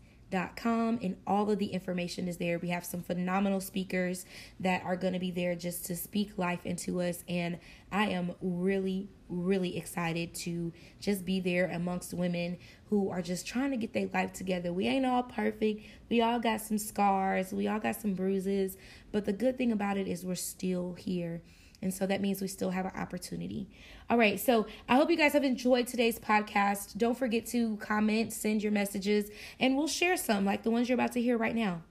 com 0.55 0.99
and 1.01 1.17
all 1.25 1.49
of 1.49 1.59
the 1.59 1.67
information 1.67 2.27
is 2.27 2.37
there. 2.37 2.59
We 2.59 2.69
have 2.69 2.85
some 2.85 3.01
phenomenal 3.01 3.61
speakers 3.61 4.25
that 4.59 4.83
are 4.83 4.95
going 4.95 5.13
to 5.13 5.19
be 5.19 5.31
there 5.31 5.55
just 5.55 5.85
to 5.85 5.95
speak 5.95 6.37
life 6.37 6.65
into 6.65 7.01
us 7.01 7.23
and 7.27 7.59
I 7.91 8.07
am 8.09 8.33
really 8.41 9.09
really 9.29 9.77
excited 9.77 10.33
to 10.33 10.73
just 10.99 11.23
be 11.23 11.39
there 11.39 11.67
amongst 11.67 12.13
women 12.13 12.57
who 12.89 13.09
are 13.09 13.21
just 13.21 13.45
trying 13.45 13.71
to 13.71 13.77
get 13.77 13.93
their 13.93 14.09
life 14.11 14.33
together. 14.33 14.73
We 14.73 14.87
ain't 14.87 15.05
all 15.05 15.23
perfect. 15.23 15.85
We 16.09 16.21
all 16.21 16.39
got 16.39 16.61
some 16.61 16.79
scars, 16.79 17.53
we 17.53 17.67
all 17.67 17.79
got 17.79 17.95
some 17.95 18.15
bruises, 18.15 18.77
but 19.11 19.25
the 19.25 19.33
good 19.33 19.57
thing 19.57 19.71
about 19.71 19.97
it 19.97 20.07
is 20.07 20.25
we're 20.25 20.35
still 20.35 20.93
here. 20.93 21.41
And 21.81 21.93
so 21.93 22.05
that 22.05 22.21
means 22.21 22.41
we 22.41 22.47
still 22.47 22.71
have 22.71 22.85
an 22.85 22.91
opportunity. 22.95 23.69
All 24.09 24.17
right. 24.17 24.39
So 24.39 24.67
I 24.87 24.95
hope 24.95 25.09
you 25.09 25.17
guys 25.17 25.33
have 25.33 25.43
enjoyed 25.43 25.87
today's 25.87 26.19
podcast. 26.19 26.97
Don't 26.97 27.17
forget 27.17 27.45
to 27.47 27.77
comment, 27.77 28.33
send 28.33 28.63
your 28.63 28.71
messages, 28.71 29.29
and 29.59 29.77
we'll 29.77 29.87
share 29.87 30.17
some 30.17 30.45
like 30.45 30.63
the 30.63 30.71
ones 30.71 30.89
you're 30.89 30.95
about 30.95 31.13
to 31.13 31.21
hear 31.21 31.37
right 31.37 31.55
now. 31.55 31.83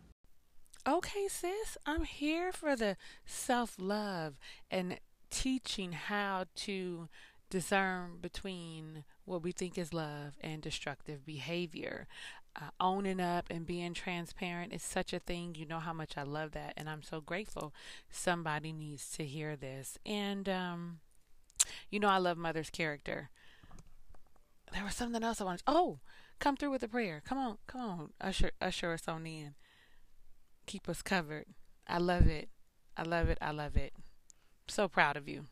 Okay, 0.87 1.29
sis, 1.29 1.77
I'm 1.85 2.05
here 2.05 2.51
for 2.51 2.75
the 2.75 2.97
self 3.27 3.75
love 3.79 4.39
and 4.71 4.99
teaching 5.31 5.93
how 5.93 6.45
to 6.57 7.09
discern 7.51 8.19
between 8.21 9.05
what 9.25 9.43
we 9.43 9.53
think 9.53 9.77
is 9.77 9.93
love 9.93 10.35
and 10.41 10.63
destructive 10.63 11.25
behavior. 11.27 12.07
Uh, 12.61 12.71
owning 12.81 13.21
up 13.21 13.47
and 13.51 13.65
being 13.67 13.95
transparent 13.95 14.73
is 14.73 14.83
such 14.83 15.13
a 15.13 15.21
thing. 15.21 15.55
You 15.57 15.65
know 15.65 15.79
how 15.79 15.93
much 15.93 16.17
I 16.17 16.25
love 16.25 16.53
that, 16.53 16.75
and 16.77 16.89
I'm 16.89 17.03
so 17.03 17.21
grateful 17.21 17.73
somebody 18.11 18.73
needs 18.73 19.11
to 19.13 19.25
hear 19.25 19.55
this. 19.55 19.97
And, 20.05 20.49
um, 20.49 20.99
you 21.89 22.01
know, 22.01 22.09
I 22.09 22.19
love 22.19 22.37
Mother's 22.37 22.71
character. 22.71 23.31
There 24.73 24.83
was 24.83 24.95
something 24.95 25.23
else 25.23 25.41
I 25.41 25.45
wanted. 25.45 25.63
Oh, 25.69 26.01
come 26.41 26.57
through 26.57 26.73
with 26.73 26.83
a 26.83 26.89
prayer. 26.89 27.23
Come 27.25 27.39
on, 27.39 27.59
come 27.69 27.81
on. 27.81 28.11
Usher, 28.21 28.51
usher 28.61 28.93
us 28.93 29.07
on 29.07 29.25
in. 29.27 29.55
Keep 30.67 30.89
us 30.89 31.01
covered. 31.01 31.47
I 31.87 31.99
love 31.99 32.27
it. 32.27 32.49
I 32.97 33.03
love 33.03 33.29
it. 33.29 33.39
I 33.41 33.53
love 33.53 33.77
it. 33.77 33.93
So 34.67 34.89
proud 34.89 35.17
of 35.17 35.29
you. 35.29 35.47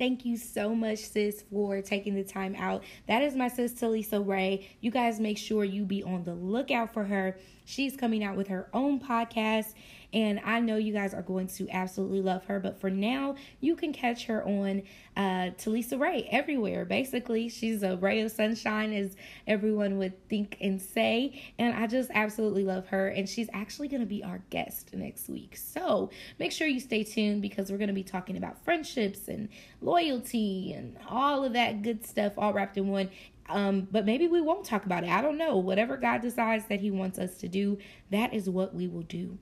Thank 0.00 0.24
you 0.24 0.38
so 0.38 0.74
much, 0.74 1.00
sis, 1.00 1.44
for 1.52 1.82
taking 1.82 2.14
the 2.14 2.24
time 2.24 2.54
out. 2.56 2.84
That 3.06 3.20
is 3.20 3.36
my 3.36 3.48
sis, 3.48 3.74
Talisa 3.74 4.26
Ray. 4.26 4.66
You 4.80 4.90
guys 4.90 5.20
make 5.20 5.36
sure 5.36 5.62
you 5.62 5.84
be 5.84 6.02
on 6.02 6.24
the 6.24 6.32
lookout 6.32 6.94
for 6.94 7.04
her. 7.04 7.36
She's 7.70 7.96
coming 7.96 8.24
out 8.24 8.36
with 8.36 8.48
her 8.48 8.68
own 8.72 9.00
podcast 9.00 9.74
and 10.12 10.40
I 10.44 10.60
know 10.60 10.76
you 10.76 10.92
guys 10.92 11.14
are 11.14 11.22
going 11.22 11.46
to 11.48 11.68
absolutely 11.70 12.20
love 12.20 12.44
her. 12.46 12.58
But 12.58 12.80
for 12.80 12.90
now, 12.90 13.36
you 13.60 13.76
can 13.76 13.92
catch 13.92 14.26
her 14.26 14.44
on 14.44 14.82
uh, 15.16 15.50
Talisa 15.56 15.98
Ray 15.98 16.28
everywhere. 16.30 16.84
Basically, 16.84 17.48
she's 17.48 17.82
a 17.82 17.96
ray 17.96 18.20
of 18.20 18.32
sunshine, 18.32 18.92
as 18.92 19.16
everyone 19.46 19.98
would 19.98 20.28
think 20.28 20.56
and 20.60 20.80
say. 20.80 21.40
And 21.58 21.74
I 21.74 21.86
just 21.86 22.10
absolutely 22.12 22.64
love 22.64 22.88
her. 22.88 23.08
And 23.08 23.28
she's 23.28 23.48
actually 23.52 23.88
going 23.88 24.00
to 24.00 24.06
be 24.06 24.24
our 24.24 24.42
guest 24.50 24.92
next 24.94 25.28
week. 25.28 25.56
So 25.56 26.10
make 26.38 26.52
sure 26.52 26.66
you 26.66 26.80
stay 26.80 27.04
tuned 27.04 27.42
because 27.42 27.70
we're 27.70 27.78
going 27.78 27.88
to 27.88 27.94
be 27.94 28.02
talking 28.02 28.36
about 28.36 28.64
friendships 28.64 29.28
and 29.28 29.48
loyalty 29.80 30.72
and 30.72 30.96
all 31.08 31.44
of 31.44 31.52
that 31.52 31.82
good 31.82 32.04
stuff 32.04 32.32
all 32.36 32.52
wrapped 32.52 32.76
in 32.76 32.88
one. 32.88 33.10
Um, 33.50 33.88
but 33.90 34.04
maybe 34.04 34.26
we 34.28 34.40
won't 34.40 34.64
talk 34.64 34.84
about 34.84 35.04
it. 35.04 35.10
I 35.10 35.20
don't 35.22 35.38
know. 35.38 35.56
Whatever 35.56 35.96
God 35.96 36.22
decides 36.22 36.66
that 36.66 36.80
He 36.80 36.90
wants 36.90 37.18
us 37.18 37.36
to 37.38 37.48
do, 37.48 37.78
that 38.10 38.32
is 38.32 38.48
what 38.48 38.74
we 38.74 38.86
will 38.86 39.02
do. 39.02 39.38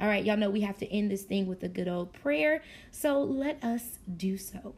All 0.00 0.08
right, 0.08 0.24
y'all 0.24 0.36
know 0.36 0.50
we 0.50 0.62
have 0.62 0.78
to 0.78 0.92
end 0.92 1.10
this 1.10 1.22
thing 1.22 1.46
with 1.46 1.62
a 1.62 1.68
good 1.68 1.88
old 1.88 2.12
prayer. 2.12 2.62
So 2.90 3.22
let 3.22 3.62
us 3.62 3.98
do 4.16 4.36
so. 4.36 4.74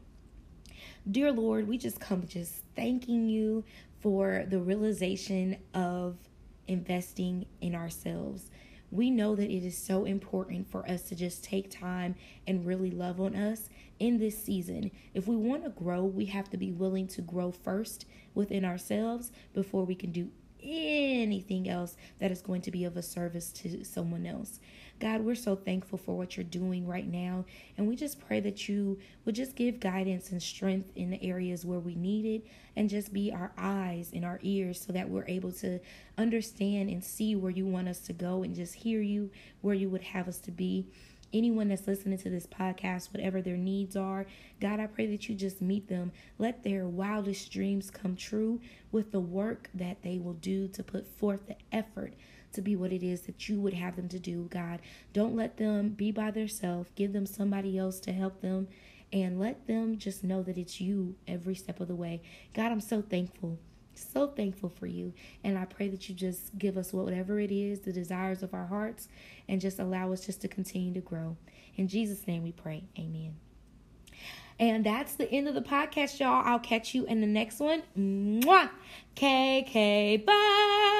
Dear 1.09 1.31
Lord, 1.31 1.67
we 1.67 1.77
just 1.77 1.99
come 1.99 2.27
just 2.27 2.61
thanking 2.75 3.27
you 3.27 3.63
for 4.01 4.45
the 4.47 4.59
realization 4.59 5.57
of 5.73 6.17
investing 6.67 7.45
in 7.61 7.75
ourselves. 7.75 8.49
We 8.95 9.11
know 9.11 9.35
that 9.35 9.51
it 9.51 9.65
is 9.65 9.77
so 9.77 10.05
important 10.05 10.71
for 10.71 10.89
us 10.89 11.01
to 11.03 11.15
just 11.15 11.43
take 11.43 11.69
time 11.69 12.15
and 12.47 12.65
really 12.65 12.91
love 12.91 13.19
on 13.19 13.35
us 13.35 13.67
in 13.99 14.19
this 14.19 14.41
season. 14.41 14.89
If 15.13 15.27
we 15.27 15.35
want 15.35 15.65
to 15.65 15.69
grow, 15.69 16.05
we 16.05 16.25
have 16.27 16.49
to 16.51 16.57
be 16.57 16.71
willing 16.71 17.07
to 17.09 17.21
grow 17.21 17.51
first 17.51 18.05
within 18.33 18.63
ourselves 18.63 19.33
before 19.53 19.83
we 19.83 19.95
can 19.95 20.13
do 20.13 20.29
anything 20.65 21.69
else 21.69 21.95
that 22.19 22.31
is 22.31 22.41
going 22.41 22.61
to 22.63 22.71
be 22.71 22.83
of 22.85 22.97
a 22.97 23.01
service 23.01 23.51
to 23.51 23.83
someone 23.83 24.25
else. 24.25 24.59
God, 24.99 25.21
we're 25.21 25.35
so 25.35 25.55
thankful 25.55 25.97
for 25.97 26.15
what 26.15 26.37
you're 26.37 26.45
doing 26.45 26.87
right 26.87 27.07
now. 27.07 27.45
And 27.77 27.87
we 27.87 27.95
just 27.97 28.25
pray 28.25 28.39
that 28.39 28.69
you 28.69 28.97
would 29.25 29.35
just 29.35 29.55
give 29.55 29.79
guidance 29.81 30.31
and 30.31 30.41
strength 30.41 30.89
in 30.95 31.09
the 31.09 31.21
areas 31.21 31.65
where 31.65 31.79
we 31.79 31.95
need 31.95 32.25
it 32.25 32.47
and 32.77 32.89
just 32.89 33.11
be 33.11 33.31
our 33.31 33.51
eyes 33.57 34.11
and 34.13 34.23
our 34.23 34.39
ears 34.41 34.79
so 34.79 34.93
that 34.93 35.09
we're 35.09 35.27
able 35.27 35.51
to 35.51 35.79
understand 36.17 36.89
and 36.89 37.03
see 37.03 37.35
where 37.35 37.51
you 37.51 37.65
want 37.65 37.89
us 37.89 37.99
to 37.99 38.13
go 38.13 38.43
and 38.43 38.55
just 38.55 38.73
hear 38.73 39.01
you 39.01 39.29
where 39.61 39.75
you 39.75 39.89
would 39.89 40.01
have 40.01 40.27
us 40.27 40.39
to 40.39 40.51
be 40.51 40.87
anyone 41.35 41.67
that's 41.67 41.87
listening 41.87 42.17
to 42.19 42.29
this 42.29 42.47
podcast, 42.47 43.13
whatever 43.13 43.41
their 43.41 43.57
needs 43.57 43.95
are, 43.95 44.25
God, 44.61 44.79
I 44.79 44.87
pray 44.87 45.05
that 45.07 45.27
you 45.27 45.35
just 45.35 45.61
meet 45.61 45.89
them. 45.89 46.11
Let 46.39 46.63
their 46.63 46.87
wildest 46.87 47.51
dreams 47.51 47.91
come 47.91 48.15
true 48.15 48.61
with 48.91 49.11
the 49.11 49.19
work 49.19 49.69
that 49.73 50.01
they 50.01 50.17
will 50.17 50.33
do 50.33 50.67
to 50.69 50.81
put 50.81 51.07
forth 51.07 51.45
the 51.47 51.57
effort 51.71 52.13
to 52.53 52.61
be 52.61 52.75
what 52.75 52.93
it 52.93 53.03
is 53.03 53.21
that 53.21 53.49
you 53.49 53.59
would 53.59 53.73
have 53.73 53.97
them 53.97 54.07
to 54.07 54.17
do, 54.17 54.47
God. 54.49 54.79
Don't 55.11 55.35
let 55.35 55.57
them 55.57 55.89
be 55.89 56.11
by 56.11 56.31
themselves. 56.31 56.89
Give 56.95 57.11
them 57.11 57.25
somebody 57.25 57.77
else 57.77 57.99
to 58.01 58.13
help 58.13 58.41
them 58.41 58.69
and 59.11 59.39
let 59.39 59.67
them 59.67 59.97
just 59.97 60.23
know 60.23 60.41
that 60.41 60.57
it's 60.57 60.79
you 60.79 61.15
every 61.27 61.55
step 61.55 61.79
of 61.81 61.89
the 61.89 61.95
way. 61.95 62.21
God, 62.53 62.71
I'm 62.71 62.81
so 62.81 63.01
thankful. 63.01 63.59
So 63.95 64.27
thankful 64.27 64.69
for 64.69 64.87
you. 64.87 65.13
And 65.43 65.57
I 65.57 65.65
pray 65.65 65.87
that 65.89 66.07
you 66.09 66.15
just 66.15 66.57
give 66.57 66.77
us 66.77 66.93
whatever 66.93 67.39
it 67.39 67.51
is, 67.51 67.79
the 67.79 67.93
desires 67.93 68.43
of 68.43 68.53
our 68.53 68.65
hearts, 68.65 69.07
and 69.47 69.59
just 69.61 69.79
allow 69.79 70.11
us 70.11 70.25
just 70.25 70.41
to 70.41 70.47
continue 70.47 70.93
to 70.93 71.01
grow. 71.01 71.37
In 71.75 71.87
Jesus' 71.87 72.27
name 72.27 72.43
we 72.43 72.51
pray. 72.51 72.83
Amen. 72.97 73.35
And 74.59 74.85
that's 74.85 75.15
the 75.15 75.29
end 75.29 75.47
of 75.47 75.55
the 75.55 75.61
podcast, 75.61 76.19
y'all. 76.19 76.41
I'll 76.45 76.59
catch 76.59 76.95
you 76.95 77.05
in 77.05 77.19
the 77.19 77.27
next 77.27 77.59
one. 77.59 77.83
Mwah! 77.97 78.69
KK, 79.15 80.25
bye. 80.25 80.94